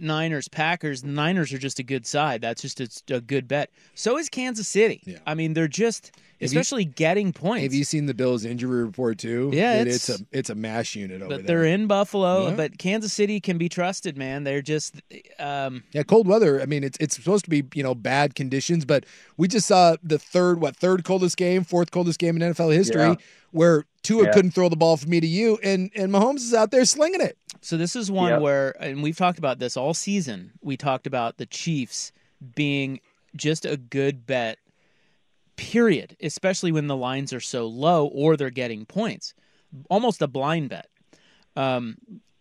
Niners 0.00 0.48
Packers. 0.48 1.02
The 1.02 1.08
Niners 1.08 1.52
are 1.52 1.58
just 1.58 1.78
a 1.78 1.82
good 1.82 2.06
side. 2.06 2.40
That's 2.40 2.62
just 2.62 2.80
a, 2.80 2.88
a 3.14 3.20
good 3.20 3.48
bet. 3.48 3.70
So 3.94 4.18
is 4.18 4.28
Kansas 4.28 4.68
City. 4.68 5.02
Yeah. 5.04 5.18
I 5.26 5.34
mean, 5.34 5.54
they're 5.54 5.68
just 5.68 6.06
Have 6.14 6.22
you- 6.40 6.46
especially 6.46 6.84
getting 6.84 7.32
points. 7.32 7.62
Have 7.62 7.74
you 7.74 7.84
seen 7.84 8.06
the 8.06 8.14
Bills 8.14 8.44
injury 8.44 8.84
report 8.84 9.18
too? 9.18 9.50
Yeah, 9.52 9.76
It- 9.76 9.80
it's- 9.88 10.08
it's, 10.08 10.20
a 10.20 10.26
it's 10.32 10.50
a 10.50 10.54
mash 10.54 10.94
unit 10.96 11.22
over 11.22 11.28
but 11.28 11.46
there. 11.46 11.62
they're 11.62 11.64
in 11.64 11.86
Buffalo, 11.86 12.48
Yeah. 12.48 12.54
but 12.56 12.78
Kansas 12.78 13.12
City 13.12 13.40
can 13.40 13.58
be 13.58 13.68
trusted, 13.68 14.16
man. 14.16 14.44
They're 14.44 14.62
just 14.62 15.00
um, 15.38 15.82
Yeah, 15.92 16.02
cold 16.02 16.26
weather. 16.26 16.60
I 16.60 16.66
mean, 16.66 16.84
it's 16.84 16.98
it's 17.00 17.16
supposed 17.16 17.44
to 17.44 17.50
be 17.50 17.64
you 17.74 17.82
know 17.82 17.94
bad 17.94 18.34
conditions, 18.34 18.84
but 18.84 19.04
we 19.36 19.48
just 19.48 19.66
saw 19.66 19.96
the 20.02 20.18
third 20.18 20.60
what 20.60 20.76
third 20.76 21.04
coldest 21.04 21.36
game, 21.36 21.64
fourth 21.64 21.90
coldest 21.90 22.18
game 22.18 22.36
in 22.36 22.42
NFL 22.42 22.74
history, 22.74 23.02
Yeah. 23.02 23.14
where 23.52 23.84
Tua 24.06 24.24
Yeah. 24.26 24.32
couldn't 24.32 24.52
throw 24.52 24.68
the 24.68 24.76
ball 24.76 24.96
from 24.96 25.10
me 25.10 25.18
to 25.20 25.26
you, 25.26 25.58
and 25.62 25.90
and 25.96 26.12
Mahomes 26.12 26.36
is 26.36 26.54
out 26.54 26.70
there 26.70 26.84
slinging 26.84 27.20
it. 27.20 27.36
So 27.60 27.76
this 27.76 27.96
is 27.96 28.10
one 28.10 28.30
Yep. 28.32 28.40
where, 28.42 28.82
and 28.82 29.02
we've 29.02 29.16
talked 29.16 29.38
about 29.38 29.58
this 29.58 29.76
all 29.76 29.94
season. 29.94 30.52
We 30.62 30.76
talked 30.76 31.06
about 31.06 31.38
the 31.38 31.46
Chiefs 31.46 32.12
being 32.54 33.00
just 33.34 33.64
a 33.66 33.76
good 33.76 34.26
bet, 34.26 34.58
period. 35.56 36.16
Especially 36.22 36.70
when 36.70 36.86
the 36.86 36.96
lines 36.96 37.32
are 37.32 37.40
so 37.40 37.66
low 37.66 38.06
or 38.06 38.36
they're 38.36 38.50
getting 38.50 38.84
points, 38.86 39.34
almost 39.90 40.22
a 40.22 40.28
blind 40.28 40.68
bet. 40.68 40.86
Um, 41.56 41.96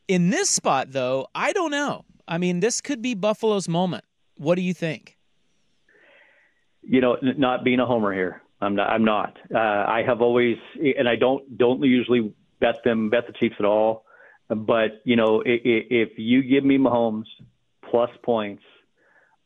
in 0.08 0.30
this 0.30 0.50
spot, 0.52 0.92
though, 0.92 1.28
I 1.34 1.52
don't 1.54 1.72
know. 1.72 2.06
I 2.28 2.38
mean, 2.38 2.60
this 2.60 2.82
could 2.82 3.02
be 3.02 3.16
Buffalo's 3.16 3.68
moment. 3.68 4.04
What 4.38 4.56
do 4.56 4.62
you 4.62 4.74
think? 4.74 5.18
you 6.88 7.02
know, 7.02 7.16
n- 7.16 7.34
not 7.40 7.64
being 7.64 7.80
a 7.80 7.86
homer 7.88 8.14
here. 8.14 8.44
I'm 8.66 8.76
not. 8.76 8.90
I'm 8.90 9.06
not. 9.06 9.38
Uh, 9.54 9.58
I 9.60 10.04
have 10.06 10.22
always, 10.22 10.58
and 11.00 11.08
I 11.08 11.16
don't 11.16 11.58
don't 11.58 11.82
usually 11.84 12.34
bet 12.60 12.84
them 12.84 13.10
bet 13.10 13.28
the 13.28 13.34
Chiefs 13.34 13.56
at 13.60 13.66
all. 13.66 14.04
But 14.50 15.02
you 15.06 15.16
know, 15.16 15.42
i- 15.46 15.50
i- 15.74 15.88
if 16.04 16.20
you 16.20 16.44
give 16.44 16.64
me 16.64 16.78
Mahomes 16.78 17.26
plus 17.90 18.10
points, 18.24 18.64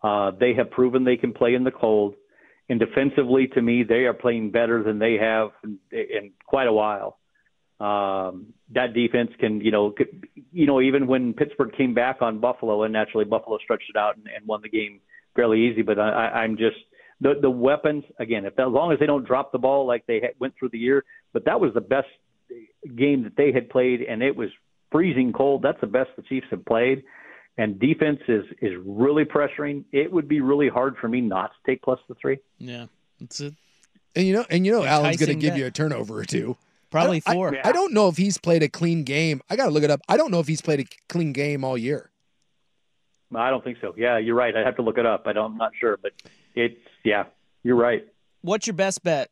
uh, 0.03 0.31
they 0.31 0.53
have 0.53 0.71
proven 0.71 1.03
they 1.03 1.17
can 1.17 1.33
play 1.33 1.53
in 1.55 1.63
the 1.63 1.71
cold. 1.71 2.15
And 2.69 2.79
defensively, 2.79 3.47
to 3.47 3.61
me, 3.61 3.83
they 3.83 4.05
are 4.05 4.13
playing 4.13 4.51
better 4.51 4.83
than 4.83 4.99
they 4.99 5.15
have 5.17 5.49
in, 5.63 5.79
in 5.91 6.31
quite 6.45 6.67
a 6.67 6.73
while. 6.73 7.17
Um, 7.79 8.53
that 8.73 8.93
defense 8.93 9.31
can, 9.39 9.61
you 9.61 9.71
know, 9.71 9.91
could, 9.91 10.27
you 10.51 10.67
know, 10.67 10.79
even 10.81 11.07
when 11.07 11.33
Pittsburgh 11.33 11.73
came 11.75 11.93
back 11.93 12.21
on 12.21 12.39
Buffalo, 12.39 12.83
and 12.83 12.93
naturally 12.93 13.25
Buffalo 13.25 13.57
stretched 13.57 13.89
it 13.89 13.97
out 13.97 14.17
and, 14.17 14.27
and 14.27 14.45
won 14.45 14.61
the 14.61 14.69
game 14.69 14.99
fairly 15.35 15.61
easy. 15.67 15.81
But 15.81 15.97
I, 15.97 16.43
I'm 16.43 16.57
just 16.57 16.77
the 17.21 17.35
the 17.41 17.49
weapons 17.49 18.03
again. 18.19 18.45
If 18.45 18.53
as 18.59 18.67
long 18.67 18.91
as 18.91 18.99
they 18.99 19.05
don't 19.05 19.25
drop 19.25 19.51
the 19.51 19.57
ball 19.59 19.85
like 19.85 20.05
they 20.07 20.21
had, 20.21 20.31
went 20.39 20.53
through 20.57 20.69
the 20.69 20.77
year, 20.79 21.03
but 21.33 21.45
that 21.45 21.59
was 21.59 21.73
the 21.73 21.81
best 21.81 22.07
game 22.95 23.23
that 23.23 23.35
they 23.35 23.51
had 23.51 23.69
played, 23.69 24.01
and 24.01 24.23
it 24.23 24.35
was 24.35 24.49
freezing 24.91 25.33
cold. 25.33 25.61
That's 25.61 25.79
the 25.81 25.87
best 25.87 26.09
the 26.15 26.23
Chiefs 26.23 26.47
have 26.51 26.65
played. 26.65 27.03
And 27.57 27.77
defense 27.79 28.19
is 28.27 28.45
is 28.61 28.71
really 28.85 29.25
pressuring. 29.25 29.83
It 29.91 30.11
would 30.11 30.27
be 30.27 30.39
really 30.39 30.69
hard 30.69 30.95
for 30.97 31.09
me 31.09 31.19
not 31.19 31.51
to 31.51 31.71
take 31.71 31.81
plus 31.81 31.99
the 32.07 32.15
three. 32.15 32.37
Yeah, 32.57 32.85
it's 33.19 33.41
a, 33.41 33.51
And 34.15 34.25
you 34.25 34.33
know, 34.33 34.45
and 34.49 34.65
you 34.65 34.71
know, 34.71 34.85
Allen's 34.85 35.17
going 35.17 35.27
to 35.29 35.35
give 35.35 35.51
bet. 35.51 35.59
you 35.59 35.65
a 35.65 35.71
turnover 35.71 36.19
or 36.19 36.23
two. 36.25 36.55
probably 36.89 37.21
I 37.25 37.33
four. 37.33 37.53
I, 37.57 37.69
I 37.69 37.71
don't 37.73 37.93
know 37.93 38.07
if 38.07 38.15
he's 38.15 38.37
played 38.37 38.63
a 38.63 38.69
clean 38.69 39.03
game. 39.03 39.41
I 39.49 39.57
got 39.57 39.65
to 39.65 39.71
look 39.71 39.83
it 39.83 39.91
up. 39.91 39.99
I 40.07 40.15
don't 40.15 40.31
know 40.31 40.39
if 40.39 40.47
he's 40.47 40.61
played 40.61 40.79
a 40.79 40.85
clean 41.09 41.33
game 41.33 41.65
all 41.65 41.77
year. 41.77 42.11
I 43.35 43.49
don't 43.49 43.63
think 43.63 43.77
so. 43.81 43.93
Yeah, 43.97 44.17
you're 44.17 44.35
right. 44.35 44.55
I 44.55 44.61
have 44.61 44.77
to 44.77 44.81
look 44.81 44.97
it 44.97 45.05
up. 45.05 45.23
I 45.27 45.33
don't. 45.33 45.51
I'm 45.51 45.57
not 45.57 45.71
sure, 45.79 45.97
but 46.01 46.13
it's 46.55 46.79
yeah. 47.03 47.25
You're 47.63 47.75
right. 47.75 48.05
What's 48.41 48.67
your 48.67 48.73
best 48.75 49.03
bet? 49.03 49.29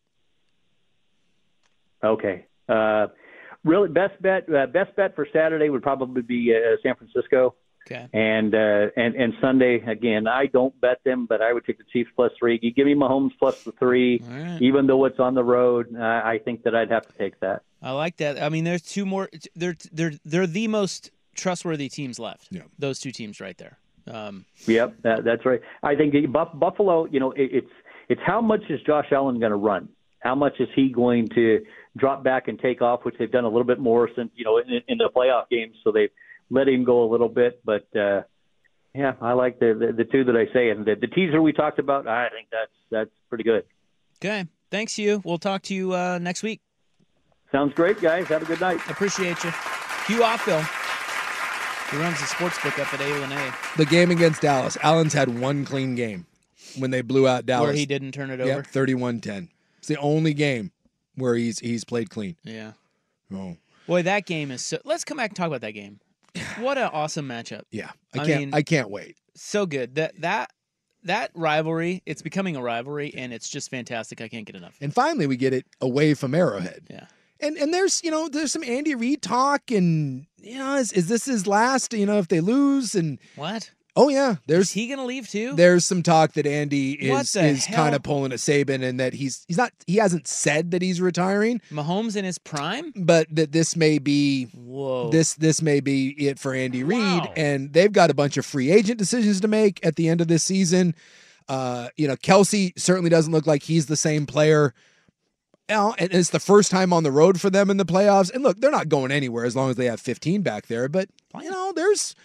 Okay. 2.04 2.46
Uh, 2.68 3.08
really, 3.64 3.90
best 3.90 4.22
bet. 4.22 4.48
Uh, 4.54 4.68
best 4.68 4.96
bet 4.96 5.16
for 5.16 5.28
Saturday 5.32 5.70
would 5.70 5.84
probably 5.84 6.22
be 6.22 6.54
uh, 6.56 6.76
San 6.84 6.96
Francisco. 6.96 7.56
Okay. 7.90 8.08
And 8.14 8.54
uh, 8.54 8.88
and 8.98 9.16
and 9.16 9.34
Sunday 9.40 9.82
again. 9.88 10.28
I 10.28 10.48
don't 10.48 10.80
bet 10.82 11.00
them, 11.06 11.26
but 11.26 11.42
I 11.42 11.54
would 11.54 11.66
take 11.66 11.78
the 11.78 11.86
Chiefs 11.92 12.10
plus 12.16 12.32
three. 12.38 12.60
You 12.62 12.74
give 12.74 12.86
me 12.86 12.96
Mahomes 12.96 13.32
plus 13.40 13.64
the 13.64 13.72
three, 13.74 14.22
All 14.26 14.30
right. 14.38 14.62
even 14.62 14.88
though 14.88 15.06
it's 15.06 15.20
on 15.20 15.36
the 15.36 15.44
road. 15.44 15.96
Uh, 15.98 16.02
I 16.04 16.40
think 16.44 16.64
that 16.64 16.76
I'd 16.76 16.92
have 16.92 17.08
to 17.08 17.14
take 17.18 17.40
that. 17.40 17.62
I 17.82 17.92
like 17.92 18.18
that. 18.18 18.42
I 18.42 18.50
mean, 18.50 18.66
there's 18.66 18.82
two 18.82 19.06
more. 19.06 19.30
They're 19.56 19.78
they're 19.94 20.12
they're 20.26 20.48
the 20.48 20.68
most 20.68 21.12
trustworthy 21.34 21.88
teams 21.88 22.20
left. 22.20 22.48
Yeah. 22.52 22.64
Those 22.78 23.00
two 23.00 23.12
teams 23.12 23.40
right 23.40 23.58
there. 23.58 23.78
Um, 24.10 24.46
Yep, 24.66 25.02
that, 25.04 25.24
that's 25.24 25.46
right. 25.46 25.62
I 25.84 25.96
think 25.96 26.14
Buff- 26.32 26.54
Buffalo, 26.54 27.06
you 27.06 27.20
know, 27.20 27.32
it, 27.32 27.50
it's 27.54 27.72
it's 28.10 28.22
how 28.26 28.42
much 28.42 28.62
is 28.70 28.80
Josh 28.86 29.08
Allen 29.12 29.40
going 29.40 29.52
to 29.52 29.58
run? 29.58 29.90
How 30.20 30.36
much 30.36 30.54
is 30.60 30.68
he 30.76 30.90
going 30.90 31.28
to 31.30 31.64
drop 31.96 32.24
back 32.24 32.48
and 32.48 32.60
take 32.60 32.82
off, 32.82 33.04
which 33.04 33.16
they've 33.20 33.32
done 33.32 33.44
a 33.44 33.50
little 33.50 33.66
bit 33.66 33.80
more 33.80 34.10
since 34.16 34.32
you 34.36 34.46
know 34.46 34.58
in, 34.58 34.82
in 34.88 34.98
the 34.98 35.10
playoff 35.16 35.50
games, 35.50 35.76
so 35.84 35.92
they've 35.92 36.10
let 36.50 36.68
him 36.68 36.84
go 36.84 37.04
a 37.04 37.10
little 37.10 37.30
bit. 37.30 37.62
But 37.64 37.88
uh, 37.96 38.22
yeah, 38.96 39.14
I 39.22 39.34
like 39.34 39.60
the, 39.60 39.74
the 39.80 39.94
the 39.94 40.04
two 40.04 40.24
that 40.24 40.36
I 40.36 40.52
say, 40.54 40.70
and 40.70 40.86
the, 40.86 40.96
the 40.96 41.08
teaser 41.08 41.42
we 41.42 41.54
talked 41.54 41.80
about. 41.80 42.08
I 42.08 42.30
think 42.30 42.48
that's 42.52 42.72
that's 42.90 43.12
pretty 43.30 43.44
good. 43.44 43.64
okay. 44.24 44.46
Thanks, 44.70 44.98
you. 44.98 45.22
We'll 45.24 45.38
talk 45.38 45.62
to 45.64 45.74
you 45.74 45.94
uh, 45.94 46.18
next 46.20 46.44
week. 46.44 46.60
Sounds 47.54 47.74
great, 47.74 48.02
guys. 48.02 48.28
Have 48.28 48.42
a 48.42 48.46
good 48.46 48.60
night. 48.60 48.82
Appreciate 48.90 49.42
you. 49.44 49.52
Hugh 50.08 50.20
Offville. 50.22 50.87
He 51.92 51.98
runs 51.98 52.20
the 52.20 52.26
sports 52.28 52.62
book 52.62 52.78
up 52.80 52.94
at 52.94 53.00
A 53.02 53.24
and 53.24 53.32
A, 53.34 53.54
The 53.78 53.86
game 53.86 54.12
against 54.12 54.42
Dallas, 54.42 54.78
Allen's 54.84 55.14
had 55.14 55.40
one 55.40 55.64
clean 55.66 55.96
game 55.96 56.26
when 56.78 56.92
they 56.92 57.02
blew 57.02 57.28
out 57.28 57.46
Dallas. 57.46 57.68
where 57.68 57.74
he 57.74 57.86
didn't 57.86 58.12
turn 58.12 58.30
it 58.30 58.42
over. 58.42 58.50
Yep, 58.50 58.68
31-10. 58.68 59.48
It's 59.78 59.88
the 59.88 59.96
only 59.98 60.34
game 60.34 60.72
where 61.16 61.36
he's 61.36 61.60
he's 61.60 61.84
played 61.86 62.10
clean. 62.10 62.36
Yeah. 62.44 62.74
Oh. 63.34 63.56
Boy, 63.88 64.02
that 64.04 64.26
game 64.26 64.52
is 64.52 64.62
so. 64.66 64.80
Let's 64.84 65.04
come 65.06 65.18
back 65.18 65.30
and 65.30 65.38
talk 65.38 65.48
about 65.48 65.62
that 65.62 65.72
game. 65.72 66.00
What 66.60 66.78
an 66.78 66.90
awesome 66.92 67.28
matchup. 67.28 67.62
Yeah. 67.72 67.92
I 68.14 68.20
I 68.20 68.26
can't 68.26 68.40
mean- 68.40 68.54
I 68.54 68.62
can't 68.64 68.90
wait. 68.90 69.16
So 69.36 69.66
good. 69.66 69.96
That 69.96 70.20
that 70.22 70.52
that 71.04 71.32
rivalry. 71.36 72.02
It's 72.06 72.22
becoming 72.22 72.56
a 72.58 72.62
rivalry, 72.62 73.14
and 73.16 73.32
it's 73.32 73.48
just 73.50 73.70
fantastic. 73.70 74.20
I 74.20 74.28
can't 74.28 74.46
get 74.46 74.56
enough. 74.56 74.76
And 74.82 74.94
finally 74.94 75.26
we 75.28 75.38
get 75.38 75.54
it 75.54 75.66
away 75.80 76.14
from 76.16 76.36
Arrowhead. 76.36 76.88
Yeah. 76.90 77.06
And 77.40 77.58
and 77.58 77.74
there's 77.74 78.04
you 78.04 78.12
know 78.12 78.28
there's 78.30 78.52
some 78.52 78.64
Andy 78.64 78.96
Reid 78.96 79.22
talk 79.22 79.72
and 79.72 80.26
you 80.42 80.58
know 80.58 80.76
is, 80.76 80.92
is 80.94 81.08
this 81.08 81.26
his 81.26 81.46
last 81.48 81.94
you 81.94 82.06
know 82.06 82.18
if 82.20 82.28
they 82.28 82.40
lose 82.42 82.96
and 82.96 83.20
What? 83.36 83.72
oh 83.96 84.10
yeah 84.10 84.36
there's 84.46 84.68
Is 84.68 84.72
he 84.74 84.88
gonna 84.88 85.06
leave 85.06 85.28
too? 85.28 85.54
there's 85.56 85.84
some 85.86 86.04
talk 86.04 86.34
that 86.34 86.46
Andy 86.46 86.92
is 86.94 87.36
is 87.36 87.66
kind 87.68 87.96
of 87.96 88.04
pulling 88.04 88.32
a 88.32 88.36
Saban 88.36 88.84
and 88.84 89.00
that 89.00 89.14
he's 89.14 89.44
he's 89.48 89.58
not 89.58 89.72
he 89.88 89.96
hasn't 89.96 90.28
said 90.28 90.72
that 90.72 90.82
he's 90.82 91.02
retiring 91.02 91.62
Mahomes 91.72 92.16
in 92.16 92.24
his 92.24 92.38
prime. 92.38 92.94
but 92.96 93.28
that 93.36 93.52
this 93.52 93.76
may 93.76 93.98
be 94.00 94.46
Whoa. 94.54 95.10
this 95.10 95.34
this 95.34 95.62
may 95.62 95.80
be 95.80 96.10
it 96.28 96.38
for 96.40 96.54
Andy 96.54 96.84
Reid 96.84 97.24
and 97.36 97.74
they've 97.74 97.92
got 97.92 98.10
a 98.12 98.14
bunch 98.14 98.38
of 98.38 98.46
free 98.46 98.72
agent 98.72 99.00
decisions 99.00 99.42
to 99.42 99.48
make 99.48 99.84
at 99.86 99.96
the 99.96 100.08
end 100.10 100.22
of 100.22 100.28
this 100.28 100.44
season. 100.44 100.96
Uh, 101.50 101.88
you 101.96 102.08
know, 102.10 102.16
Kelce 102.18 102.78
certainly 102.78 103.10
doesn't 103.10 103.32
look 103.32 103.48
like 103.48 103.64
he's 103.64 103.86
the 103.86 103.96
same 103.96 104.26
player. 104.26 104.74
You 105.70 105.76
know, 105.76 105.96
and 105.98 106.14
it's 106.14 106.30
the 106.30 106.40
first 106.40 106.72
time 106.72 106.94
on 106.94 107.04
the 107.04 107.12
road 107.12 107.42
for 107.42 107.50
them 107.50 107.70
in 107.70 107.78
the 107.78 107.86
playoffs. 107.86 108.34
And 108.34 108.42
look, 108.44 108.60
they're 108.62 108.72
not 108.72 108.88
going 108.88 109.12
anywhere 109.12 109.44
as 109.46 109.56
long 109.56 109.70
as 109.70 109.76
they 109.76 109.86
have 109.86 110.00
15 110.00 110.42
back 110.42 110.68
there. 110.68 110.88
But 110.88 111.10
you 111.42 111.50
know, 111.52 111.74
there's 111.76 112.16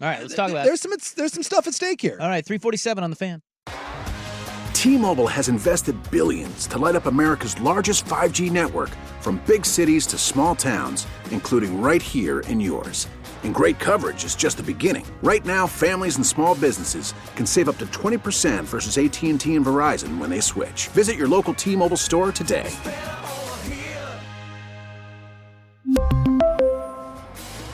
All 0.00 0.08
right, 0.08 0.20
let's 0.20 0.34
talk 0.34 0.50
about. 0.50 0.64
there's 0.66 0.80
some 0.80 0.92
there's 1.16 1.32
some 1.32 1.42
stuff 1.44 1.66
at 1.68 1.74
stake 1.74 2.00
here. 2.00 2.18
All 2.20 2.28
right, 2.28 2.44
three 2.44 2.58
forty-seven 2.58 3.04
on 3.04 3.10
the 3.10 3.16
fan. 3.16 3.42
T-Mobile 4.72 5.26
has 5.26 5.48
invested 5.50 5.94
billions 6.10 6.66
to 6.68 6.78
light 6.78 6.96
up 6.96 7.04
America's 7.04 7.60
largest 7.60 8.06
5G 8.06 8.50
network 8.50 8.88
from 9.20 9.36
big 9.46 9.66
cities 9.66 10.06
to 10.06 10.16
small 10.16 10.56
towns, 10.56 11.06
including 11.30 11.82
right 11.82 12.00
here 12.00 12.40
in 12.40 12.58
yours. 12.60 13.06
And 13.44 13.54
great 13.54 13.78
coverage 13.78 14.24
is 14.24 14.34
just 14.34 14.56
the 14.56 14.62
beginning. 14.62 15.06
Right 15.22 15.44
now, 15.44 15.66
families 15.66 16.16
and 16.16 16.26
small 16.26 16.54
businesses 16.54 17.12
can 17.36 17.44
save 17.44 17.68
up 17.68 17.76
to 17.76 17.86
20% 17.86 18.64
versus 18.64 18.96
AT&T 18.96 19.54
and 19.54 19.66
Verizon 19.66 20.16
when 20.16 20.30
they 20.30 20.40
switch. 20.40 20.88
Visit 20.94 21.16
your 21.16 21.28
local 21.28 21.52
T-Mobile 21.52 21.98
store 21.98 22.32
today. 22.32 22.74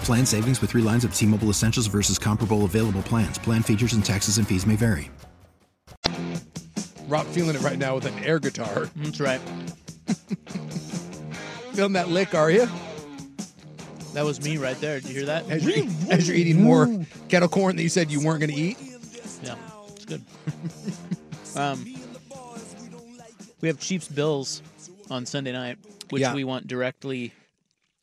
Plan 0.07 0.25
savings 0.25 0.61
with 0.61 0.71
three 0.71 0.83
lines 0.83 1.05
of 1.05 1.13
T 1.13 1.27
Mobile 1.27 1.49
Essentials 1.49 1.89
versus 1.89 2.17
comparable 2.17 2.65
available 2.65 3.03
plans. 3.03 3.39
Plan 3.39 3.61
features 3.61 3.93
and 3.95 4.05
taxes 4.05 4.39
and 4.39 4.47
fees 4.47 4.65
may 4.65 4.77
vary. 4.77 5.11
Rob 7.09 7.27
feeling 7.27 7.57
it 7.57 7.63
right 7.63 7.77
now 7.77 7.97
with 7.97 8.07
an 8.07 8.17
air 8.21 8.39
guitar. 8.39 8.89
That's 8.95 9.19
right. 9.19 9.41
Feeling 11.73 11.95
that 11.95 12.09
lick, 12.09 12.37
are 12.37 12.53
you? 12.53 12.69
That 14.17 14.25
was 14.25 14.43
me 14.43 14.57
right 14.57 14.81
there. 14.81 14.99
Did 14.99 15.11
you 15.11 15.15
hear 15.17 15.27
that? 15.27 15.51
As 15.51 15.63
you're, 15.63 15.77
eat- 15.77 15.91
as 16.11 16.27
you're 16.27 16.39
eating 16.39 16.63
more 16.63 17.05
kettle 17.29 17.51
corn 17.51 17.77
that 17.77 17.83
you 17.83 17.91
said 17.91 18.11
you 18.11 18.25
weren't 18.25 18.41
going 18.41 18.51
to 18.51 18.57
eat. 18.57 18.79
Yeah, 19.43 19.57
it's 19.89 20.07
good. 20.07 20.25
um, 21.55 21.85
we 23.61 23.69
have 23.69 23.79
Chiefs 23.79 24.09
Bills 24.09 24.63
on 25.11 25.27
Sunday 25.27 25.53
night, 25.53 25.77
which 26.09 26.23
Yeah. 26.23 26.33
we 26.35 26.45
want 26.45 26.67
directly 26.67 27.35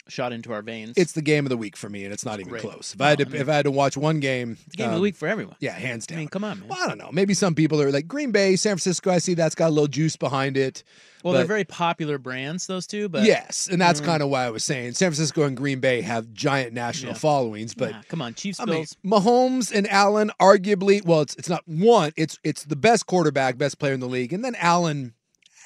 shot 0.10 0.34
into 0.34 0.52
our 0.52 0.62
veins. 0.62 0.94
It's 0.98 1.14
the 1.14 1.22
game 1.22 1.46
of 1.46 1.50
the 1.50 1.58
week 1.58 1.78
for 1.78 1.90
me, 1.90 2.04
and 2.04 2.14
it's 2.14 2.26
not 2.26 2.40
even 2.40 2.50
Great. 2.50 2.62
close. 2.62 2.94
If 2.94 3.02
I 3.02 3.10
had 3.10 3.20
to, 3.20 3.26
I 3.26 3.30
mean- 3.30 3.42
if 3.42 3.50
I 3.50 3.54
had 3.54 3.66
to 3.66 3.72
watch 3.72 3.96
one 3.96 4.20
game, 4.20 4.58
game 4.76 4.88
of 4.88 4.92
the 4.92 4.98
um, 4.98 5.02
week 5.02 5.16
for 5.16 5.28
everyone. 5.28 5.56
Yeah, 5.60 5.72
hands 5.74 6.06
down. 6.06 6.18
I 6.18 6.22
mean, 6.22 6.28
come 6.30 6.44
on, 6.44 6.60
man. 6.60 6.70
Well, 6.70 6.80
I 6.84 6.88
don't 6.88 6.98
know. 6.98 7.10
Maybe 7.12 7.34
some 7.34 7.56
people 7.56 7.82
are 7.82 7.92
like 7.92 8.08
Green 8.08 8.32
Bay, 8.32 8.56
San 8.56 8.72
Francisco. 8.72 9.12
I 9.12 9.20
see 9.20 9.34
that's 9.34 9.56
got 9.56 9.68
a 9.70 9.74
little 9.74 9.88
juice 9.88 10.16
behind 10.18 10.58
it. 10.58 10.84
Well, 11.24 11.34
but- 11.34 11.38
they're 11.38 11.46
very 11.48 11.64
popular 11.64 12.18
brands, 12.18 12.68
those 12.68 12.86
two. 12.86 13.08
But 13.08 13.24
yes, 13.24 13.70
and 13.72 13.80
that's 13.82 14.02
Mm. 14.02 14.06
kind 14.06 14.24
of 14.24 14.30
why 14.30 14.44
I 14.46 14.50
was 14.50 14.64
saying 14.64 14.94
San 14.94 15.10
Francisco 15.12 15.44
and 15.44 15.56
Green 15.56 15.80
Bay 15.80 16.02
have 16.02 16.34
giant 16.34 16.74
national 16.74 17.14
Yeah. 17.14 17.20
followings, 17.20 17.74
but 17.74 17.92
Nah, 17.92 18.02
come 18.10 18.22
on, 18.22 18.34
Chiefs 18.34 18.60
I 18.60 18.66
mean, 18.66 18.76
Bills. 18.76 18.98
Mahomes 19.06 19.72
and 19.74 19.90
Allen, 19.90 20.32
arguably, 20.42 21.04
well, 21.06 21.22
it's 21.22 21.36
it's 21.36 21.48
not 21.50 21.62
one. 21.66 22.12
It's 22.18 22.38
it's 22.44 22.66
the 22.66 22.76
best 22.76 23.06
quarterback, 23.08 23.58
best 23.58 23.80
player 23.80 23.94
in 23.94 24.02
the 24.02 24.08
league, 24.10 24.34
and 24.34 24.44
then 24.44 24.56
Allen. 24.56 25.14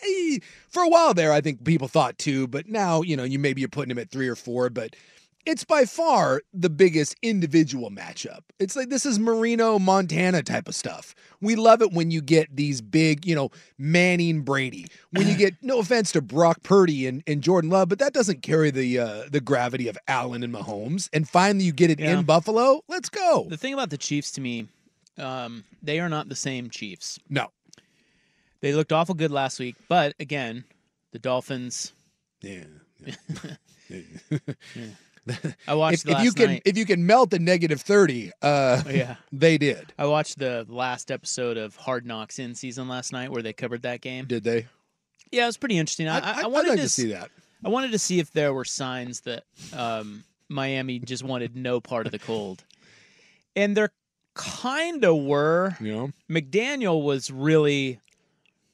Eh, 0.04 0.40
For 0.70 0.84
a 0.84 0.90
while 0.90 1.14
there, 1.14 1.32
I 1.32 1.42
think 1.42 1.64
people 1.64 1.88
thought 1.88 2.18
two, 2.18 2.48
but 2.48 2.68
now 2.68 3.02
you 3.02 3.16
know 3.18 3.24
you 3.24 3.40
maybe 3.40 3.62
you're 3.62 3.70
putting 3.70 3.92
him 3.92 4.00
at 4.00 4.10
three 4.12 4.28
or 4.28 4.36
four, 4.36 4.70
but 4.70 4.96
it's 5.46 5.64
by 5.64 5.86
far 5.86 6.42
the 6.54 6.70
biggest 6.70 7.16
individual 7.22 7.90
matchup. 7.90 8.40
It's 8.60 8.76
like 8.76 8.90
this 8.90 9.06
is 9.06 9.18
Marino 9.18 9.80
Montana 9.80 10.44
type 10.44 10.68
of 10.68 10.76
stuff. 10.76 11.16
We 11.40 11.56
love 11.56 11.82
it 11.82 11.94
when 11.94 12.12
you 12.12 12.22
get 12.22 12.54
these 12.54 12.82
big, 12.82 13.26
you 13.26 13.34
know, 13.34 13.52
Manning 13.78 14.42
Brady. 14.42 14.88
When 15.12 15.26
you 15.26 15.36
get 15.38 15.54
no 15.62 15.80
offense 15.80 16.12
to 16.14 16.22
Brock 16.22 16.64
Purdy 16.64 17.08
and, 17.08 17.24
and 17.28 17.42
Jordan 17.42 17.70
Love, 17.70 17.88
but 17.88 18.00
that 18.00 18.12
doesn't 18.14 18.42
carry 18.42 18.72
the 18.72 19.00
uh, 19.00 19.24
the 19.32 19.40
gravity 19.40 19.88
of 19.88 19.98
Allen 20.10 20.44
and 20.44 20.54
Mahomes. 20.54 21.08
And 21.14 21.30
finally 21.30 21.64
you 21.64 21.72
get 21.72 21.92
it 21.92 22.00
Yeah. 22.02 22.20
in 22.20 22.26
Buffalo. 22.26 22.82
Let's 22.90 23.08
go. 23.10 23.46
The 23.48 23.56
thing 23.56 23.74
about 23.74 23.90
the 23.90 23.98
Chiefs 23.98 24.32
to 24.32 24.42
me, 24.42 24.68
um, 25.18 25.64
they 25.82 26.02
are 26.02 26.10
not 26.10 26.28
the 26.28 26.36
same 26.36 26.70
Chiefs. 26.70 27.20
No. 27.30 27.48
They 28.62 28.74
looked 28.74 28.92
awful 28.92 29.16
good 29.16 29.32
last 29.32 29.60
week, 29.60 29.76
but 29.88 30.16
again, 30.20 30.64
the 31.12 31.20
Dolphins. 31.20 31.94
Yeah. 32.42 32.64
I 35.68 35.74
watched 35.74 36.00
if, 36.00 36.04
the 36.06 36.12
if 36.20 36.24
you 36.24 36.32
can 36.32 36.48
night. 36.48 36.62
if 36.66 36.78
you 36.78 36.86
can 36.86 37.06
melt 37.06 37.32
the 37.32 37.40
negative 37.40 37.82
30, 37.82 38.32
uh 38.42 38.82
Yeah. 38.90 39.16
they 39.32 39.58
did. 39.58 39.92
I 39.98 40.06
watched 40.06 40.40
the 40.40 40.66
last 40.70 41.12
episode 41.12 41.58
of 41.58 41.76
Hard 41.76 42.06
Knocks 42.06 42.40
in 42.40 42.56
season 42.56 42.88
last 42.88 43.12
night 43.12 43.32
where 43.32 43.42
they 43.42 43.54
covered 43.54 43.82
that 43.82 44.00
game. 44.02 44.26
Did 44.26 44.44
they? 44.44 44.68
Yeah, 45.32 45.44
it 45.44 45.48
was 45.48 45.58
pretty 45.58 45.78
interesting. 45.78 46.08
I, 46.08 46.20
I, 46.20 46.34
I'd 46.44 46.46
wanted 46.48 46.70
like 46.70 46.78
to 46.78 46.84
s- 46.86 46.94
see 46.94 47.12
that. 47.12 47.30
I 47.66 47.70
wanted 47.70 47.92
to 47.92 48.00
see 48.00 48.20
if 48.20 48.32
there 48.32 48.54
were 48.54 48.64
signs 48.64 49.22
that 49.22 49.44
um, 49.74 50.24
Miami 50.48 51.00
just 51.00 51.24
wanted 51.24 51.56
no 51.58 51.82
part 51.82 52.06
of 52.06 52.12
the 52.14 52.20
cold, 52.20 52.64
and 53.56 53.76
there 53.76 53.90
kind 54.36 55.04
of 55.04 55.18
were. 55.18 55.76
Yeah. 55.82 56.08
McDaniel 56.30 57.04
was 57.04 57.30
really 57.30 58.00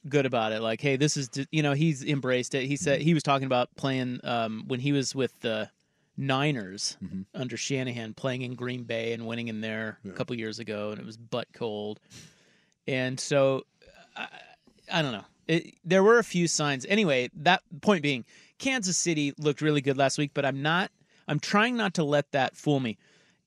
good 0.08 0.26
about 0.26 0.52
it. 0.52 0.62
Like, 0.62 0.82
hey, 0.82 0.96
this 0.96 1.18
is 1.18 1.30
you 1.52 1.64
know 1.64 1.74
he's 1.74 2.04
embraced 2.04 2.56
it. 2.56 2.66
He 2.66 2.76
said 2.76 3.02
he 3.02 3.14
was 3.14 3.24
talking 3.24 3.46
about 3.46 3.76
playing 3.76 4.20
um, 4.24 4.64
when 4.68 4.80
he 4.80 4.92
was 4.92 5.16
with 5.16 5.40
the 5.42 5.70
Niners 6.18 6.98
Mm-hmm. 7.04 7.22
under 7.34 7.58
Shanahan, 7.58 8.14
playing 8.14 8.44
in 8.44 8.56
Green 8.56 8.84
Bay 8.84 9.14
and 9.14 9.26
winning 9.26 9.48
in 9.48 9.62
there 9.62 10.00
a 10.06 10.12
couple 10.12 10.36
years 10.36 10.60
ago, 10.60 10.92
and 10.92 11.00
it 11.00 11.06
was 11.06 11.18
butt 11.18 11.48
cold. 11.54 12.00
And 12.88 13.20
so, 13.20 13.64
I, 14.16 14.28
I 14.92 15.02
don't 15.02 15.12
know. 15.14 15.26
It, 15.48 15.76
there 15.84 16.04
were 16.04 16.20
a 16.20 16.24
few 16.24 16.48
signs. 16.48 16.86
Anyway, 16.88 17.30
that 17.36 17.62
point 17.82 18.04
being, 18.04 18.26
Kansas 18.60 18.96
City 18.98 19.34
looked 19.38 19.62
really 19.62 19.82
good 19.82 19.98
last 19.98 20.18
week, 20.18 20.32
but 20.34 20.46
I'm 20.46 20.62
not. 20.62 20.92
I'm 21.28 21.40
trying 21.40 21.76
not 21.78 21.96
to 21.96 22.04
let 22.04 22.32
that 22.32 22.56
fool 22.56 22.80
me 22.80 22.98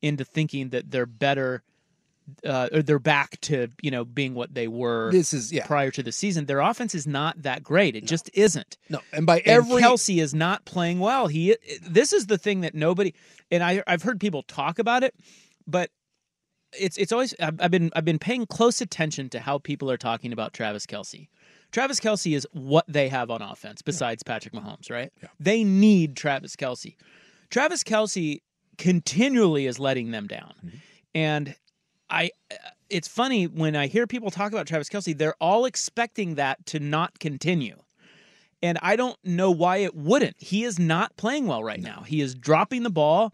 into 0.02 0.24
thinking 0.24 0.70
that 0.70 0.90
they're 0.90 1.07
better. 1.07 1.62
Uh, 2.45 2.68
or 2.72 2.83
they're 2.83 2.99
back 2.99 3.41
to 3.43 3.68
you 3.83 3.91
know 3.91 4.05
being 4.05 4.35
what 4.35 4.53
they 4.55 4.66
were. 4.68 5.11
This 5.12 5.33
is- 5.33 5.53
yeah. 5.53 5.64
prior 5.66 5.91
to 5.93 6.03
the 6.03 6.12
season. 6.12 6.47
Their 6.47 6.61
offense 6.61 6.95
is 6.95 7.07
not 7.07 7.43
that 7.43 7.62
great. 7.62 7.95
It 7.95 8.05
just 8.05 8.31
isn't. 8.35 8.77
No, 8.89 9.01
and 9.12 9.27
by 9.27 9.39
And 9.39 9.47
every 9.49 9.83
Kelce 9.83 10.20
is 10.20 10.35
not 10.35 10.64
playing 10.64 10.99
well. 10.99 11.29
He 11.29 11.57
this 11.83 12.12
is 12.12 12.27
the 12.27 12.39
thing 12.39 12.62
that 12.62 12.74
nobody 12.74 13.14
and 13.51 13.62
I 13.62 13.83
I've 13.87 14.03
heard 14.03 14.18
people 14.20 14.43
talk 14.43 14.79
about 14.79 15.05
it, 15.05 15.14
but 15.66 15.91
it's 16.72 16.97
it's 16.97 17.12
always 17.12 17.33
I've, 17.41 17.61
I've 17.61 17.70
been 17.70 17.91
I've 17.95 18.05
been 18.05 18.18
paying 18.18 18.47
close 18.47 18.81
attention 18.81 19.29
to 19.31 19.41
how 19.41 19.59
people 19.59 19.91
are 19.91 19.97
talking 19.97 20.33
about 20.33 20.53
Travis 20.53 20.85
Kelce. 20.87 21.29
Travis 21.72 22.01
Kelce 22.01 22.35
is 22.37 22.47
what 22.53 22.85
they 22.89 23.09
have 23.09 23.31
on 23.31 23.43
offense 23.43 23.83
besides 23.83 24.22
Patrick 24.22 24.55
Mahomes, 24.55 24.91
right? 24.91 25.12
They 25.39 25.62
need 25.64 26.16
Travis 26.16 26.57
Kelce. 26.57 26.97
Travis 27.51 27.83
Kelce 27.85 28.41
continually 28.79 29.66
is 29.66 29.79
letting 29.79 30.11
them 30.11 30.27
down, 30.27 30.53
and 31.14 31.55
I. 32.11 32.30
Uh, 32.50 32.57
it's 32.88 33.09
funny 33.09 33.46
when 33.48 33.74
I 33.74 33.88
hear 33.88 34.07
people 34.07 34.30
talk 34.30 34.52
about 34.52 34.68
Travis 34.68 34.88
Kelce, 34.88 35.16
they're 35.18 35.34
all 35.40 35.64
expecting 35.64 36.36
that 36.36 36.64
to 36.66 36.78
not 36.78 37.18
continue. 37.18 37.76
And 38.62 38.78
I 38.80 38.94
don't 38.94 39.18
know 39.24 39.50
why 39.50 39.78
it 39.78 39.94
wouldn't. 39.96 40.36
He 40.38 40.62
is 40.62 40.78
not 40.78 41.16
playing 41.16 41.46
well 41.48 41.64
right 41.64 41.80
now. 41.80 42.04
He 42.07 42.20
is 42.20 42.34
dropping 42.36 42.84
the 42.84 42.90
ball. 42.90 43.32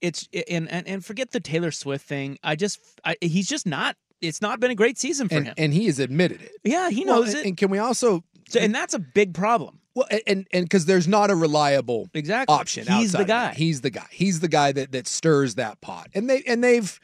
It's 0.00 0.28
and 0.50 0.70
and, 0.70 0.86
and 0.88 1.04
forget 1.04 1.30
the 1.32 1.40
Taylor 1.40 1.70
Swift 1.70 2.06
thing. 2.06 2.38
I 2.42 2.56
just 2.56 2.80
I, 3.04 3.16
he's 3.20 3.48
just 3.48 3.66
not. 3.66 3.96
It's 4.20 4.40
not 4.40 4.60
been 4.60 4.70
a 4.70 4.74
great 4.74 4.96
season 4.98 5.28
for 5.28 5.36
and, 5.36 5.46
him. 5.48 5.54
and 5.58 5.74
he 5.74 5.86
has 5.86 5.98
admitted 5.98 6.40
it. 6.40 6.52
yeah, 6.64 6.88
he 6.88 7.04
Well, 7.04 7.16
knows 7.20 7.30
and, 7.34 7.38
it. 7.40 7.46
And 7.46 7.56
can 7.58 7.68
we 7.70 7.78
also 7.78 8.24
So, 8.48 8.60
and 8.60 8.74
that's 8.74 8.94
a 8.94 8.98
big 8.98 9.34
problem. 9.34 9.80
Well, 9.94 10.08
and- 10.26 10.46
and 10.52 10.64
because 10.64 10.86
there's 10.86 11.06
not 11.06 11.30
a 11.30 11.34
reliable 11.34 12.08
exactly 12.14 12.54
option. 12.54 12.86
He's 12.86 13.12
the 13.12 13.24
guy. 13.26 13.52
He's 13.52 13.82
the 13.82 13.90
guy. 13.90 14.06
He's 14.10 14.40
the 14.40 14.48
guy 14.48 14.72
that 14.72 14.92
that 14.92 15.06
stirs 15.06 15.56
that 15.56 15.80
pot. 15.82 16.08
And 16.14 16.28
they 16.30 16.42
and 16.46 16.64
they've, 16.64 16.98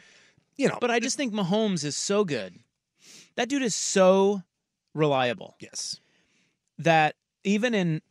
you 0.61 0.69
know. 0.69 0.79
But 0.81 0.91
I 0.91 1.01
just 1.01 1.17
think 1.17 1.33
Mahomes 1.33 1.85
is 1.85 1.97
so 1.97 2.25
good. 2.25 2.55
That 3.37 3.49
dude 3.49 3.63
is 3.63 3.75
so 3.75 4.43
reliable. 4.95 5.57
Yes. 5.61 5.99
That 6.79 7.15
even 7.45 7.75
in, 7.75 8.03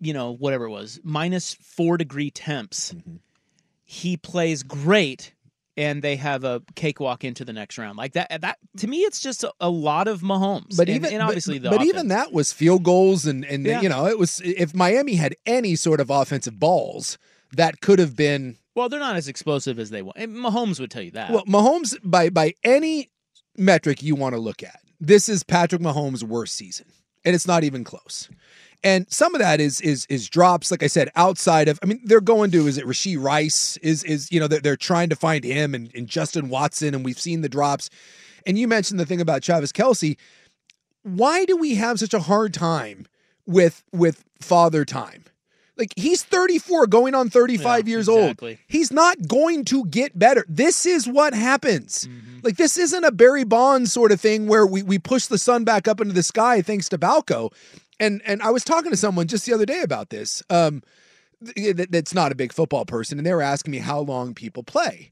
you 0.00 0.12
know, 0.12 0.32
whatever 0.32 0.64
it 0.66 0.70
was, 0.70 1.00
minus 1.02 1.54
four 1.54 1.96
degree 1.96 2.30
temps, 2.30 2.92
Mm-hmm. 2.92 3.16
he 3.84 4.16
plays 4.16 4.62
great 4.62 5.32
and 5.76 6.02
they 6.02 6.16
have 6.16 6.42
a 6.44 6.62
cakewalk 6.74 7.22
into 7.24 7.44
the 7.44 7.52
next 7.52 7.76
round. 7.78 7.98
Like 7.98 8.14
that 8.14 8.40
that 8.40 8.58
to 8.78 8.86
me 8.86 8.98
it's 9.00 9.20
just 9.20 9.44
a, 9.44 9.52
a 9.60 9.68
lot 9.70 10.08
of 10.08 10.22
Mahomes. 10.22 10.76
But 10.76 10.88
and, 10.88 10.96
even 10.96 11.12
and 11.12 11.22
obviously 11.22 11.58
but, 11.58 11.70
but 11.72 11.84
even 11.84 12.08
that 12.08 12.32
was 12.32 12.52
field 12.52 12.82
goals 12.82 13.26
and 13.26 13.44
and 13.44 13.64
Yeah. 13.66 13.80
you 13.82 13.88
know 13.88 14.06
it 14.06 14.18
was 14.18 14.40
if 14.44 14.74
Miami 14.74 15.14
had 15.16 15.34
any 15.44 15.76
sort 15.76 16.00
of 16.00 16.08
offensive 16.10 16.58
balls 16.58 17.18
that 17.52 17.80
could 17.80 17.98
have 17.98 18.16
been 18.16 18.56
Well, 18.76 18.88
they're 18.88 19.00
not 19.00 19.16
as 19.16 19.26
explosive 19.26 19.80
as 19.80 19.90
they 19.90 20.02
want. 20.02 20.18
And 20.18 20.36
Mahomes 20.36 20.78
would 20.78 20.92
tell 20.92 21.02
you 21.02 21.10
that. 21.12 21.32
well 21.32 21.44
Mahomes 21.46 21.96
by 22.04 22.30
by 22.30 22.54
any 22.62 23.10
metric 23.56 24.02
you 24.02 24.14
want 24.14 24.34
to 24.34 24.40
look 24.40 24.62
at 24.62 24.80
this 25.00 25.28
is 25.28 25.42
Patrick 25.42 25.82
Mahomes' 25.82 26.22
worst 26.22 26.54
season 26.54 26.86
and 27.24 27.34
it's 27.34 27.46
not 27.46 27.64
even 27.64 27.84
close. 27.84 28.30
And 28.84 29.10
some 29.10 29.34
of 29.34 29.40
that 29.40 29.60
is 29.60 29.80
is 29.80 30.06
is 30.06 30.28
drops, 30.28 30.70
like 30.70 30.82
I 30.82 30.86
said, 30.86 31.10
outside 31.16 31.66
of. 31.68 31.78
I 31.82 31.86
mean, 31.86 32.00
they're 32.04 32.20
going 32.20 32.50
to 32.52 32.66
is 32.68 32.78
it 32.78 32.86
Rashee 32.86 33.20
Rice 33.20 33.76
is 33.78 34.04
is 34.04 34.30
you 34.30 34.38
know 34.38 34.46
they're, 34.46 34.60
they're 34.60 34.76
trying 34.76 35.08
to 35.08 35.16
find 35.16 35.42
him 35.42 35.74
and, 35.74 35.90
and 35.94 36.06
Justin 36.06 36.48
Watson, 36.48 36.94
and 36.94 37.04
we've 37.04 37.18
seen 37.18 37.40
the 37.40 37.48
drops. 37.48 37.90
And 38.46 38.56
you 38.56 38.68
mentioned 38.68 39.00
the 39.00 39.06
thing 39.06 39.20
about 39.20 39.42
Travis 39.42 39.72
Kelce. 39.72 40.16
Why 41.02 41.44
do 41.46 41.56
we 41.56 41.74
have 41.76 41.98
such 41.98 42.14
a 42.14 42.20
hard 42.20 42.54
time 42.54 43.06
with 43.44 43.82
with 43.92 44.24
father 44.40 44.84
time? 44.84 45.24
Like 45.76 45.92
he's 45.96 46.22
34 46.22 46.86
going 46.86 47.14
on 47.14 47.28
35 47.28 47.86
years 47.86 48.08
exactly. 48.08 48.50
old. 48.52 48.58
He's 48.66 48.90
not 48.90 49.28
going 49.28 49.64
to 49.66 49.84
get 49.86 50.18
better. 50.18 50.44
This 50.48 50.86
is 50.86 51.06
what 51.06 51.34
happens. 51.34 52.08
Like 52.42 52.56
this 52.56 52.78
isn't 52.78 53.04
a 53.04 53.12
Barry 53.12 53.44
Bonds 53.44 53.92
sort 53.92 54.12
of 54.12 54.20
thing 54.20 54.46
where 54.46 54.66
we 54.66 54.82
we 54.82 54.98
push 54.98 55.26
the 55.26 55.38
sun 55.38 55.64
back 55.64 55.86
up 55.86 56.00
into 56.00 56.14
the 56.14 56.22
sky 56.22 56.62
thanks 56.62 56.88
to 56.90 56.98
Balco. 56.98 57.52
And 58.00 58.22
and 58.24 58.42
I 58.42 58.50
was 58.50 58.64
talking 58.64 58.90
to 58.90 58.96
someone 58.96 59.26
just 59.26 59.44
the 59.46 59.52
other 59.52 59.66
day 59.66 59.82
about 59.82 60.10
this. 60.10 60.42
Um 60.48 60.82
th- 61.54 61.88
that's 61.90 62.14
not 62.14 62.32
a 62.32 62.34
big 62.34 62.52
football 62.52 62.84
person 62.84 63.18
and 63.18 63.26
they 63.26 63.34
were 63.34 63.42
asking 63.42 63.72
me 63.72 63.78
how 63.78 64.00
long 64.00 64.32
people 64.32 64.62
play. 64.62 65.10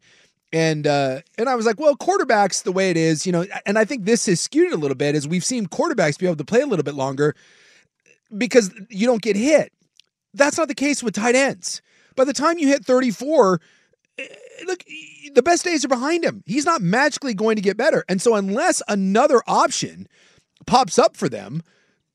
And 0.53 0.87
uh, 0.87 1.23
and 1.37 1.49
I 1.49 1.57
was 1.57 1.67
like, 1.67 1.81
well, 1.81 1.97
quarterbacks 1.97 2.63
the 2.63 2.71
way 2.71 2.89
it 2.89 2.97
is, 2.97 3.27
you 3.27 3.33
know, 3.33 3.45
and 3.67 3.77
I 3.77 3.85
think 3.85 4.05
this 4.05 4.29
is 4.29 4.41
skewed 4.41 4.73
a 4.73 4.77
little 4.77 4.95
bit, 4.95 5.17
is 5.17 5.27
we've 5.27 5.45
seen 5.45 5.67
quarterbacks 5.67 6.17
be 6.17 6.27
able 6.27 6.37
to 6.37 6.45
play 6.45 6.61
a 6.61 6.67
little 6.67 6.85
bit 6.85 6.95
longer 6.95 7.35
because 8.39 8.73
you 8.89 9.05
don't 9.05 9.21
get 9.21 9.35
hit. 9.35 9.73
That's 10.35 10.59
not 10.59 10.69
the 10.69 10.75
case 10.75 11.03
with 11.03 11.15
tight 11.15 11.35
ends. 11.35 11.81
By 12.17 12.25
the 12.25 12.33
time 12.33 12.59
you 12.59 12.69
hit 12.69 12.85
34, 12.85 13.61
eh, 14.19 14.27
look, 14.67 14.85
the 15.35 15.43
best 15.43 15.65
days 15.65 15.85
are 15.85 15.89
behind 15.89 16.25
him. 16.25 16.43
He's 16.47 16.67
not 16.67 16.83
magically 16.83 17.35
going 17.35 17.57
to 17.57 17.63
get 17.63 17.77
better. 17.77 18.05
And 18.09 18.21
so 18.21 18.35
unless 18.35 18.83
another 18.89 19.43
option 19.47 20.09
pops 20.67 20.99
up 20.99 21.17
for 21.17 21.29
them, 21.29 21.63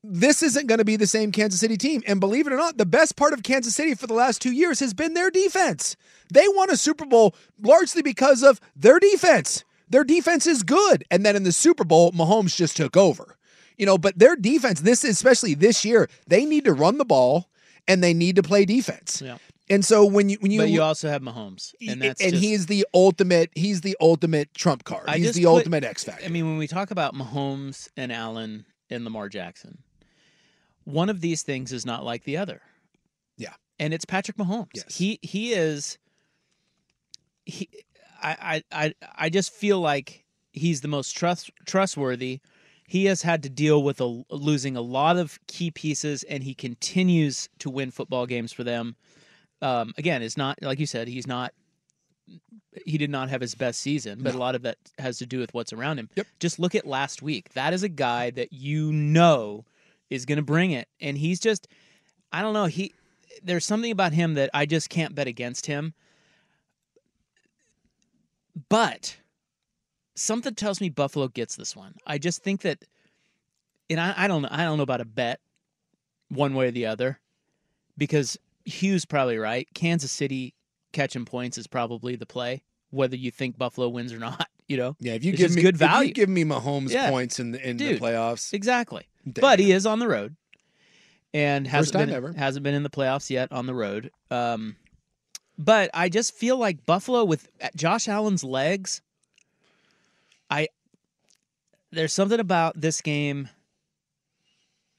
this 0.02 0.42
isn't 0.42 0.66
going 0.66 0.78
to 0.78 0.84
be 0.84 0.96
the 0.96 1.06
same 1.06 1.30
Kansas 1.32 1.60
City 1.60 1.76
team. 1.76 2.02
And 2.06 2.20
believe 2.20 2.46
it 2.46 2.52
or 2.52 2.56
not, 2.56 2.78
the 2.78 2.86
best 2.86 3.16
part 3.16 3.32
of 3.32 3.42
Kansas 3.42 3.74
City 3.74 3.94
for 3.94 4.06
the 4.06 4.14
last 4.14 4.40
two 4.40 4.52
years 4.52 4.80
has 4.80 4.94
been 4.94 5.14
their 5.14 5.30
defense. 5.30 5.96
They 6.32 6.46
won 6.48 6.70
a 6.70 6.76
Super 6.76 7.04
Bowl 7.04 7.34
largely 7.60 8.02
because 8.02 8.42
of 8.42 8.60
their 8.74 8.98
defense. 8.98 9.64
Their 9.88 10.04
defense 10.04 10.46
is 10.46 10.62
good. 10.62 11.04
And 11.10 11.26
then 11.26 11.36
in 11.36 11.42
the 11.42 11.52
Super 11.52 11.84
Bowl, 11.84 12.12
Mahomes 12.12 12.56
just 12.56 12.76
took 12.76 12.96
over. 12.96 13.36
You 13.76 13.86
know, 13.86 13.98
but 13.98 14.18
their 14.18 14.36
defense, 14.36 14.80
this 14.80 15.04
especially 15.04 15.54
this 15.54 15.84
year, 15.84 16.08
they 16.26 16.44
need 16.44 16.64
to 16.64 16.72
run 16.72 16.98
the 16.98 17.04
ball 17.04 17.50
and 17.90 18.02
they 18.02 18.14
need 18.14 18.36
to 18.36 18.42
play 18.42 18.64
defense. 18.64 19.22
Yeah. 19.24 19.38
And 19.68 19.84
so 19.84 20.04
when 20.04 20.28
you 20.28 20.36
when 20.40 20.50
you, 20.50 20.58
but 20.58 20.68
you 20.68 20.82
also 20.82 21.08
have 21.08 21.22
Mahomes, 21.22 21.74
and 21.86 22.02
that's 22.02 22.20
and 22.20 22.32
just, 22.32 22.42
he's 22.42 22.66
the 22.66 22.84
ultimate 22.92 23.50
he's 23.54 23.82
the 23.82 23.96
ultimate 24.00 24.52
trump 24.52 24.82
card. 24.82 25.04
I 25.06 25.18
he's 25.18 25.34
the 25.34 25.44
put- 25.44 25.50
ultimate 25.50 25.84
X 25.84 26.02
factor. 26.02 26.24
I 26.24 26.28
mean, 26.28 26.46
when 26.46 26.58
we 26.58 26.66
talk 26.66 26.90
about 26.90 27.14
Mahomes 27.14 27.88
and 27.96 28.10
Allen 28.10 28.66
and 28.90 29.04
Lamar 29.04 29.28
Jackson, 29.28 29.78
one 30.84 31.08
of 31.08 31.20
these 31.20 31.42
things 31.42 31.72
is 31.72 31.86
not 31.86 32.04
like 32.04 32.24
the 32.24 32.36
other. 32.36 32.60
Yeah. 33.36 33.54
And 33.78 33.94
it's 33.94 34.04
Patrick 34.04 34.36
Mahomes. 34.36 34.70
Yes. 34.74 34.96
He 34.96 35.20
he 35.22 35.52
is 35.52 35.98
he 37.44 37.68
I 38.20 38.62
I 38.72 38.84
I, 38.86 38.94
I 39.16 39.30
just 39.30 39.52
feel 39.52 39.78
like 39.80 40.24
he's 40.52 40.80
the 40.80 40.88
most 40.88 41.16
trust 41.16 41.50
trustworthy. 41.64 42.40
He 42.90 43.04
has 43.04 43.22
had 43.22 43.44
to 43.44 43.48
deal 43.48 43.84
with 43.84 44.00
a, 44.00 44.24
losing 44.30 44.76
a 44.76 44.80
lot 44.80 45.16
of 45.16 45.38
key 45.46 45.70
pieces, 45.70 46.24
and 46.24 46.42
he 46.42 46.54
continues 46.54 47.48
to 47.60 47.70
win 47.70 47.92
football 47.92 48.26
games 48.26 48.52
for 48.52 48.64
them. 48.64 48.96
Um, 49.62 49.94
again, 49.96 50.22
it's 50.22 50.36
not 50.36 50.60
like 50.60 50.80
you 50.80 50.86
said. 50.86 51.06
He's 51.06 51.28
not 51.28 51.54
he 52.84 52.98
did 52.98 53.08
not 53.08 53.30
have 53.30 53.40
his 53.40 53.54
best 53.54 53.80
season, 53.80 54.18
but 54.24 54.34
a 54.34 54.38
lot 54.38 54.56
of 54.56 54.62
that 54.62 54.76
has 54.98 55.18
to 55.18 55.26
do 55.26 55.38
with 55.38 55.54
what's 55.54 55.72
around 55.72 56.00
him. 56.00 56.08
Yep. 56.16 56.26
Just 56.40 56.58
look 56.58 56.74
at 56.74 56.84
last 56.84 57.22
week. 57.22 57.52
That 57.52 57.72
is 57.72 57.84
a 57.84 57.88
guy 57.88 58.30
that 58.30 58.52
you 58.52 58.90
know 58.92 59.64
is 60.08 60.26
going 60.26 60.38
to 60.38 60.42
bring 60.42 60.72
it, 60.72 60.88
and 61.00 61.16
he's 61.16 61.38
just 61.38 61.68
I 62.32 62.42
don't 62.42 62.54
know. 62.54 62.64
He 62.64 62.92
there's 63.40 63.64
something 63.64 63.92
about 63.92 64.14
him 64.14 64.34
that 64.34 64.50
I 64.52 64.66
just 64.66 64.90
can't 64.90 65.14
bet 65.14 65.28
against 65.28 65.66
him. 65.66 65.94
But 68.68 69.16
something 70.20 70.54
tells 70.54 70.80
me 70.80 70.88
Buffalo 70.88 71.28
gets 71.28 71.56
this 71.56 71.74
one. 71.74 71.94
I 72.06 72.18
just 72.18 72.42
think 72.42 72.62
that, 72.62 72.84
and 73.88 74.00
I, 74.00 74.14
I 74.16 74.28
don't 74.28 74.42
know. 74.42 74.48
I 74.50 74.64
don't 74.64 74.76
know 74.76 74.82
about 74.82 75.00
a 75.00 75.04
bet, 75.06 75.40
one 76.28 76.54
way 76.54 76.68
or 76.68 76.70
the 76.70 76.86
other, 76.86 77.20
because 77.96 78.36
Hugh's 78.64 79.04
probably 79.04 79.38
right. 79.38 79.66
Kansas 79.74 80.12
City 80.12 80.54
catching 80.92 81.24
points 81.24 81.56
is 81.58 81.66
probably 81.66 82.16
the 82.16 82.26
play, 82.26 82.62
whether 82.90 83.16
you 83.16 83.30
think 83.30 83.56
Buffalo 83.58 83.88
wins 83.88 84.12
or 84.12 84.18
not. 84.18 84.46
You 84.70 84.76
know, 84.76 84.94
yeah, 85.00 85.14
if 85.14 85.24
you 85.24 85.32
It's 85.32 85.40
give 85.42 85.56
me 85.56 85.62
good 85.62 85.76
value. 85.76 86.12
give 86.12 86.28
me 86.28 86.44
Mahomes 86.44 86.90
Yeah. 86.90 87.10
points 87.10 87.40
in 87.40 87.50
the 87.50 87.68
in 87.68 87.76
Dude, 87.76 87.96
the 87.96 88.04
playoffs. 88.06 88.52
exactly. 88.52 89.08
Damn. 89.24 89.40
But 89.42 89.58
he 89.58 89.72
is 89.72 89.84
on 89.84 89.98
the 89.98 90.06
road, 90.06 90.36
and 91.34 91.66
hasn't 91.66 91.98
been 91.98 92.14
ever. 92.14 92.32
hasn't 92.34 92.62
been 92.62 92.74
in 92.74 92.84
the 92.84 92.88
playoffs 92.88 93.30
yet 93.30 93.50
on 93.50 93.66
the 93.66 93.74
road. 93.74 94.12
Um, 94.30 94.76
but 95.58 95.90
I 95.92 96.08
just 96.08 96.34
feel 96.34 96.56
like 96.56 96.86
Buffalo 96.86 97.24
with 97.24 97.48
Josh 97.74 98.06
Allen's 98.06 98.44
legs. 98.44 99.02
I 100.50 100.68
there's 101.92 102.12
something 102.12 102.40
about 102.40 102.80
this 102.80 103.00
game. 103.00 103.48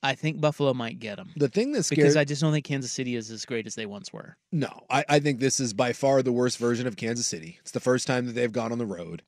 I 0.03 0.15
think 0.15 0.41
Buffalo 0.41 0.73
might 0.73 0.99
get 0.99 1.17
them. 1.17 1.31
The 1.35 1.47
thing 1.47 1.73
that 1.73 1.83
scares 1.83 1.97
because 1.97 2.17
I 2.17 2.25
just 2.25 2.41
don't 2.41 2.51
think 2.51 2.65
Kansas 2.65 2.91
City 2.91 3.15
is 3.15 3.29
as 3.29 3.45
great 3.45 3.67
as 3.67 3.75
they 3.75 3.85
once 3.85 4.11
were. 4.11 4.35
No, 4.51 4.83
I, 4.89 5.05
I 5.07 5.19
think 5.19 5.39
this 5.39 5.59
is 5.59 5.73
by 5.73 5.93
far 5.93 6.23
the 6.23 6.31
worst 6.31 6.57
version 6.57 6.87
of 6.87 6.95
Kansas 6.97 7.27
City. 7.27 7.59
It's 7.61 7.71
the 7.71 7.79
first 7.79 8.07
time 8.07 8.25
that 8.25 8.33
they've 8.33 8.51
gone 8.51 8.71
on 8.71 8.79
the 8.79 8.85
road. 8.85 9.21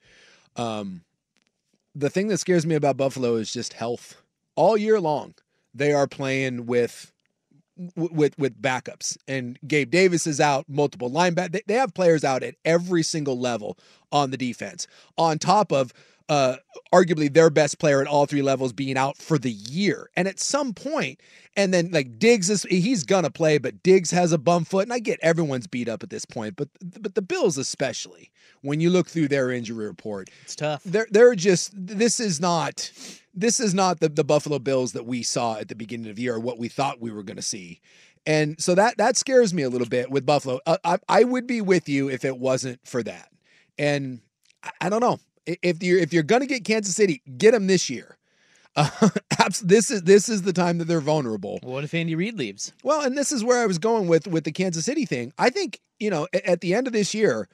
Um, 0.55 1.03
the 1.93 2.09
thing 2.09 2.27
that 2.29 2.39
scares 2.39 2.65
me 2.65 2.73
about 2.73 2.97
Buffalo 2.97 3.35
is 3.35 3.53
just 3.53 3.73
health. 3.73 4.21
All 4.55 4.75
year 4.75 4.99
long, 4.99 5.35
they 5.75 5.93
are 5.93 6.07
playing 6.07 6.65
with 6.65 7.11
with 7.95 8.37
with 8.37 8.61
backups, 8.61 9.17
and 9.27 9.59
Gabe 9.67 9.91
Davis 9.91 10.27
is 10.27 10.39
out. 10.39 10.65
Multiple 10.67 11.09
linebackers. 11.09 11.51
They, 11.51 11.61
they 11.67 11.73
have 11.75 11.93
players 11.93 12.23
out 12.23 12.43
at 12.43 12.55
every 12.65 13.03
single 13.03 13.39
level 13.39 13.77
on 14.11 14.31
the 14.31 14.37
defense. 14.37 14.87
On 15.17 15.37
top 15.37 15.71
of 15.71 15.93
uh, 16.29 16.55
arguably 16.93 17.31
their 17.31 17.49
best 17.49 17.79
player 17.79 18.01
at 18.01 18.07
all 18.07 18.25
three 18.25 18.41
levels 18.41 18.71
being 18.73 18.97
out 18.97 19.17
for 19.17 19.37
the 19.37 19.51
year. 19.51 20.09
And 20.15 20.27
at 20.27 20.39
some 20.39 20.73
point, 20.73 21.19
and 21.55 21.73
then 21.73 21.91
like 21.91 22.17
Diggs 22.19 22.49
is 22.49 22.63
he's 22.63 23.03
gonna 23.03 23.29
play, 23.29 23.57
but 23.57 23.83
Diggs 23.83 24.11
has 24.11 24.31
a 24.31 24.37
bum 24.37 24.65
foot, 24.65 24.83
and 24.83 24.93
I 24.93 24.99
get 24.99 25.19
everyone's 25.21 25.67
beat 25.67 25.89
up 25.89 26.01
at 26.03 26.09
this 26.09 26.25
point, 26.25 26.55
but 26.55 26.69
but 26.99 27.15
the 27.15 27.21
Bills 27.21 27.57
especially 27.57 28.31
when 28.61 28.79
you 28.79 28.89
look 28.89 29.07
through 29.07 29.27
their 29.27 29.51
injury 29.51 29.85
report, 29.85 30.29
It's 30.43 30.55
tough. 30.55 30.81
they're 30.83 31.07
they're 31.11 31.35
just 31.35 31.71
this 31.73 32.19
is 32.19 32.39
not 32.39 32.91
this 33.33 33.59
is 33.59 33.73
not 33.73 33.99
the, 33.99 34.09
the 34.09 34.23
Buffalo 34.23 34.59
Bills 34.59 34.93
that 34.93 35.05
we 35.05 35.23
saw 35.23 35.57
at 35.57 35.67
the 35.67 35.75
beginning 35.75 36.09
of 36.09 36.15
the 36.15 36.21
year, 36.23 36.35
or 36.35 36.39
what 36.39 36.57
we 36.57 36.69
thought 36.69 37.01
we 37.01 37.11
were 37.11 37.23
gonna 37.23 37.41
see. 37.41 37.81
And 38.25 38.59
so 38.61 38.73
that 38.75 38.97
that 38.97 39.17
scares 39.17 39.53
me 39.53 39.63
a 39.63 39.69
little 39.69 39.87
bit 39.89 40.09
with 40.09 40.25
Buffalo. 40.25 40.59
Uh, 40.65 40.77
I, 40.85 40.97
I 41.09 41.23
would 41.25 41.45
be 41.45 41.59
with 41.59 41.89
you 41.89 42.09
if 42.09 42.23
it 42.23 42.37
wasn't 42.37 42.79
for 42.87 43.03
that. 43.03 43.29
And 43.77 44.21
I, 44.63 44.69
I 44.81 44.89
don't 44.89 45.01
know 45.01 45.19
I- 45.19 45.19
if 45.45 45.83
you're 45.83 45.99
if 45.99 46.13
you're 46.13 46.23
gonna 46.23 46.45
get 46.45 46.65
Kansas 46.65 46.95
City, 46.95 47.21
get 47.37 47.51
them 47.51 47.67
this 47.67 47.89
year. 47.89 48.17
Uh, 48.75 49.49
this 49.61 49.91
is 49.91 50.01
this 50.01 50.29
is 50.29 50.41
the 50.41 50.53
time 50.53 50.79
that 50.79 50.85
they're 50.85 50.99
vulnerable. 50.99 51.59
What 51.61 51.83
if 51.83 51.93
Andy 51.93 52.15
Reid 52.15 52.39
leaves? 52.39 52.73
Well, 52.81 53.01
and 53.01 53.15
this 53.15 53.31
is 53.31 53.43
where 53.43 53.61
I 53.61 53.67
was 53.67 53.77
going 53.77 54.07
with 54.07 54.25
with 54.25 54.45
the 54.45 54.51
Kansas 54.51 54.85
City 54.85 55.05
thing. 55.05 55.31
I 55.37 55.51
think 55.51 55.79
you 55.99 56.09
know 56.09 56.27
at 56.33 56.61
the 56.61 56.73
end 56.73 56.87
of 56.87 56.93
this 56.93 57.13
year, 57.13 57.47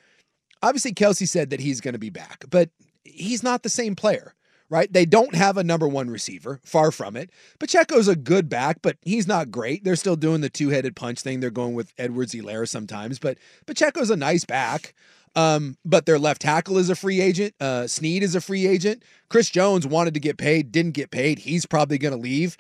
obviously 0.64 0.94
Kelce 0.94 1.28
said 1.28 1.50
that 1.50 1.60
he's 1.60 1.82
going 1.82 1.94
to 1.94 2.00
be 2.00 2.10
back, 2.10 2.46
but 2.50 2.70
he's 3.04 3.44
not 3.44 3.64
the 3.64 3.70
same 3.70 3.96
player, 3.96 4.34
right? 4.70 4.92
They 4.92 5.06
don't 5.06 5.36
have 5.36 5.58
a 5.58 5.64
number 5.64 5.88
one 5.88 6.10
receiver, 6.10 6.60
far 6.64 6.92
from 6.92 7.16
it. 7.16 7.32
Pacheco's 7.60 8.08
a 8.08 8.16
good 8.16 8.50
back, 8.50 8.82
but 8.82 8.98
he's 9.02 9.28
not 9.28 9.52
great. 9.52 9.84
They're 9.84 9.96
still 9.96 10.16
doing 10.16 10.42
the 10.42 10.50
two 10.50 10.70
headed 10.70 10.96
punch 10.96 11.20
thing. 11.22 11.40
They're 11.40 11.50
going 11.50 11.74
with 11.74 11.94
Edwards 11.98 12.34
Helaire 12.34 12.68
sometimes, 12.68 13.20
but 13.20 13.38
Pacheco's 13.66 14.10
a 14.10 14.16
nice 14.16 14.46
back. 14.46 14.94
Um, 15.36 15.78
but 15.86 16.06
their 16.06 16.20
left 16.20 16.42
tackle 16.42 16.78
is 16.78 16.90
a 16.90 16.96
free 16.96 17.22
agent. 17.22 17.54
Uh, 17.60 17.88
Sneed 17.88 18.24
is 18.24 18.36
a 18.36 18.42
free 18.42 18.68
agent. 18.68 19.04
Chris 19.30 19.50
Jones 19.50 19.86
wanted 19.86 20.14
to 20.16 20.20
get 20.20 20.38
paid, 20.38 20.72
didn't 20.72 20.94
get 20.94 21.12
paid. 21.12 21.40
He's 21.40 21.66
probably 21.66 21.98
going 21.98 22.14
to 22.14 22.20
leave. 22.20 22.58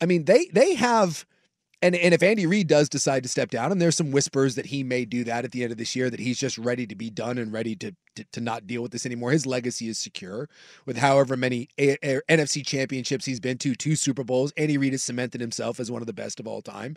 I 0.00 0.06
mean, 0.06 0.24
they 0.24 0.46
they 0.52 0.74
have 0.74 1.26
and 1.82 1.94
and 1.94 2.12
if 2.12 2.22
Andy 2.22 2.46
Reid 2.46 2.66
does 2.66 2.88
decide 2.88 3.22
to 3.22 3.28
step 3.28 3.50
down, 3.50 3.72
and 3.72 3.80
there's 3.80 3.96
some 3.96 4.10
whispers 4.10 4.54
that 4.56 4.66
he 4.66 4.82
may 4.82 5.04
do 5.04 5.24
that 5.24 5.44
at 5.44 5.52
the 5.52 5.62
end 5.62 5.72
of 5.72 5.78
this 5.78 5.96
year, 5.96 6.10
that 6.10 6.20
he's 6.20 6.38
just 6.38 6.58
ready 6.58 6.86
to 6.86 6.94
be 6.94 7.08
done 7.08 7.38
and 7.38 7.52
ready 7.52 7.74
to 7.76 7.94
to, 8.16 8.24
to 8.32 8.40
not 8.40 8.66
deal 8.66 8.82
with 8.82 8.92
this 8.92 9.06
anymore. 9.06 9.30
His 9.30 9.46
legacy 9.46 9.88
is 9.88 9.98
secure 9.98 10.48
with 10.84 10.98
however 10.98 11.36
many 11.36 11.68
A- 11.78 11.96
A- 12.02 12.20
NFC 12.28 12.66
championships 12.66 13.24
he's 13.24 13.40
been 13.40 13.56
to, 13.58 13.74
two 13.74 13.96
Super 13.96 14.24
Bowls. 14.24 14.52
Andy 14.56 14.76
Reid 14.76 14.92
has 14.92 15.02
cemented 15.02 15.40
himself 15.40 15.80
as 15.80 15.90
one 15.90 16.02
of 16.02 16.06
the 16.06 16.12
best 16.12 16.38
of 16.38 16.46
all 16.46 16.60
time. 16.60 16.96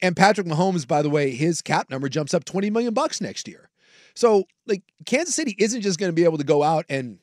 And 0.00 0.16
Patrick 0.16 0.46
Mahomes, 0.46 0.86
by 0.86 1.02
the 1.02 1.10
way, 1.10 1.32
his 1.32 1.60
cap 1.62 1.90
number 1.90 2.08
jumps 2.08 2.34
up 2.34 2.44
20 2.44 2.70
million 2.70 2.94
bucks 2.94 3.20
next 3.20 3.48
year. 3.48 3.69
So 4.14 4.44
like 4.66 4.82
Kansas 5.06 5.34
City 5.34 5.54
isn't 5.58 5.80
just 5.82 5.98
going 5.98 6.10
to 6.10 6.14
be 6.14 6.24
able 6.24 6.38
to 6.38 6.44
go 6.44 6.62
out 6.62 6.84
and 6.88 7.18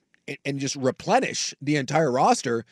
and 0.45 0.59
just 0.59 0.75
replenish 0.75 1.53
the 1.61 1.77
entire 1.77 2.11
roster 2.11 2.65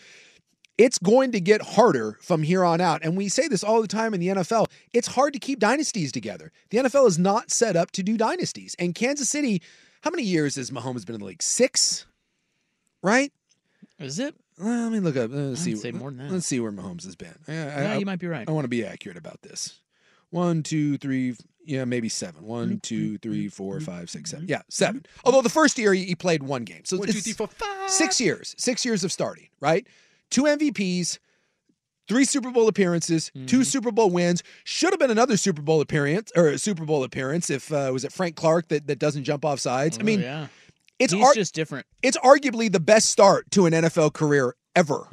it's 0.77 0.99
going 0.99 1.31
to 1.31 1.39
get 1.39 1.61
harder 1.61 2.17
from 2.21 2.43
here 2.43 2.63
on 2.63 2.81
out. 2.81 3.01
And 3.03 3.15
we 3.15 3.29
say 3.29 3.47
this 3.47 3.63
all 3.63 3.81
the 3.81 3.87
time 3.87 4.13
in 4.13 4.19
the 4.19 4.27
NFL. 4.27 4.67
It's 4.93 5.07
hard 5.07 5.33
to 5.33 5.39
keep 5.39 5.59
dynasties 5.59 6.11
together. 6.11 6.51
The 6.69 6.79
NFL 6.79 7.07
is 7.07 7.17
not 7.17 7.49
set 7.49 7.75
up 7.75 7.91
to 7.91 8.03
do 8.03 8.17
dynasties. 8.17 8.75
And 8.77 8.93
Kansas 8.93 9.29
City, 9.29 9.61
how 10.01 10.09
many 10.09 10.23
years 10.23 10.55
has 10.57 10.71
Mahomes 10.71 11.05
been 11.05 11.15
in 11.15 11.21
the 11.21 11.27
league? 11.27 11.41
Six, 11.41 12.05
right? 13.01 13.31
Is 13.99 14.19
it? 14.19 14.35
Well, 14.59 14.83
let 14.83 14.91
me 14.91 14.99
look 14.99 15.15
up. 15.17 15.29
Let's 15.33 15.61
see. 15.61 15.75
say 15.75 15.91
more 15.91 16.11
than 16.11 16.27
that. 16.27 16.31
Let's 16.33 16.45
see 16.45 16.59
where 16.59 16.71
Mahomes 16.71 17.05
has 17.05 17.15
been. 17.15 17.35
I, 17.47 17.53
Yeah, 17.53 17.91
I- 17.93 17.97
you 17.97 18.05
might 18.05 18.19
be 18.19 18.27
right. 18.27 18.47
I 18.47 18.51
want 18.51 18.65
to 18.65 18.69
be 18.69 18.85
accurate 18.85 19.17
about 19.17 19.41
this. 19.41 19.79
One, 20.29 20.63
two, 20.63 20.97
three. 20.97 21.35
Yeah, 21.65 21.85
maybe 21.85 22.09
seven. 22.09 22.45
One, 22.45 22.67
mm-hmm. 22.67 22.77
two, 22.79 23.17
three, 23.17 23.45
mm-hmm. 23.45 23.49
four, 23.49 23.75
mm-hmm. 23.75 23.85
five, 23.85 24.09
six, 24.09 24.31
seven. 24.31 24.47
Yeah, 24.47 24.61
seven. 24.69 25.05
Although 25.23 25.41
the 25.41 25.49
first 25.49 25.77
year 25.77 25.93
he 25.93 26.15
played 26.15 26.43
one 26.43 26.63
game, 26.63 26.85
so 26.85 26.97
One, 26.97 27.09
it's 27.09 27.23
three, 27.23 27.33
four, 27.33 27.47
five. 27.47 27.89
six 27.89 28.19
years. 28.21 28.55
Six 28.57 28.85
years 28.85 29.03
of 29.03 29.11
starting. 29.11 29.47
Right. 29.59 29.87
Two 30.31 30.43
MVPs, 30.43 31.19
three 32.07 32.25
Super 32.25 32.51
Bowl 32.51 32.67
appearances, 32.67 33.31
two 33.47 33.63
Super 33.63 33.91
Bowl 33.91 34.09
wins. 34.09 34.43
Should 34.63 34.91
have 34.91 34.99
been 34.99 35.11
another 35.11 35.37
Super 35.37 35.61
Bowl 35.61 35.81
appearance 35.81 36.31
or 36.35 36.47
a 36.47 36.57
Super 36.57 36.85
Bowl 36.85 37.03
appearance 37.03 37.49
if 37.49 37.71
uh, 37.71 37.89
was 37.93 38.03
it 38.03 38.11
Frank 38.11 38.35
Clark 38.35 38.67
that, 38.69 38.87
that 38.87 38.99
doesn't 38.99 39.23
jump 39.23 39.45
off 39.45 39.59
sides. 39.59 39.97
I 39.97 40.01
Oh, 40.01 40.05
mean, 40.05 40.21
yeah. 40.21 40.47
it's 40.99 41.13
ar- 41.13 41.33
just 41.33 41.53
different. 41.55 41.85
It's 42.01 42.17
arguably 42.17 42.71
the 42.71 42.79
best 42.79 43.09
start 43.09 43.49
to 43.51 43.65
an 43.65 43.73
NFL 43.73 44.13
career 44.13 44.55
ever. 44.75 45.07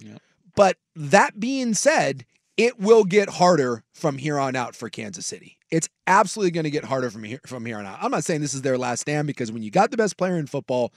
But 0.55 0.77
that 0.97 1.41
being 1.41 1.73
said, 1.75 2.25
it 2.59 2.79
will 2.79 3.05
get 3.05 3.29
harder 3.31 3.83
from 3.95 4.19
here 4.19 4.39
on 4.39 4.55
out 4.57 4.77
for 4.77 4.91
Kansas 4.91 5.25
City. 5.27 5.57
It's 5.73 5.89
absolutely 6.07 6.53
going 6.53 6.65
to 6.65 6.71
get 6.71 6.85
harder 6.85 7.11
from 7.11 7.25
here 7.25 7.41
from 7.47 7.67
here 7.67 7.79
on 7.79 7.87
out. 7.87 7.99
I'm 8.01 8.13
not 8.13 8.25
saying 8.25 8.43
this 8.43 8.55
is 8.55 8.63
their 8.63 8.79
last 8.79 9.01
stand 9.01 9.27
because 9.27 9.51
when 9.51 9.63
you 9.65 9.71
got 9.71 9.91
the 9.91 9.97
best 9.97 10.17
player 10.19 10.37
in 10.37 10.47
football, 10.47 10.93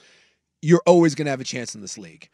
you're 0.62 0.84
always 0.86 1.16
going 1.16 1.26
to 1.26 1.32
have 1.32 1.42
a 1.42 1.46
chance 1.46 1.74
in 1.74 1.82
this 1.82 1.98
league. 1.98 2.30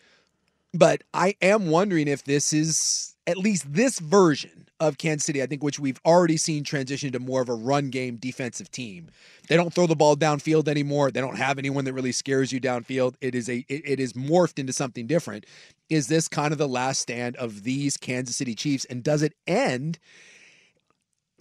But 0.73 1.03
I 1.13 1.35
am 1.41 1.69
wondering 1.69 2.07
if 2.07 2.23
this 2.23 2.51
is 2.51 3.15
at 3.27 3.37
least 3.37 3.71
this 3.71 3.99
version 3.99 4.67
of 4.79 4.97
Kansas 4.97 5.25
City, 5.25 5.43
I 5.43 5.45
think, 5.45 5.63
which 5.63 5.79
we've 5.79 5.99
already 6.05 6.37
seen 6.37 6.63
transition 6.63 7.11
to 7.11 7.19
more 7.19 7.41
of 7.41 7.49
a 7.49 7.53
run 7.53 7.91
game 7.91 8.15
defensive 8.15 8.71
team. 8.71 9.09
They 9.47 9.55
don't 9.55 9.71
throw 9.71 9.85
the 9.85 9.95
ball 9.95 10.15
downfield 10.15 10.67
anymore. 10.67 11.11
They 11.11 11.21
don't 11.21 11.37
have 11.37 11.59
anyone 11.59 11.85
that 11.85 11.93
really 11.93 12.11
scares 12.11 12.51
you 12.51 12.59
downfield. 12.59 13.15
It 13.21 13.35
is 13.35 13.49
a 13.49 13.65
it, 13.69 13.83
it 13.85 13.99
is 13.99 14.13
morphed 14.13 14.57
into 14.57 14.73
something 14.73 15.05
different. 15.05 15.45
Is 15.89 16.07
this 16.07 16.27
kind 16.27 16.51
of 16.51 16.57
the 16.57 16.67
last 16.67 17.01
stand 17.01 17.35
of 17.35 17.61
these 17.61 17.97
Kansas 17.97 18.35
City 18.35 18.55
Chiefs? 18.55 18.85
And 18.85 19.03
does 19.03 19.21
it 19.21 19.33
end 19.45 19.99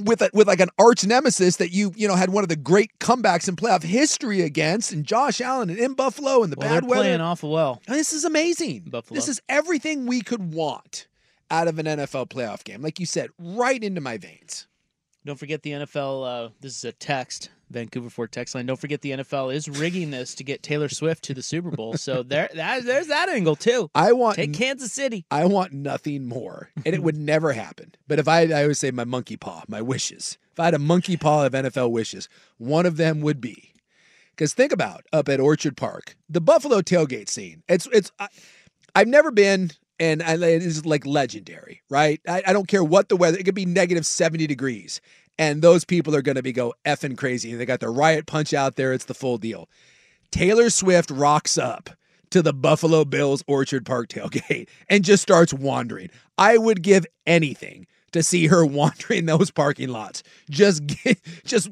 with 0.05 0.23
a, 0.23 0.31
with 0.33 0.47
like 0.49 0.61
an 0.61 0.71
arch 0.79 1.07
nemesis 1.07 1.57
that 1.57 1.71
you 1.73 1.93
you 1.97 2.09
know 2.09 2.15
had 2.15 2.31
one 2.31 2.43
of 2.45 2.49
the 2.49 2.57
great 2.57 2.99
comebacks 2.99 3.49
in 3.49 3.57
playoff 3.57 3.83
history 3.83 4.43
against, 4.43 4.93
and 4.93 5.05
Josh 5.05 5.41
Allen 5.41 5.71
and 5.71 5.79
in 5.79 5.95
Buffalo 5.95 6.43
and 6.43 6.53
the 6.53 6.57
Well, 6.59 6.69
bad 6.69 6.83
they're 6.85 6.89
weather? 6.91 7.03
playing 7.03 7.21
awful 7.21 7.51
well. 7.51 7.81
This 7.87 8.13
is 8.13 8.25
amazing. 8.25 8.85
Buffalo. 8.89 9.15
This 9.17 9.29
is 9.29 9.41
everything 9.49 10.07
we 10.07 10.21
could 10.21 10.53
want 10.53 11.07
out 11.51 11.69
of 11.69 11.79
an 11.79 11.87
NFL 11.87 12.29
playoff 12.29 12.63
game. 12.65 12.81
Like 12.83 13.01
you 13.01 13.07
said, 13.07 13.31
right 13.39 13.83
into 13.83 14.01
my 14.01 14.19
veins. 14.19 14.67
Don't 15.25 15.39
forget 15.39 15.63
the 15.63 15.71
NFL. 15.73 16.47
Uh, 16.47 16.51
this 16.61 16.77
is 16.77 16.85
a 16.85 16.93
text, 16.93 17.51
Vancouver 17.71 18.11
Ford 18.11 18.33
text 18.33 18.55
line. 18.55 18.67
Don't 18.67 18.81
forget 18.81 19.01
the 19.01 19.13
NFL 19.13 19.55
is 19.55 19.69
rigging 19.69 20.11
this 20.11 20.35
to 20.37 20.45
get 20.45 20.63
Taylor 20.63 20.89
Swift 20.89 21.25
to 21.25 21.35
the 21.35 21.43
Super 21.43 21.71
Bowl. 21.71 21.95
So 21.95 22.23
there, 22.25 22.49
that, 22.55 22.85
there's 22.85 23.07
that 23.07 23.29
angle 23.29 23.57
too. 23.57 23.91
I 23.95 24.13
want 24.13 24.37
Take 24.37 24.53
Kansas 24.53 24.93
City. 24.93 25.25
I 25.31 25.45
want 25.47 25.73
nothing 25.73 26.27
more, 26.27 26.71
and 26.85 26.95
it 26.95 27.03
would 27.03 27.17
never 27.19 27.53
happen. 27.53 27.95
But 28.09 28.19
if 28.19 28.29
I, 28.29 28.43
I 28.43 28.63
always 28.63 28.79
say 28.79 28.91
my 28.91 29.05
monkey 29.05 29.37
paw, 29.37 29.63
my 29.69 29.83
wishes. 29.83 30.39
If 30.53 30.61
I 30.61 30.67
had 30.67 30.75
a 30.75 30.79
monkey 30.79 31.17
paw 31.17 31.47
of 31.47 31.53
NFL 31.53 31.91
wishes, 31.91 32.29
one 32.59 32.85
of 32.85 32.97
them 32.97 33.21
would 33.21 33.41
be 33.41 33.71
because 34.41 34.55
think 34.55 34.73
about 34.73 35.05
up 35.13 35.29
at 35.29 35.39
Orchard 35.39 35.77
Park, 35.77 36.17
the 36.31 36.41
Buffalo 36.41 36.81
tailgate 36.81 37.29
scene. 37.29 37.63
It's 37.69 37.87
it's. 37.93 38.11
I, 38.19 38.29
I've 38.95 39.07
never 39.07 39.31
been, 39.31 39.71
and 40.01 40.23
I, 40.23 40.35
it 40.35 40.63
is 40.63 40.87
like 40.87 41.05
legendary, 41.05 41.83
right? 41.91 42.21
I, 42.27 42.43
I 42.47 42.53
don't 42.55 42.67
care 42.67 42.83
what 42.83 43.11
the 43.11 43.17
weather. 43.17 43.37
It 43.39 43.45
could 43.45 43.55
be 43.55 43.67
negative 43.67 44.07
seventy 44.07 44.47
degrees, 44.47 45.03
and 45.39 45.63
those 45.63 45.85
people 45.85 46.15
are 46.15 46.23
going 46.23 46.37
to 46.37 46.43
be 46.43 46.53
go 46.53 46.75
effing 46.85 47.17
crazy. 47.17 47.55
They 47.55 47.67
got 47.67 47.81
their 47.81 47.93
riot 47.93 48.27
punch 48.27 48.53
out 48.53 48.77
there. 48.77 48.93
It's 48.93 49.07
the 49.07 49.15
full 49.15 49.39
deal. 49.39 49.69
Taylor 50.31 50.71
Swift 50.71 51.11
rocks 51.11 51.59
up 51.59 51.91
to 52.31 52.43
the 52.43 52.53
Buffalo 52.53 53.05
Bills 53.05 53.43
Orchard 53.47 53.85
Park 53.85 54.09
tailgate 54.09 54.69
and 54.89 55.05
just 55.05 55.23
starts 55.23 55.53
wandering. 55.53 56.11
I 56.39 56.57
would 56.57 56.83
give 56.83 57.07
anything 57.27 57.87
to 58.13 58.23
see 58.23 58.47
her 58.47 58.65
wandering 58.67 59.27
those 59.27 59.51
parking 59.51 59.89
lots. 59.89 60.23
Just 60.49 60.87
get, 61.05 61.19
just 61.45 61.69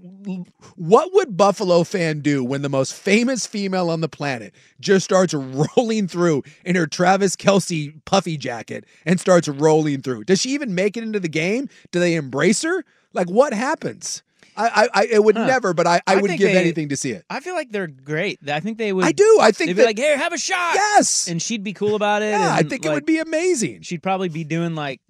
what 0.76 1.12
would 1.14 1.36
Buffalo 1.36 1.84
fan 1.84 2.20
do 2.20 2.44
when 2.44 2.62
the 2.62 2.68
most 2.68 2.94
famous 2.94 3.46
female 3.46 3.90
on 3.90 4.00
the 4.00 4.08
planet 4.08 4.54
just 4.80 5.04
starts 5.04 5.34
rolling 5.34 6.08
through 6.08 6.42
in 6.64 6.76
her 6.76 6.86
Travis 6.86 7.36
Kelce 7.36 7.94
puffy 8.04 8.36
jacket 8.36 8.84
and 9.04 9.20
starts 9.20 9.48
rolling 9.48 10.02
through? 10.02 10.24
Does 10.24 10.40
she 10.40 10.50
even 10.50 10.74
make 10.74 10.96
it 10.96 11.02
into 11.02 11.20
the 11.20 11.28
game? 11.28 11.68
Do 11.92 12.00
they 12.00 12.14
embrace 12.14 12.62
her? 12.62 12.84
Like 13.12 13.28
what 13.28 13.52
happens? 13.52 14.22
I, 14.56 14.66
I, 14.66 14.88
I 15.02 15.06
it 15.06 15.22
would 15.22 15.36
Huh. 15.36 15.46
never, 15.46 15.72
but 15.72 15.86
I, 15.86 16.00
I, 16.06 16.16
would 16.16 16.30
give 16.32 16.40
they- 16.40 16.56
anything 16.58 16.88
to 16.88 16.96
see 16.96 17.10
it. 17.12 17.24
I 17.30 17.38
feel 17.40 17.54
like 17.54 17.70
they're 17.70 17.86
great. 17.86 18.40
I 18.50 18.58
think 18.60 18.76
they 18.78 18.92
would. 18.92 19.04
I 19.04 19.12
do. 19.12 19.38
I 19.40 19.52
think 19.52 19.68
they'd 19.68 19.76
be 19.76 19.84
like, 19.84 19.98
"Here, 19.98 20.18
have 20.18 20.32
a 20.32 20.38
shot." 20.38 20.74
Yes, 20.74 21.28
and 21.28 21.40
she'd 21.40 21.62
be 21.62 21.72
cool 21.72 21.94
about 21.94 22.22
it. 22.22 22.30
Yeah, 22.30 22.52
I 22.54 22.62
think 22.64 22.84
it 22.84 22.90
would 22.90 23.06
be 23.06 23.18
amazing. 23.18 23.82
She'd 23.82 24.02
probably 24.02 24.28
be 24.28 24.42
doing 24.42 24.74
like 24.74 25.00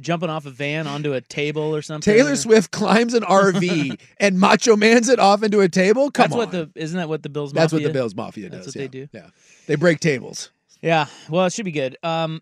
jumping 0.00 0.30
off 0.30 0.46
a 0.46 0.50
van 0.50 0.86
onto 0.86 1.12
a 1.12 1.20
table 1.20 1.76
or 1.76 1.82
something. 1.82 2.12
Taylor 2.14 2.34
Swift 2.34 2.70
climbs 2.70 3.12
an 3.14 3.22
RV 3.24 4.00
and 4.18 4.40
Macho 4.40 4.74
Man's 4.74 5.08
it 5.10 5.18
off 5.18 5.42
into 5.42 5.60
a 5.60 5.68
table. 5.68 6.10
Come 6.10 6.24
That's 6.24 6.32
on, 6.32 6.38
what 6.38 6.50
the 6.50 6.70
isn't 6.74 6.96
that 6.96 7.08
what 7.10 7.22
the 7.22 7.28
Bills? 7.28 7.52
that's 7.52 7.72
what 7.74 7.80
Mafia- 7.80 7.88
the 7.88 7.92
Bills 7.92 8.14
Mafia 8.14 8.48
That's 8.48 8.66
does. 8.66 8.74
what 8.74 8.80
yeah. 8.80 8.86
they 8.88 8.90
do. 8.90 9.08
Yeah, 9.12 9.26
they 9.66 9.74
break 9.74 10.00
tables. 10.00 10.50
Yeah, 10.80 11.06
well, 11.28 11.44
it 11.46 11.52
should 11.52 11.66
be 11.66 11.72
good. 11.72 11.96
Um, 12.02 12.40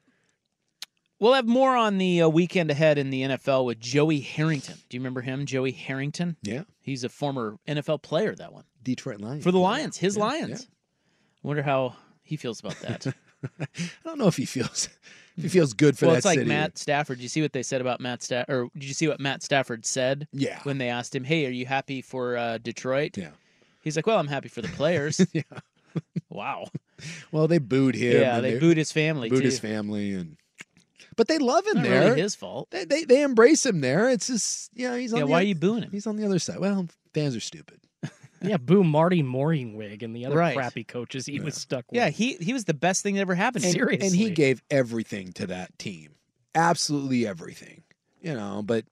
we'll 1.21 1.35
have 1.35 1.47
more 1.47 1.77
on 1.77 1.99
the 1.99 2.23
uh, 2.23 2.29
weekend 2.29 2.71
ahead 2.71 2.99
in 2.99 3.11
the 3.11 3.23
NFL 3.23 3.65
with 3.67 3.79
Joey 3.79 4.21
Harrington. 4.21 4.77
Do 4.89 4.97
you 4.97 5.01
remember 5.01 5.21
him, 5.21 5.47
Joey 5.47 5.73
Harrington? 5.73 6.37
Yeah, 6.43 6.63
he's 6.81 7.05
a 7.05 7.09
former 7.09 7.59
NFL 7.69 8.03
player. 8.03 8.35
That 8.35 8.53
one 8.53 8.65
Detroit 8.83 9.21
Lions 9.21 9.45
for 9.45 9.53
the. 9.53 9.59
Lions, 9.59 9.97
his 9.99 10.17
Yeah, 10.17 10.25
Lions. 10.25 10.67
I 11.45 11.47
wonder 11.47 11.63
how 11.63 11.95
he 12.25 12.37
feels 12.37 12.61
about 12.61 12.79
that. 12.81 13.07
I 13.61 13.67
don't 14.05 14.19
know 14.19 14.27
if 14.27 14.37
he 14.37 14.45
feels 14.45 14.89
if 15.37 15.45
he 15.45 15.49
feels 15.49 15.73
good 15.73 15.97
for 15.97 16.07
well, 16.07 16.13
that 16.15 16.19
it's 16.19 16.27
like 16.27 16.39
city. 16.39 16.49
Matt 16.49 16.77
Stafford. 16.77 17.19
Did 17.19 17.23
you 17.23 17.29
see 17.29 17.43
what 17.43 17.53
they 17.53 17.63
said 17.63 17.81
about 17.81 18.01
Matt 18.01 18.23
Stafford? 18.23 18.55
Or 18.55 18.69
did 18.75 18.85
you 18.85 18.95
see 18.95 19.09
what 19.09 19.21
Matt 19.21 19.43
Stafford 19.43 19.87
said? 19.87 20.29
Yeah. 20.33 20.61
When 20.65 20.79
they 20.79 20.89
asked 20.89 21.15
him, 21.15 21.25
"Hey, 21.25 21.47
are 21.47 21.51
you 21.51 21.67
happy 21.67 22.03
for 22.03 22.37
uh, 22.37 22.59
Detroit?" 22.59 23.17
Yeah. 23.17 23.31
He's 23.83 23.97
like, 23.97 24.07
"Well, 24.07 24.19
I'm 24.19 24.27
happy 24.27 24.49
for 24.49 24.61
the 24.61 24.69
players." 24.69 25.25
yeah. 25.33 25.43
wow. 26.29 26.67
Well, 27.33 27.49
they 27.49 27.57
booed 27.57 27.95
him. 27.95 28.21
Yeah, 28.21 28.41
they 28.41 28.59
booed 28.59 28.77
his 28.77 28.93
family, 28.93 29.31
Booed 29.31 29.39
too. 29.39 29.45
his 29.47 29.59
family, 29.59 30.13
and 30.13 30.37
but 31.21 31.29
they 31.29 31.37
love 31.39 31.67
him 31.67 31.75
Not 31.75 31.85
there. 31.85 32.01
really 32.09 32.23
his 32.23 32.35
fault. 32.35 32.71
They, 32.71 32.87
they 32.87 33.05
they 33.05 33.23
embrace 33.23 33.67
him 33.67 33.83
there. 33.83 34.09
It's 34.09 34.27
just 34.29 34.71
yeah, 34.75 34.97
he's 34.97 35.13
on 35.13 35.19
Yeah, 35.19 35.25
the 35.27 35.31
why 35.31 35.37
oth- 35.41 35.43
are 35.43 35.47
you 35.49 35.55
booing 35.55 35.83
him? 35.83 35.91
He's 35.93 36.07
on 36.07 36.17
the 36.17 36.25
other 36.25 36.39
side. 36.39 36.59
Well, 36.59 36.89
fans 37.13 37.37
are 37.37 37.41
stupid. 37.41 37.81
Yeah, 38.43 38.57
boo 38.57 38.83
Marty 38.83 39.23
Mornhinweg 39.23 40.03
and 40.03 40.17
the 40.17 40.25
other 40.25 40.35
Right. 40.37 40.57
crappy 40.57 40.83
coaches 40.83 41.27
he 41.27 41.41
was 41.41 41.55
stuck 41.57 41.85
with. 41.93 41.97
Yeah, 41.99 42.09
he 42.09 42.37
he 42.41 42.55
was 42.55 42.65
the 42.65 42.73
best 42.73 43.03
thing 43.03 43.17
that 43.17 43.21
ever 43.21 43.35
happened. 43.35 43.67
and, 43.67 43.75
to 43.75 43.87
him. 43.87 43.99
and 44.01 44.15
he 44.17 44.31
gave 44.31 44.63
everything 44.71 45.33
to 45.35 45.47
that 45.49 45.79
team, 45.79 46.13
absolutely 46.55 47.27
everything. 47.27 47.83
You 48.23 48.33
know, 48.35 48.63
but 48.65 48.87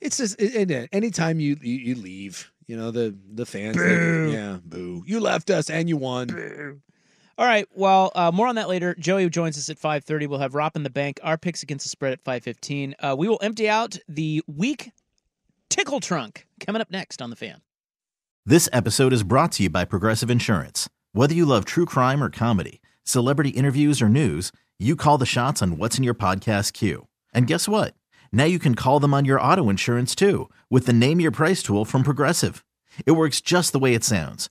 it's 0.00 0.18
just 0.18 0.40
it, 0.40 0.70
it, 0.70 0.88
anytime 0.92 1.40
you, 1.40 1.56
you 1.60 1.74
you 1.74 1.94
leave, 1.96 2.52
you 2.68 2.76
know 2.76 2.92
the 2.92 3.16
the 3.32 3.44
fans, 3.46 3.76
they- 3.78 4.32
yeah, 4.32 4.58
boo, 4.64 5.02
you 5.06 5.18
left 5.18 5.50
us 5.50 5.70
and 5.70 5.88
you 5.88 5.96
won. 5.96 6.80
All 7.36 7.46
right. 7.46 7.66
Well, 7.72 8.12
uh, 8.14 8.30
more 8.32 8.46
on 8.46 8.54
that 8.54 8.68
later. 8.68 8.94
Joey 8.94 9.28
joins 9.28 9.58
us 9.58 9.68
at 9.68 9.78
five 9.78 10.04
thirty. 10.04 10.26
We'll 10.26 10.38
have 10.38 10.54
Rop 10.54 10.76
in 10.76 10.84
the 10.84 10.90
bank. 10.90 11.18
Our 11.22 11.36
picks 11.36 11.62
against 11.62 11.84
the 11.84 11.88
spread 11.88 12.12
at 12.12 12.22
five 12.22 12.44
fifteen. 12.44 12.94
Uh, 13.00 13.16
we 13.18 13.28
will 13.28 13.40
empty 13.42 13.68
out 13.68 13.98
the 14.08 14.42
week 14.46 14.90
tickle 15.68 16.00
trunk 16.00 16.46
coming 16.60 16.80
up 16.80 16.90
next 16.90 17.20
on 17.20 17.30
the 17.30 17.36
fan. 17.36 17.60
This 18.46 18.68
episode 18.72 19.12
is 19.12 19.22
brought 19.22 19.52
to 19.52 19.64
you 19.64 19.70
by 19.70 19.84
Progressive 19.84 20.30
Insurance. 20.30 20.88
Whether 21.12 21.34
you 21.34 21.44
love 21.46 21.64
true 21.64 21.86
crime 21.86 22.22
or 22.22 22.30
comedy, 22.30 22.80
celebrity 23.02 23.50
interviews 23.50 24.02
or 24.02 24.08
news, 24.08 24.52
you 24.78 24.96
call 24.96 25.18
the 25.18 25.26
shots 25.26 25.62
on 25.62 25.78
what's 25.78 25.98
in 25.98 26.04
your 26.04 26.14
podcast 26.14 26.72
queue. 26.72 27.08
And 27.32 27.46
guess 27.46 27.66
what? 27.66 27.94
Now 28.32 28.44
you 28.44 28.58
can 28.58 28.74
call 28.74 29.00
them 29.00 29.14
on 29.14 29.24
your 29.24 29.40
auto 29.40 29.68
insurance 29.70 30.14
too 30.14 30.50
with 30.70 30.86
the 30.86 30.92
Name 30.92 31.20
Your 31.20 31.30
Price 31.30 31.62
tool 31.62 31.84
from 31.84 32.02
Progressive. 32.02 32.64
It 33.06 33.12
works 33.12 33.40
just 33.40 33.72
the 33.72 33.78
way 33.78 33.94
it 33.94 34.04
sounds. 34.04 34.50